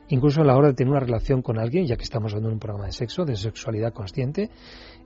Incluso 0.08 0.42
a 0.42 0.44
la 0.44 0.56
hora 0.56 0.68
de 0.68 0.74
tener 0.74 0.90
una 0.90 1.00
relación 1.00 1.40
con 1.42 1.58
alguien, 1.58 1.86
ya 1.86 1.96
que 1.96 2.02
estamos 2.02 2.32
hablando 2.32 2.48
de 2.50 2.54
un 2.54 2.60
programa 2.60 2.86
de 2.86 2.92
sexo, 2.92 3.24
de 3.24 3.36
sexualidad 3.36 3.92
consciente, 3.92 4.50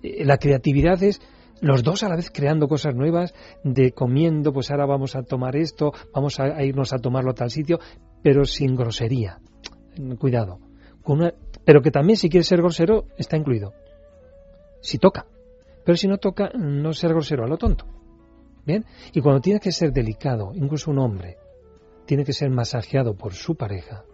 eh, 0.03 0.25
la 0.25 0.39
creatividad 0.39 1.03
es 1.03 1.21
los 1.61 1.83
dos 1.83 2.03
a 2.03 2.09
la 2.09 2.17
vez 2.17 2.31
creando 2.31 2.69
cosas 2.69 2.95
nuevas, 2.95 3.35
de 3.65 3.93
comiendo, 3.93 4.53
pues 4.53 4.71
ahora 4.71 4.87
vamos 4.87 5.17
a 5.17 5.23
tomar 5.23 5.57
esto, 5.57 5.93
vamos 6.15 6.39
a, 6.41 6.63
irnos 6.63 6.93
a 6.93 6.99
tomarlo 6.99 7.33
a 7.33 7.35
tal 7.35 7.51
sitio, 7.51 7.79
pero 8.23 8.45
sin 8.45 8.77
grosería. 8.77 9.41
Mm, 9.99 10.15
Cuidado. 10.15 10.59
Con 11.03 11.21
una- 11.21 11.35
pero 11.65 11.81
que 11.83 11.91
también 11.91 12.17
si 12.17 12.29
quieres 12.29 12.47
ser 12.49 12.59
grosero, 12.59 13.07
está 13.17 13.37
incluido. 13.37 13.73
Si 14.81 14.99
toca. 14.99 15.27
Pero 15.85 15.97
si 15.97 16.07
no 16.07 16.19
toca, 16.19 16.51
no 16.55 16.93
ser 16.93 17.11
grosero 17.11 17.45
a 17.45 17.49
lo 17.49 17.57
tonto. 17.57 17.87
¿Bien? 18.67 18.85
Y 19.13 19.21
cuando 19.21 19.41
tienes 19.41 19.63
que 19.63 19.73
ser 19.73 19.93
delicado, 19.93 20.53
incluso 20.55 20.91
un 20.91 20.99
hombre, 20.99 21.39
tiene 22.05 22.25
que 22.25 22.33
ser 22.35 22.51
masajeado 22.51 23.15
por 23.15 23.33
su 23.35 23.55
pareja, 23.57 24.05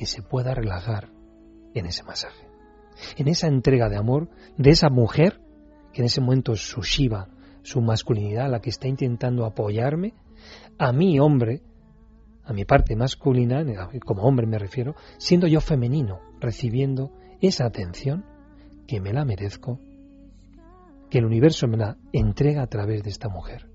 que 0.00 0.06
se 0.06 0.22
pueda 0.22 0.54
relajar 0.54 1.10
en 1.74 1.84
ese 1.84 2.04
masaje. 2.04 2.48
En 3.18 3.28
esa 3.28 3.48
entrega 3.48 3.90
de 3.90 3.98
amor 3.98 4.30
de 4.56 4.70
esa 4.70 4.88
mujer, 4.88 5.42
que 5.92 6.00
en 6.00 6.06
ese 6.06 6.22
momento 6.22 6.54
es 6.54 6.62
su 6.62 6.80
Shiva, 6.80 7.28
su 7.60 7.82
masculinidad, 7.82 8.50
la 8.50 8.62
que 8.62 8.70
está 8.70 8.88
intentando 8.88 9.44
apoyarme, 9.44 10.14
a 10.78 10.94
mi 10.94 11.20
hombre, 11.20 11.60
a 12.44 12.54
mi 12.54 12.64
parte 12.64 12.96
masculina, 12.96 13.62
como 14.02 14.22
hombre 14.22 14.46
me 14.46 14.58
refiero, 14.58 14.94
siendo 15.18 15.46
yo 15.46 15.60
femenino, 15.60 16.20
recibiendo 16.40 17.12
esa 17.42 17.66
atención 17.66 18.24
que 18.88 19.02
me 19.02 19.12
la 19.12 19.26
merezco, 19.26 19.80
que 21.10 21.18
el 21.18 21.26
universo 21.26 21.68
me 21.68 21.76
la 21.76 21.98
entrega 22.14 22.62
a 22.62 22.68
través 22.68 23.02
de 23.02 23.10
esta 23.10 23.28
mujer. 23.28 23.68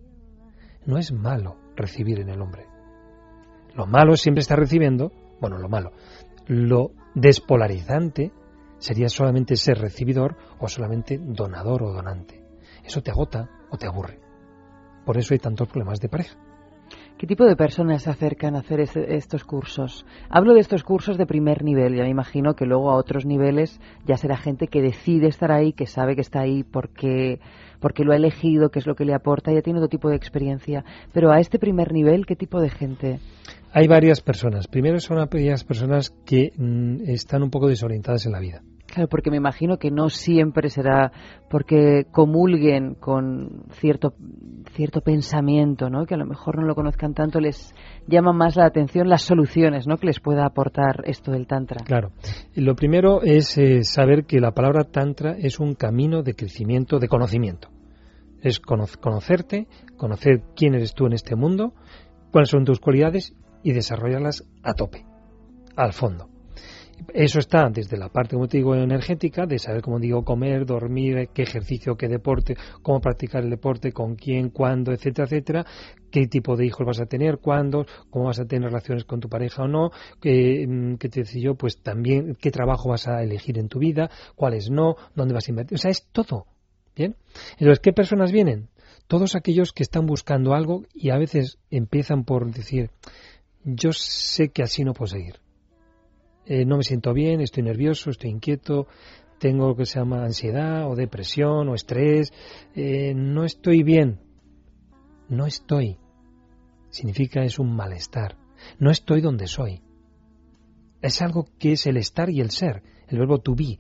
No 0.88 0.98
es 0.98 1.12
malo 1.12 1.58
recibir 1.76 2.20
en 2.20 2.30
el 2.30 2.42
hombre. 2.42 2.66
Lo 3.76 3.86
malo 3.86 4.18
siempre 4.18 4.42
estar 4.42 4.58
recibiendo, 4.58 5.12
bueno, 5.40 5.58
lo 5.58 5.70
malo, 5.70 5.92
lo 6.48 6.92
despolarizante 7.14 8.32
sería 8.78 9.10
solamente 9.10 9.56
ser 9.56 9.80
recibidor 9.80 10.36
o 10.60 10.68
solamente 10.68 11.18
donador 11.18 11.84
o 11.84 11.94
donante. 11.94 12.44
Eso 12.84 13.02
te 13.02 13.12
agota 13.12 13.50
o 13.70 13.78
te 13.78 13.88
aburre. 13.88 14.20
Por 15.06 15.18
eso 15.18 15.34
hay 15.34 15.40
tantos 15.40 15.68
problemas 15.68 16.00
de 16.00 16.10
pareja. 16.10 16.38
¿Qué 17.18 17.28
tipo 17.28 17.46
de 17.46 17.56
personas 17.56 18.04
se 18.04 18.10
acercan 18.10 18.56
a 18.56 18.60
hacer 18.60 18.82
estos 18.82 19.46
cursos? 19.46 20.06
Hablo 20.30 20.54
de 20.54 20.60
estos 20.60 20.84
cursos 20.84 21.18
de 21.18 21.26
primer 21.26 21.64
nivel. 21.64 21.96
Ya 21.96 22.04
me 22.04 22.10
imagino 22.10 22.56
que 22.56 22.66
luego 22.66 22.92
a 22.92 22.98
otros 22.98 23.26
niveles 23.26 23.80
ya 24.06 24.18
será 24.18 24.36
gente 24.36 24.68
que 24.68 24.82
decide 24.82 25.28
estar 25.28 25.50
ahí, 25.50 25.72
que 25.72 25.86
sabe 25.86 26.16
que 26.16 26.22
está 26.22 26.42
ahí 26.42 26.66
porque, 26.66 27.40
porque 27.80 28.04
lo 28.04 28.12
ha 28.12 28.18
elegido, 28.18 28.70
que 28.70 28.80
es 28.80 28.86
lo 28.86 28.96
que 28.96 29.06
le 29.06 29.14
aporta, 29.14 29.54
ya 29.54 29.62
tiene 29.62 29.80
otro 29.80 29.88
tipo 29.88 30.10
de 30.10 30.18
experiencia. 30.18 30.84
Pero 31.14 31.32
a 31.32 31.40
este 31.40 31.58
primer 31.58 31.94
nivel, 31.94 32.26
¿qué 32.26 32.36
tipo 32.36 32.60
de 32.60 32.70
gente? 32.70 33.20
Hay 33.72 33.88
varias 33.88 34.20
personas. 34.20 34.68
Primero 34.68 35.00
son 35.00 35.20
aquellas 35.20 35.64
personas 35.64 36.14
que 36.26 36.52
mm, 36.58 37.10
están 37.10 37.44
un 37.44 37.50
poco 37.50 37.70
desorientadas 37.70 38.26
en 38.26 38.34
la 38.34 38.42
vida. 38.42 38.62
Claro, 38.88 39.10
porque 39.10 39.32
me 39.32 39.38
imagino 39.38 39.78
que 39.78 39.90
no 39.92 40.10
siempre 40.10 40.70
será 40.70 41.12
porque 41.50 42.06
comulguen 42.12 42.94
con 42.96 43.64
cierto 43.72 44.14
cierto 44.74 45.02
pensamiento, 45.02 45.90
¿no? 45.90 46.06
Que 46.06 46.14
a 46.14 46.18
lo 46.18 46.26
mejor 46.26 46.58
no 46.60 46.66
lo 46.66 46.76
conozcan 46.76 47.14
tanto, 47.14 47.40
les 47.40 47.74
llama 48.08 48.32
más 48.32 48.56
la 48.56 48.66
atención 48.66 49.10
las 49.10 49.24
soluciones, 49.24 49.88
¿no? 49.88 49.98
Que 49.98 50.06
les 50.08 50.20
pueda 50.20 50.46
aportar 50.46 51.02
esto 51.06 51.32
del 51.32 51.48
tantra. 51.48 51.84
Claro. 51.84 52.12
Lo 52.56 52.76
primero 52.76 53.22
es 53.22 53.58
eh, 53.58 53.84
saber 53.84 54.26
que 54.26 54.40
la 54.40 54.52
palabra 54.52 54.84
tantra 54.84 55.36
es 55.38 55.60
un 55.60 55.74
camino 55.76 56.22
de 56.24 56.36
crecimiento, 56.36 57.00
de 57.00 57.08
conocimiento. 57.08 57.70
Es 58.42 58.60
cono- 58.60 58.86
conocerte, 59.02 59.68
conocer 59.98 60.44
quién 60.56 60.76
eres 60.76 60.94
tú 60.94 61.06
en 61.08 61.14
este 61.14 61.36
mundo, 61.36 61.74
cuáles 62.32 62.50
son 62.50 62.66
tus 62.66 62.80
cualidades 62.80 63.34
y 63.64 63.72
desarrollarlas 63.74 64.44
a 64.62 64.74
tope, 64.74 65.06
al 65.76 65.94
fondo. 65.94 66.28
Eso 67.14 67.40
está 67.40 67.70
desde 67.70 67.98
la 67.98 68.10
parte, 68.10 68.36
como 68.36 68.48
te 68.48 68.58
digo, 68.58 68.74
energética, 68.76 69.46
de 69.46 69.60
saber, 69.60 69.82
como 69.82 70.00
digo, 70.00 70.24
comer, 70.24 70.66
dormir, 70.66 71.30
qué 71.34 71.44
ejercicio, 71.44 71.96
qué 71.96 72.08
deporte, 72.08 72.56
cómo 72.82 73.02
practicar 73.02 73.44
el 73.44 73.50
deporte, 73.50 73.92
con 73.92 74.16
quién, 74.16 74.50
cuándo, 74.50 74.92
etcétera, 74.92 75.26
etcétera, 75.26 75.66
qué 76.10 76.28
tipo 76.28 76.56
de 76.56 76.66
hijos 76.66 76.86
vas 76.86 77.02
a 77.02 77.06
tener, 77.06 77.40
cuándo, 77.40 77.86
cómo 78.10 78.26
vas 78.26 78.40
a 78.40 78.46
tener 78.46 78.70
relaciones 78.70 79.04
con 79.04 79.20
tu 79.20 79.30
pareja 79.30 79.64
o 79.64 79.68
no, 79.68 79.92
mm, 80.22 80.96
qué 80.96 81.10
te 81.10 81.22
decía 81.22 81.42
yo, 81.42 81.56
pues 81.56 81.82
también 81.82 82.36
qué 82.40 82.52
trabajo 82.52 82.90
vas 82.90 83.08
a 83.08 83.22
elegir 83.22 83.58
en 83.58 83.68
tu 83.68 83.80
vida, 83.80 84.10
cuáles 84.36 84.70
no, 84.70 84.96
dónde 85.16 85.34
vas 85.34 85.48
a 85.48 85.52
invertir. 85.52 85.76
O 85.76 85.80
sea, 85.80 85.92
es 85.92 86.08
todo. 86.12 86.46
¿Bien? 86.96 87.18
Entonces, 87.58 87.80
¿qué 87.80 87.92
personas 87.92 88.32
vienen? 88.32 88.70
Todos 89.08 89.36
aquellos 89.36 89.74
que 89.74 89.84
están 89.84 90.06
buscando 90.06 90.54
algo 90.54 90.84
y 90.94 91.10
a 91.10 91.18
veces 91.18 91.60
empiezan 91.70 92.24
por 92.24 92.50
decir, 92.52 92.90
yo 93.66 93.92
sé 93.92 94.50
que 94.50 94.64
así 94.64 94.86
no 94.86 94.94
puedo 94.94 95.08
seguir 95.08 95.45
eh, 96.46 96.66
no 96.66 96.78
me 96.78 96.84
siento 96.84 97.14
bien, 97.14 97.42
estoy 97.42 97.64
nervioso, 97.64 98.10
estoy 98.10 98.30
inquieto, 98.30 98.88
tengo 99.40 99.68
lo 99.68 99.76
que 99.76 99.86
se 99.86 100.00
llama 100.00 100.24
ansiedad 100.24 100.90
o 100.90 100.96
depresión 100.96 101.70
o 101.70 101.76
estrés, 101.76 102.34
eh, 102.76 103.14
no 103.16 103.44
estoy 103.44 103.84
bien. 103.84 104.20
No 105.28 105.46
estoy. 105.46 105.98
Significa 106.90 107.44
es 107.44 107.60
un 107.60 107.76
malestar. 107.76 108.38
No 108.80 108.92
estoy 108.92 109.22
donde 109.22 109.48
soy. 109.48 109.82
Es 111.02 111.22
algo 111.22 111.48
que 111.60 111.74
es 111.74 111.86
el 111.88 111.98
estar 111.98 112.30
y 112.30 112.42
el 112.42 112.52
ser, 112.52 112.82
el 113.08 113.20
verbo 113.20 113.40
to 113.40 113.54
be, 113.56 113.80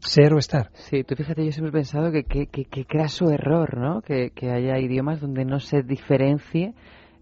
ser 0.00 0.32
o 0.32 0.38
estar. 0.38 0.70
Sí, 0.74 1.04
tú 1.04 1.14
fíjate, 1.14 1.44
yo 1.44 1.52
siempre 1.52 1.70
he 1.70 1.72
pensado 1.72 2.10
que 2.10 2.24
qué 2.24 2.46
que, 2.46 2.64
que 2.64 2.84
craso 2.86 3.30
error, 3.30 3.76
¿no? 3.78 4.00
Que, 4.00 4.30
que 4.30 4.50
haya 4.50 4.78
idiomas 4.78 5.20
donde 5.20 5.44
no 5.44 5.60
se 5.60 5.82
diferencie 5.82 6.74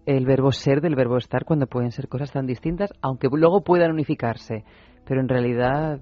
el 0.05 0.25
verbo 0.25 0.51
ser 0.51 0.81
del 0.81 0.95
verbo 0.95 1.17
estar 1.17 1.45
cuando 1.45 1.67
pueden 1.67 1.91
ser 1.91 2.07
cosas 2.07 2.31
tan 2.31 2.45
distintas, 2.45 2.91
aunque 3.01 3.27
luego 3.31 3.63
puedan 3.63 3.91
unificarse. 3.91 4.63
Pero 5.05 5.21
en 5.21 5.29
realidad 5.29 5.99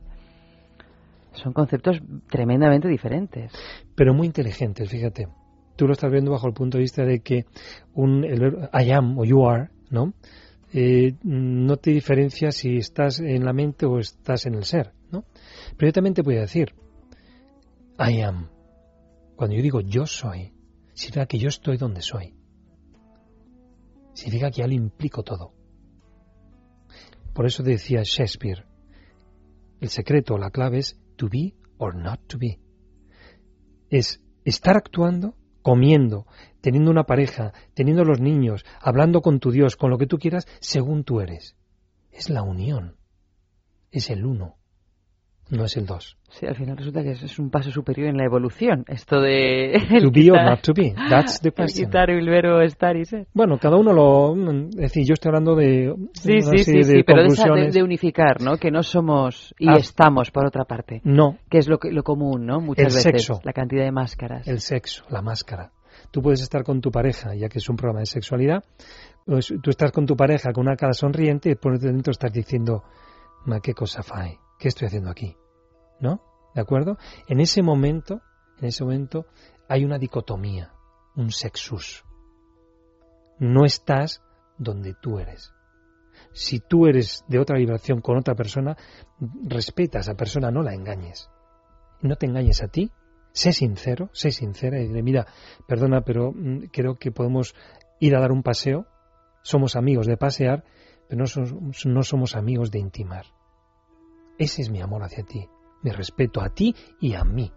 son 1.34 1.54
conceptos 1.54 2.02
tremendamente 2.30 2.88
diferentes. 2.88 3.52
Pero 3.96 4.14
muy 4.14 4.28
inteligentes, 4.28 4.90
fíjate. 4.90 5.28
Tú 5.76 5.88
lo 5.88 5.94
estás 5.94 6.12
viendo 6.12 6.32
bajo 6.32 6.48
el 6.48 6.54
punto 6.54 6.78
de 6.78 6.84
vista 6.84 7.04
de 7.04 7.22
que 7.22 7.46
un, 7.94 8.24
el 8.24 8.40
verbo 8.40 8.70
I 8.74 8.92
am 8.92 9.18
o 9.18 9.26
you 9.26 9.48
are, 9.48 9.70
¿no? 9.90 10.14
Eh, 10.72 11.16
no 11.24 11.78
te 11.78 11.92
diferencia 11.92 12.52
si 12.52 12.78
estás 12.78 13.20
en 13.20 13.46
la 13.46 13.54
mente 13.54 13.86
o 13.86 14.00
estás 14.00 14.46
en 14.46 14.56
el 14.56 14.64
ser, 14.66 14.92
¿no? 15.12 15.26
Pero 15.78 15.90
yo 15.90 15.94
también 15.94 16.14
te 16.14 16.22
voy 16.22 16.38
a 16.38 16.42
decir, 16.42 16.74
I 18.00 18.22
am. 18.22 18.50
Cuando 19.36 19.56
yo 19.56 19.62
digo 19.62 19.82
yo 19.82 20.06
soy, 20.06 20.52
significa 20.94 21.26
que 21.26 21.40
yo 21.40 21.48
estoy 21.48 21.78
donde 21.78 22.02
soy. 22.02 22.34
Significa 24.14 24.52
que 24.52 24.62
ya 24.62 24.68
lo 24.68 24.74
implico 24.74 25.24
todo. 25.24 25.54
Por 27.34 27.46
eso 27.46 27.64
decía 27.64 28.02
Shakespeare, 28.04 28.66
el 29.80 29.90
secreto, 29.90 30.38
la 30.38 30.52
clave 30.52 30.78
es 30.78 31.00
to 31.18 31.28
be 31.28 31.56
or 31.78 31.96
not 31.96 32.22
to 32.28 32.38
be. 32.38 32.60
Es 33.90 34.24
estar 34.46 34.78
actuando 34.78 35.36
comiendo, 35.62 36.28
teniendo 36.62 36.92
una 36.92 37.06
pareja, 37.06 37.54
teniendo 37.74 38.04
los 38.04 38.20
niños, 38.20 38.66
hablando 38.80 39.22
con 39.22 39.40
tu 39.40 39.52
Dios, 39.52 39.76
con 39.76 39.90
lo 39.90 39.98
que 39.98 40.08
tú 40.08 40.20
quieras, 40.20 40.46
según 40.60 41.04
tú 41.04 41.22
eres. 41.22 41.56
Es 42.12 42.30
la 42.30 42.44
unión. 42.44 42.98
Es 43.92 44.10
el 44.10 44.26
uno. 44.26 44.58
No 45.50 45.66
es 45.66 45.78
el 45.78 45.86
dos. 45.86 46.18
Sí, 46.30 46.48
al 46.48 46.56
final 46.56 46.78
resulta 46.78 47.04
que 47.04 47.12
es 47.12 47.38
un 47.38 47.52
paso 47.52 47.70
superior 47.70 48.08
en 48.10 48.18
la 48.18 48.26
evolución. 48.26 48.86
Esto 48.88 49.20
de... 49.22 49.74
To 50.02 50.10
be 50.10 50.32
or 50.32 50.44
not 50.44 50.62
to 50.62 50.74
be. 50.74 50.94
That's 51.10 51.40
the 51.42 51.50
el 51.50 51.54
question. 51.54 51.86
quitar 51.86 52.10
el 52.10 52.28
verbo 52.28 52.62
estar 52.62 52.96
y 52.96 53.06
ser. 53.06 53.28
Bueno, 53.34 53.60
cada 53.60 53.78
uno 53.78 53.94
lo... 53.94 54.34
Es 54.70 54.76
decir, 54.76 55.06
yo 55.06 55.14
estoy 55.14 55.30
hablando 55.30 55.56
de... 55.56 55.94
Sí, 56.14 56.42
sí, 56.42 56.58
sí, 56.60 56.74
de 56.78 56.84
sí, 56.84 57.04
pero 57.04 57.24
de, 57.24 57.84
unificar, 57.84 58.42
¿no? 58.42 58.58
Que 58.58 58.72
no 58.72 58.82
somos 58.82 59.54
y 59.60 59.68
Ah. 59.70 59.76
estamos, 59.78 60.32
por 60.32 60.46
otra 60.48 60.64
parte. 60.66 61.02
No, 61.04 61.38
Que 61.50 61.60
es 61.60 61.68
lo, 61.68 61.78
que- 61.78 61.92
lo 61.92 62.02
común, 62.04 62.46
¿no? 62.48 62.60
Muchas 62.60 62.88
El 62.88 62.94
veces. 62.96 63.04
sexo. 63.04 63.40
La 63.44 63.54
cantidad 63.54 63.84
de 63.84 63.92
máscaras. 63.92 64.48
el 64.48 64.60
sexo, 64.60 65.04
la 65.10 65.22
máscara. 65.22 65.72
Tú 66.10 66.22
puedes 66.24 66.42
estar 66.42 66.64
con 66.64 66.82
tu 66.82 66.90
pareja, 66.90 67.36
ya 67.36 67.48
que 67.50 67.60
es 67.60 67.70
un 67.70 67.76
programa 67.76 68.00
de 68.00 68.06
sexualidad, 68.08 68.64
pues, 69.26 69.54
tú 69.62 69.70
estás 69.70 69.92
con 69.92 70.06
tu 70.08 70.16
pareja 70.16 70.52
con 70.52 70.66
una 70.66 70.76
cara 70.76 70.94
sonriente 70.94 71.52
y 71.52 71.56
por 71.56 71.78
dentro 71.80 72.12
estás 72.12 72.32
diciendo, 72.32 72.84
ma, 73.46 73.60
qué 73.60 73.74
cosa 73.74 74.02
fai, 74.04 74.38
¿qué 74.64 74.70
estoy 74.70 74.88
haciendo 74.88 75.10
aquí? 75.10 75.36
¿No? 76.00 76.22
¿De 76.56 76.62
acuerdo? 76.62 76.98
En 77.28 77.42
ese 77.42 77.62
momento, 77.62 78.22
en 78.60 78.68
ese 78.68 78.86
momento 78.86 79.26
hay 79.68 79.84
una 79.84 79.98
dicotomía, 79.98 80.72
un 81.18 81.32
sexus. 81.32 82.06
No 83.40 83.66
estás 83.66 84.24
donde 84.58 84.94
tú 84.94 85.20
eres. 85.20 85.54
Si 86.32 86.62
tú 86.62 86.88
eres 86.88 87.26
de 87.28 87.40
otra 87.40 87.58
vibración 87.58 88.00
con 88.00 88.18
otra 88.18 88.36
persona, 88.36 88.78
respeta 89.44 89.98
a 89.98 90.02
esa 90.02 90.14
persona, 90.14 90.50
no 90.50 90.64
la 90.64 90.74
engañes. 90.74 91.30
No 92.02 92.16
te 92.16 92.26
engañes 92.26 92.64
a 92.64 92.70
ti, 92.70 92.90
sé 93.34 93.52
sincero, 93.52 94.12
sé 94.14 94.32
sincera 94.32 94.80
y 94.80 94.88
dile, 94.88 95.04
mira, 95.04 95.28
perdona, 95.68 96.06
pero 96.06 96.32
mm, 96.32 96.68
creo 96.72 96.96
que 96.96 97.12
podemos 97.12 97.54
ir 98.00 98.16
a 98.16 98.22
dar 98.22 98.32
un 98.32 98.44
paseo, 98.44 98.88
somos 99.42 99.76
amigos 99.76 100.08
de 100.08 100.16
pasear, 100.16 100.64
pero 101.10 101.20
no 101.20 101.28
somos, 101.28 101.86
no 101.86 102.04
somos 102.04 102.38
amigos 102.38 102.72
de 102.72 102.80
intimar. 102.80 103.26
Ese 104.38 104.62
es 104.62 104.70
mi 104.70 104.82
amor 104.82 105.04
hacia 105.04 105.24
ti, 105.24 105.48
mi 105.82 105.92
respeto 105.92 106.42
a 106.42 106.50
ti 106.50 106.76
y 107.00 107.14
a 107.14 107.24
mí. 107.24 107.52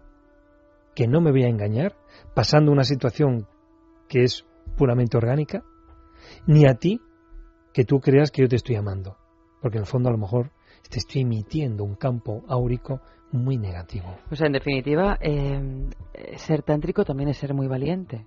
Que 0.95 1.07
no 1.07 1.21
me 1.21 1.31
voy 1.31 1.43
a 1.43 1.49
engañar 1.49 1.95
pasando 2.33 2.71
una 2.71 2.83
situación 2.83 3.47
que 4.07 4.23
es 4.23 4.45
puramente 4.75 5.17
orgánica, 5.17 5.63
ni 6.45 6.65
a 6.65 6.75
ti 6.75 7.01
que 7.73 7.83
tú 7.83 7.99
creas 7.99 8.31
que 8.31 8.41
yo 8.41 8.47
te 8.47 8.55
estoy 8.55 8.75
amando, 8.75 9.17
porque 9.61 9.77
en 9.77 9.83
el 9.83 9.87
fondo 9.87 10.09
a 10.09 10.11
lo 10.11 10.17
mejor 10.17 10.51
te 10.89 10.99
estoy 10.99 11.21
emitiendo 11.21 11.83
un 11.83 11.95
campo 11.95 12.43
áurico 12.47 13.01
muy 13.31 13.57
negativo. 13.57 14.17
O 14.31 14.35
sea, 14.35 14.47
en 14.47 14.53
definitiva, 14.53 15.17
eh, 15.21 15.89
ser 16.37 16.63
tántrico 16.63 17.03
también 17.03 17.29
es 17.29 17.37
ser 17.37 17.53
muy 17.53 17.67
valiente. 17.67 18.25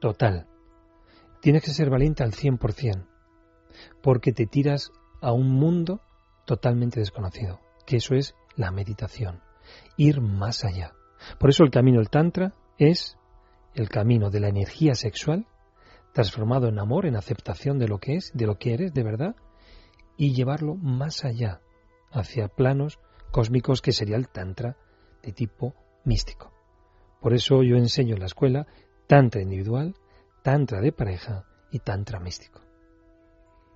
Total. 0.00 0.46
Tienes 1.40 1.62
que 1.62 1.70
ser 1.70 1.90
valiente 1.90 2.24
al 2.24 2.32
100%, 2.32 3.06
porque 4.02 4.32
te 4.32 4.46
tiras 4.46 4.90
a 5.20 5.32
un 5.32 5.50
mundo 5.50 6.00
totalmente 6.46 7.00
desconocido, 7.00 7.60
que 7.88 7.96
eso 7.96 8.14
es 8.14 8.34
la 8.54 8.70
meditación, 8.70 9.40
ir 9.96 10.20
más 10.20 10.62
allá. 10.62 10.92
Por 11.40 11.48
eso 11.48 11.64
el 11.64 11.70
camino 11.70 12.00
del 12.00 12.10
Tantra 12.10 12.52
es 12.76 13.16
el 13.74 13.88
camino 13.88 14.28
de 14.28 14.40
la 14.40 14.48
energía 14.48 14.94
sexual 14.94 15.46
transformado 16.12 16.68
en 16.68 16.78
amor, 16.78 17.06
en 17.06 17.16
aceptación 17.16 17.78
de 17.78 17.88
lo 17.88 17.98
que 17.98 18.16
es, 18.16 18.30
de 18.34 18.46
lo 18.46 18.58
que 18.58 18.74
eres 18.74 18.92
de 18.92 19.02
verdad, 19.02 19.36
y 20.18 20.34
llevarlo 20.34 20.74
más 20.74 21.24
allá, 21.24 21.62
hacia 22.10 22.48
planos 22.48 22.98
cósmicos 23.30 23.80
que 23.80 23.92
sería 23.92 24.16
el 24.16 24.28
Tantra 24.28 24.76
de 25.22 25.32
tipo 25.32 25.74
místico. 26.04 26.52
Por 27.22 27.32
eso 27.32 27.62
yo 27.62 27.76
enseño 27.76 28.16
en 28.16 28.20
la 28.20 28.26
escuela 28.26 28.66
Tantra 29.06 29.40
individual, 29.40 29.94
Tantra 30.42 30.82
de 30.82 30.92
pareja 30.92 31.46
y 31.70 31.78
Tantra 31.78 32.20
místico. 32.20 32.67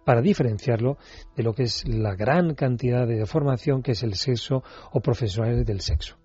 Para 0.04 0.20
diferenciarlo 0.20 0.98
de 1.36 1.42
lo 1.42 1.54
que 1.54 1.64
es 1.64 1.86
la 1.86 2.14
gran 2.14 2.54
cantidad 2.54 3.06
de 3.06 3.24
formación 3.26 3.82
que 3.82 3.92
es 3.92 4.02
el 4.02 4.14
sexo 4.14 4.62
o 4.92 5.00
profesionales 5.00 5.64
del 5.64 5.80
sexo. 5.80 6.16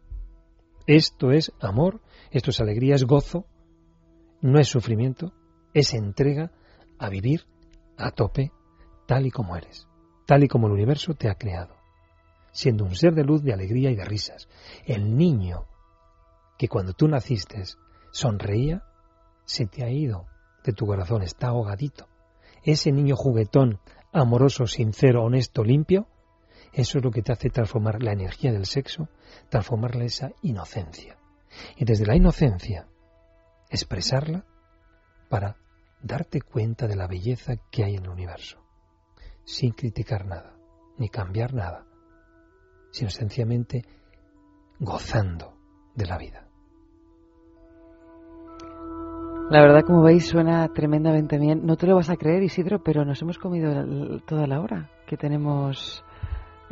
Esto 0.87 1.31
es 1.31 1.51
amor, 1.59 2.01
esto 2.31 2.51
es 2.51 2.59
alegría, 2.59 2.95
es 2.95 3.03
gozo, 3.03 3.45
no 4.41 4.59
es 4.59 4.67
sufrimiento, 4.67 5.33
es 5.73 5.93
entrega 5.93 6.51
a 6.97 7.09
vivir 7.09 7.45
a 7.97 8.11
tope 8.11 8.51
tal 9.05 9.25
y 9.25 9.31
como 9.31 9.55
eres, 9.55 9.87
tal 10.25 10.43
y 10.43 10.47
como 10.47 10.67
el 10.67 10.73
universo 10.73 11.13
te 11.13 11.29
ha 11.29 11.35
creado, 11.35 11.75
siendo 12.51 12.83
un 12.83 12.95
ser 12.95 13.13
de 13.13 13.23
luz, 13.23 13.43
de 13.43 13.53
alegría 13.53 13.91
y 13.91 13.95
de 13.95 14.05
risas. 14.05 14.47
El 14.85 15.17
niño 15.17 15.65
que 16.57 16.67
cuando 16.67 16.93
tú 16.93 17.07
naciste 17.07 17.63
sonreía, 18.11 18.83
se 19.45 19.65
te 19.65 19.83
ha 19.83 19.89
ido 19.89 20.25
de 20.63 20.73
tu 20.73 20.85
corazón, 20.85 21.21
está 21.21 21.47
ahogadito. 21.47 22.07
Ese 22.67 22.91
niño 22.91 23.15
juguetón, 23.15 23.79
amoroso, 24.11 24.67
sincero, 24.67 25.23
honesto, 25.23 25.63
limpio, 25.63 26.09
eso 26.73 26.97
es 26.97 27.03
lo 27.05 27.11
que 27.11 27.21
te 27.21 27.31
hace 27.31 27.49
transformar 27.49 28.03
la 28.03 28.11
energía 28.11 28.51
del 28.51 28.65
sexo, 28.65 29.07
transformarla 29.47 30.03
esa 30.03 30.33
inocencia. 30.41 31.17
Y 31.77 31.85
desde 31.85 32.05
la 32.05 32.17
inocencia, 32.17 32.89
expresarla 33.69 34.45
para 35.29 35.55
darte 36.01 36.41
cuenta 36.41 36.87
de 36.87 36.97
la 36.97 37.07
belleza 37.07 37.55
que 37.71 37.85
hay 37.85 37.95
en 37.95 38.03
el 38.03 38.09
universo, 38.09 38.61
sin 39.45 39.71
criticar 39.71 40.25
nada, 40.25 40.57
ni 40.97 41.07
cambiar 41.07 41.53
nada, 41.53 41.85
sino 42.91 43.09
sencillamente 43.09 43.85
gozando 44.77 45.57
de 45.95 46.05
la 46.05 46.17
vida. 46.17 46.46
La 49.49 49.61
verdad, 49.61 49.83
como 49.83 50.03
veis, 50.03 50.27
suena 50.27 50.67
tremendamente 50.67 51.39
bien. 51.39 51.65
No 51.65 51.77
te 51.77 51.87
lo 51.87 51.95
vas 51.95 52.09
a 52.09 52.17
creer, 52.17 52.43
Isidro, 52.43 52.79
pero 52.79 53.05
nos 53.05 53.21
hemos 53.21 53.37
comido 53.37 54.19
toda 54.25 54.45
la 54.45 54.59
hora 54.59 54.89
que 55.05 55.15
tenemos 55.15 56.03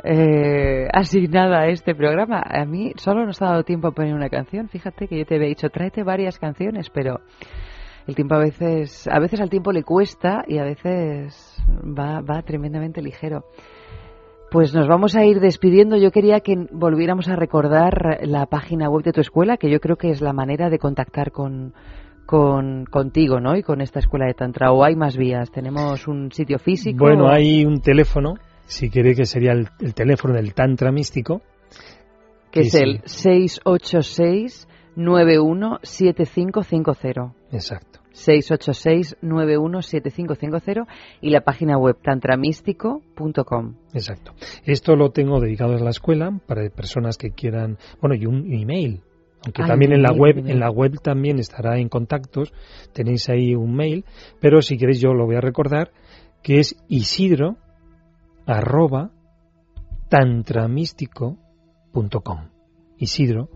eh, 0.04 0.86
asignada 0.92 1.60
a 1.60 1.68
este 1.68 1.94
programa. 1.94 2.42
A 2.44 2.66
mí 2.66 2.92
solo 2.96 3.24
nos 3.24 3.40
ha 3.40 3.46
dado 3.46 3.62
tiempo 3.62 3.88
a 3.88 3.92
poner 3.92 4.12
una 4.12 4.28
canción. 4.28 4.68
Fíjate 4.68 5.08
que 5.08 5.16
yo 5.16 5.24
te 5.24 5.36
había 5.36 5.48
dicho, 5.48 5.70
tráete 5.70 6.02
varias 6.02 6.38
canciones, 6.38 6.90
pero 6.90 7.20
el 8.06 8.14
tiempo 8.14 8.34
a 8.34 8.40
veces, 8.40 9.08
a 9.08 9.18
veces 9.20 9.40
al 9.40 9.48
tiempo 9.48 9.72
le 9.72 9.82
cuesta 9.82 10.44
y 10.46 10.58
a 10.58 10.64
veces 10.64 11.56
va, 11.82 12.20
va 12.20 12.42
tremendamente 12.42 13.00
ligero. 13.00 13.46
Pues 14.50 14.74
nos 14.74 14.86
vamos 14.86 15.16
a 15.16 15.24
ir 15.24 15.40
despidiendo. 15.40 15.96
Yo 15.96 16.10
quería 16.10 16.40
que 16.40 16.66
volviéramos 16.70 17.26
a 17.28 17.36
recordar 17.36 18.18
la 18.20 18.44
página 18.44 18.90
web 18.90 19.02
de 19.02 19.12
tu 19.12 19.22
escuela, 19.22 19.56
que 19.56 19.70
yo 19.70 19.80
creo 19.80 19.96
que 19.96 20.10
es 20.10 20.20
la 20.20 20.34
manera 20.34 20.68
de 20.68 20.78
contactar 20.78 21.32
con, 21.32 21.72
con 22.26 22.84
contigo, 22.86 23.40
¿no? 23.40 23.56
Y 23.56 23.62
con 23.62 23.80
esta 23.80 24.00
escuela 24.00 24.26
de 24.26 24.34
tantra. 24.34 24.72
¿O 24.72 24.84
hay 24.84 24.96
más 24.96 25.16
vías? 25.16 25.50
¿Tenemos 25.50 26.06
un 26.08 26.30
sitio 26.32 26.58
físico? 26.58 27.04
Bueno, 27.04 27.26
o- 27.26 27.30
hay 27.30 27.64
un 27.64 27.80
teléfono, 27.80 28.34
si 28.66 28.90
quiere 28.90 29.14
que 29.14 29.24
sería 29.24 29.52
el, 29.52 29.68
el 29.80 29.94
teléfono 29.94 30.34
del 30.34 30.52
Tantra 30.54 30.90
místico, 30.92 31.40
que 32.50 32.64
sí, 32.64 32.68
es 32.68 32.74
el 32.82 33.00
686-917550. 35.94 37.32
exacto. 37.52 38.00
686-917550 38.16 40.86
y 41.20 41.30
la 41.30 41.42
página 41.42 41.76
web 41.76 41.96
tantramístico.com. 42.02 43.74
Exacto. 43.92 44.32
Esto 44.64 44.96
lo 44.96 45.10
tengo 45.10 45.38
dedicado 45.40 45.74
a 45.74 45.78
la 45.80 45.90
escuela 45.90 46.30
para 46.46 46.66
personas 46.70 47.18
que 47.18 47.30
quieran, 47.32 47.76
bueno, 48.00 48.14
y 48.16 48.24
un 48.26 48.50
email. 48.52 49.02
Ah, 49.54 49.66
también 49.66 49.92
en 49.92 50.02
la 50.02 50.12
web, 50.12 50.38
en 50.38 50.60
la 50.60 50.70
web 50.70 51.00
también 51.02 51.38
estará 51.38 51.78
en 51.78 51.88
contactos, 51.88 52.52
tenéis 52.92 53.28
ahí 53.28 53.54
un 53.54 53.74
mail, 53.74 54.04
pero 54.40 54.62
si 54.62 54.76
queréis 54.76 55.00
yo 55.00 55.14
lo 55.14 55.26
voy 55.26 55.36
a 55.36 55.40
recordar, 55.40 55.92
que 56.42 56.58
es 56.58 56.76
isidro 56.88 57.56
arroba 58.46 59.10
tantramístico.com. 60.08 62.48
Isidro 62.98 63.50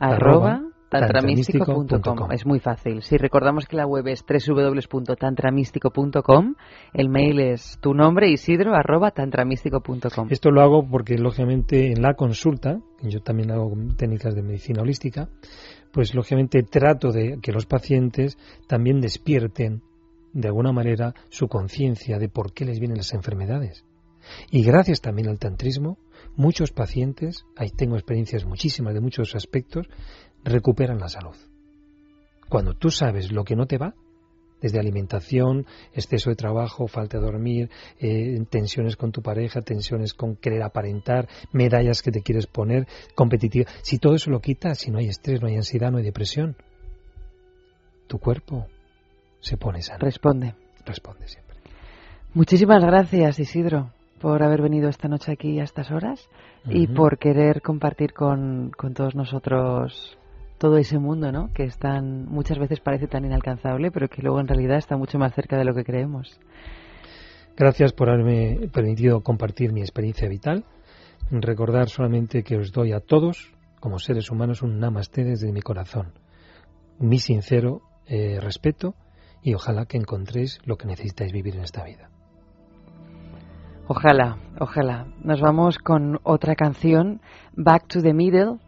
Arroba. 0.00 0.69
tantramístico.com. 0.90 2.32
Es 2.32 2.44
muy 2.44 2.60
fácil. 2.60 3.00
Si 3.02 3.16
recordamos 3.16 3.64
que 3.66 3.76
la 3.76 3.86
web 3.86 4.06
es 4.08 4.22
www.tantramístico.com, 4.26 6.54
el 6.92 7.08
mail 7.08 7.40
es 7.40 7.78
tu 7.80 7.94
nombre, 7.94 8.28
Isidro, 8.30 8.74
arroba 8.74 9.12
tantramístico.com. 9.12 10.28
Esto 10.30 10.50
lo 10.50 10.60
hago 10.60 10.86
porque, 10.86 11.16
lógicamente, 11.16 11.92
en 11.92 12.02
la 12.02 12.12
consulta, 12.14 12.80
yo 13.02 13.20
también 13.20 13.52
hago 13.52 13.72
técnicas 13.96 14.34
de 14.34 14.42
medicina 14.42 14.82
holística, 14.82 15.30
pues, 15.92 16.12
lógicamente, 16.14 16.64
trato 16.64 17.12
de 17.12 17.38
que 17.40 17.52
los 17.52 17.66
pacientes 17.66 18.36
también 18.66 19.00
despierten, 19.00 19.82
de 20.32 20.48
alguna 20.48 20.72
manera, 20.72 21.14
su 21.28 21.46
conciencia 21.48 22.18
de 22.18 22.28
por 22.28 22.52
qué 22.52 22.64
les 22.64 22.80
vienen 22.80 22.96
las 22.98 23.14
enfermedades. 23.14 23.84
Y 24.50 24.64
gracias 24.64 25.00
también 25.00 25.28
al 25.28 25.38
tantrismo, 25.38 25.96
muchos 26.36 26.72
pacientes, 26.72 27.46
ahí 27.56 27.70
tengo 27.70 27.96
experiencias 27.96 28.44
muchísimas 28.44 28.94
de 28.94 29.00
muchos 29.00 29.34
aspectos, 29.34 29.88
recuperan 30.44 30.98
la 30.98 31.08
salud. 31.08 31.36
Cuando 32.48 32.74
tú 32.74 32.90
sabes 32.90 33.30
lo 33.30 33.44
que 33.44 33.56
no 33.56 33.66
te 33.66 33.78
va, 33.78 33.94
desde 34.60 34.78
alimentación, 34.78 35.66
exceso 35.94 36.30
de 36.30 36.36
trabajo, 36.36 36.86
falta 36.86 37.18
de 37.18 37.24
dormir, 37.24 37.70
eh, 37.98 38.38
tensiones 38.50 38.96
con 38.96 39.10
tu 39.10 39.22
pareja, 39.22 39.62
tensiones 39.62 40.14
con 40.14 40.36
querer 40.36 40.62
aparentar, 40.62 41.28
medallas 41.52 42.02
que 42.02 42.10
te 42.10 42.22
quieres 42.22 42.46
poner, 42.46 42.86
competitiva. 43.14 43.70
Si 43.82 43.98
todo 43.98 44.14
eso 44.14 44.30
lo 44.30 44.40
quitas, 44.40 44.78
si 44.78 44.90
no 44.90 44.98
hay 44.98 45.08
estrés, 45.08 45.40
no 45.40 45.48
hay 45.48 45.56
ansiedad, 45.56 45.90
no 45.90 45.98
hay 45.98 46.04
depresión, 46.04 46.56
tu 48.06 48.18
cuerpo 48.18 48.66
se 49.40 49.56
pone 49.56 49.82
sano. 49.82 50.00
Responde. 50.00 50.54
Responde 50.84 51.26
siempre. 51.28 51.56
Muchísimas 52.34 52.82
gracias, 52.82 53.38
Isidro, 53.38 53.92
por 54.20 54.42
haber 54.42 54.62
venido 54.62 54.88
esta 54.88 55.08
noche 55.08 55.32
aquí 55.32 55.58
a 55.60 55.64
estas 55.64 55.90
horas 55.90 56.28
y 56.66 56.86
por 56.88 57.18
querer 57.18 57.62
compartir 57.62 58.12
con, 58.12 58.70
con 58.76 58.94
todos 58.94 59.14
nosotros 59.14 60.18
todo 60.60 60.76
ese 60.76 60.98
mundo, 60.98 61.32
¿no? 61.32 61.50
Que 61.54 61.64
es 61.64 61.78
tan, 61.78 62.26
muchas 62.26 62.58
veces 62.58 62.80
parece 62.80 63.06
tan 63.06 63.24
inalcanzable, 63.24 63.90
pero 63.90 64.08
que 64.08 64.20
luego 64.20 64.40
en 64.40 64.46
realidad 64.46 64.76
está 64.76 64.94
mucho 64.98 65.18
más 65.18 65.34
cerca 65.34 65.56
de 65.56 65.64
lo 65.64 65.74
que 65.74 65.84
creemos. 65.84 66.38
Gracias 67.56 67.94
por 67.94 68.10
haberme 68.10 68.68
permitido 68.70 69.22
compartir 69.22 69.72
mi 69.72 69.80
experiencia 69.80 70.28
vital. 70.28 70.66
Recordar 71.30 71.88
solamente 71.88 72.42
que 72.42 72.58
os 72.58 72.72
doy 72.72 72.92
a 72.92 73.00
todos, 73.00 73.54
como 73.80 73.98
seres 73.98 74.30
humanos, 74.30 74.60
un 74.60 74.78
namaste 74.78 75.24
desde 75.24 75.50
mi 75.50 75.62
corazón. 75.62 76.12
Mi 76.98 77.18
sincero 77.18 77.80
eh, 78.06 78.38
respeto 78.38 78.94
y 79.42 79.54
ojalá 79.54 79.86
que 79.86 79.96
encontréis 79.96 80.60
lo 80.66 80.76
que 80.76 80.86
necesitáis 80.86 81.32
vivir 81.32 81.56
en 81.56 81.62
esta 81.62 81.84
vida. 81.84 82.10
Ojalá, 83.88 84.36
ojalá. 84.60 85.06
Nos 85.24 85.40
vamos 85.40 85.78
con 85.78 86.20
otra 86.22 86.54
canción, 86.54 87.22
Back 87.56 87.88
to 87.88 88.02
the 88.02 88.12
Middle, 88.12 88.58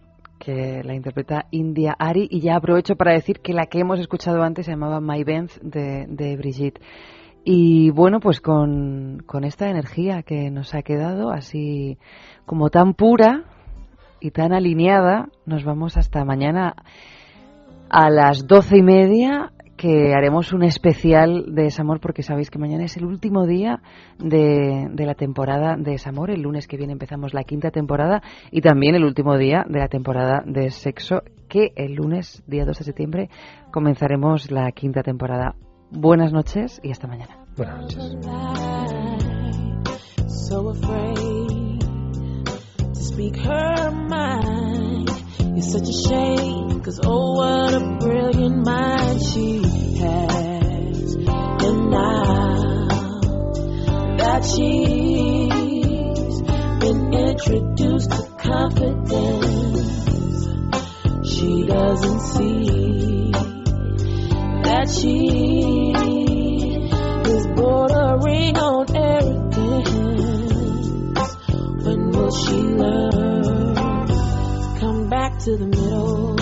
que 0.42 0.82
la 0.82 0.94
interpreta 0.94 1.46
India 1.50 1.94
Ari. 1.98 2.26
Y 2.30 2.40
ya 2.40 2.56
aprovecho 2.56 2.96
para 2.96 3.12
decir 3.12 3.40
que 3.40 3.52
la 3.52 3.66
que 3.66 3.80
hemos 3.80 4.00
escuchado 4.00 4.42
antes 4.42 4.66
se 4.66 4.72
llamaba 4.72 5.00
My 5.00 5.22
Benz 5.22 5.58
de, 5.62 6.06
de 6.08 6.36
Brigitte. 6.36 6.80
Y 7.44 7.90
bueno, 7.90 8.20
pues 8.20 8.40
con, 8.40 9.22
con 9.26 9.44
esta 9.44 9.68
energía 9.68 10.22
que 10.22 10.50
nos 10.50 10.74
ha 10.74 10.82
quedado, 10.82 11.30
así 11.30 11.98
como 12.44 12.70
tan 12.70 12.94
pura 12.94 13.44
y 14.20 14.30
tan 14.30 14.52
alineada, 14.52 15.28
nos 15.46 15.64
vamos 15.64 15.96
hasta 15.96 16.24
mañana 16.24 16.74
a 17.88 18.10
las 18.10 18.46
doce 18.46 18.78
y 18.78 18.82
media 18.82 19.52
que 19.82 20.14
haremos 20.14 20.52
un 20.52 20.62
especial 20.62 21.56
de 21.56 21.64
Desamor 21.64 21.98
porque 21.98 22.22
sabéis 22.22 22.50
que 22.50 22.58
mañana 22.60 22.84
es 22.84 22.96
el 22.96 23.04
último 23.04 23.48
día 23.48 23.82
de, 24.16 24.86
de 24.92 25.06
la 25.06 25.14
temporada 25.14 25.74
de 25.76 25.90
Desamor. 25.90 26.30
El 26.30 26.42
lunes 26.42 26.68
que 26.68 26.76
viene 26.76 26.92
empezamos 26.92 27.34
la 27.34 27.42
quinta 27.42 27.72
temporada 27.72 28.22
y 28.52 28.60
también 28.60 28.94
el 28.94 29.02
último 29.02 29.36
día 29.36 29.64
de 29.68 29.80
la 29.80 29.88
temporada 29.88 30.44
de 30.46 30.70
Sexo 30.70 31.22
que 31.48 31.72
el 31.74 31.94
lunes, 31.94 32.44
día 32.46 32.64
2 32.64 32.78
de 32.78 32.84
septiembre, 32.84 33.28
comenzaremos 33.72 34.52
la 34.52 34.70
quinta 34.70 35.02
temporada. 35.02 35.56
Buenas 35.90 36.32
noches 36.32 36.80
y 36.84 36.92
hasta 36.92 37.08
mañana. 37.08 37.38
Buenas 37.56 37.80
noches. 37.80 37.98
It's 45.54 45.70
such 45.70 45.86
a 45.86 45.92
shame, 46.08 46.80
cause 46.80 46.98
oh, 47.04 47.34
what 47.34 47.74
a 47.74 47.98
brilliant 48.00 48.64
mind 48.64 49.22
she 49.22 49.62
has. 49.98 51.14
And 51.14 51.90
now 51.90 52.88
that 54.16 54.44
she's 54.46 56.40
been 56.80 57.12
introduced 57.12 58.10
to 58.12 58.22
confidence, 58.38 59.88
she 61.30 61.66
doesn't 61.66 62.20
see 62.20 63.32
that 64.64 64.88
she 64.88 65.92
is 67.30 67.46
bordering 67.54 68.56
on 68.56 68.96
arrogance. 68.96 69.92
When 71.84 72.10
will 72.10 72.30
she 72.30 72.56
learn? 72.56 73.41
To 75.44 75.56
the 75.56 75.66
middle. 75.66 76.36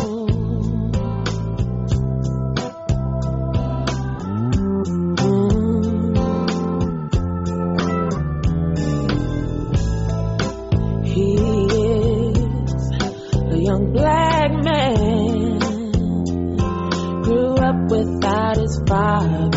Mm. 5.16 5.46
He 11.07 11.34
is 11.34 12.36
a 13.51 13.57
young 13.57 13.92
black 13.94 14.51
man 14.64 15.61
grew 17.22 17.57
up 17.57 17.90
without 17.90 18.57
his 18.59 18.82
father. 18.86 19.48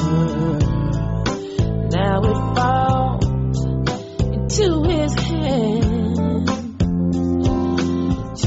Now 1.91 2.23
it 2.23 2.55
falls 2.55 2.82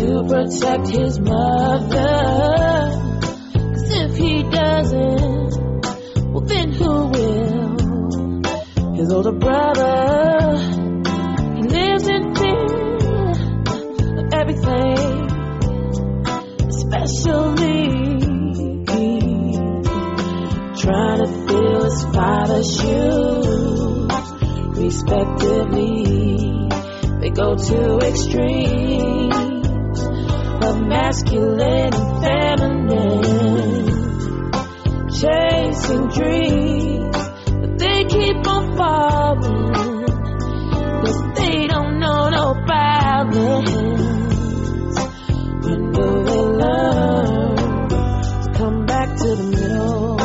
to 0.06 0.22
protect 0.22 0.86
his 0.88 1.18
mother. 1.18 2.06
Cause 3.52 3.90
if 3.90 4.16
he 4.16 4.42
doesn't, 4.44 5.56
well 6.32 6.44
then 6.44 6.72
who 6.72 7.06
will? 7.08 7.76
His 8.94 9.12
older 9.12 9.32
brother, 9.32 10.58
he 11.56 11.62
lives 11.62 12.08
in 12.08 12.34
fear 12.36 13.32
of 14.20 14.32
everything, 14.32 15.28
especially 16.68 18.06
trying 20.78 21.18
to 21.18 21.28
fill 21.48 21.84
his 21.84 22.04
father's 22.14 22.70
shoes. 22.78 24.12
Respectively, 24.78 26.04
they 27.20 27.30
go 27.30 27.56
to 27.56 27.98
extremes 28.06 29.55
masculine 30.88 31.94
and 31.94 32.22
feminine, 32.22 33.86
chasing 35.10 36.06
dreams, 36.08 37.16
but 37.60 37.78
they 37.78 38.04
keep 38.04 38.46
on 38.46 38.76
falling. 38.76 40.06
Cause 41.02 41.22
they 41.34 41.66
don't 41.66 41.98
know 41.98 42.28
no 42.30 42.54
balance. 42.66 43.70
When 45.64 45.92
will 45.92 46.24
they 46.24 46.42
learn 46.62 47.56
to 47.88 48.50
come 48.54 48.86
back 48.86 49.16
to 49.18 49.28
the 49.34 49.42
middle? 49.42 50.16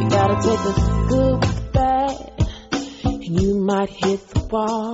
You 0.00 0.08
gotta 0.10 0.36
take 0.46 0.62
the 0.66 0.72
good 1.08 1.34
with 1.44 1.56
the 1.56 1.70
bad, 1.72 2.16
and 3.04 3.40
you 3.42 3.50
might 3.60 3.90
hit 3.90 4.28
the 4.30 4.40
wall. 4.50 4.87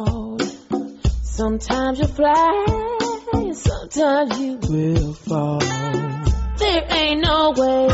Sometimes 1.45 1.99
you 1.99 2.07
fly, 2.07 3.53
sometimes 3.53 4.41
you 4.41 4.59
will 4.67 5.13
fall. 5.13 5.59
There 5.61 6.87
ain't 6.89 7.21
no 7.21 7.53
way 7.55 7.89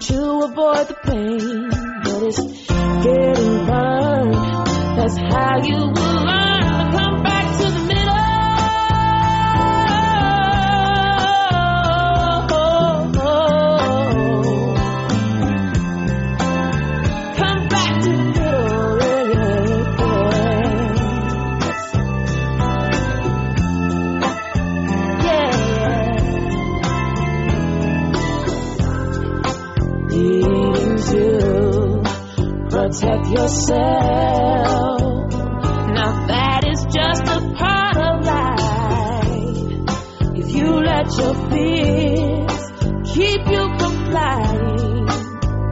to 0.00 0.40
avoid 0.42 0.88
the 0.88 0.96
pain, 1.04 1.70
but 2.02 2.22
it's 2.24 2.40
getting 3.04 3.66
burned. 3.66 4.34
That's 4.98 5.16
how 5.16 5.62
you 5.62 6.05
yourself. 33.36 34.85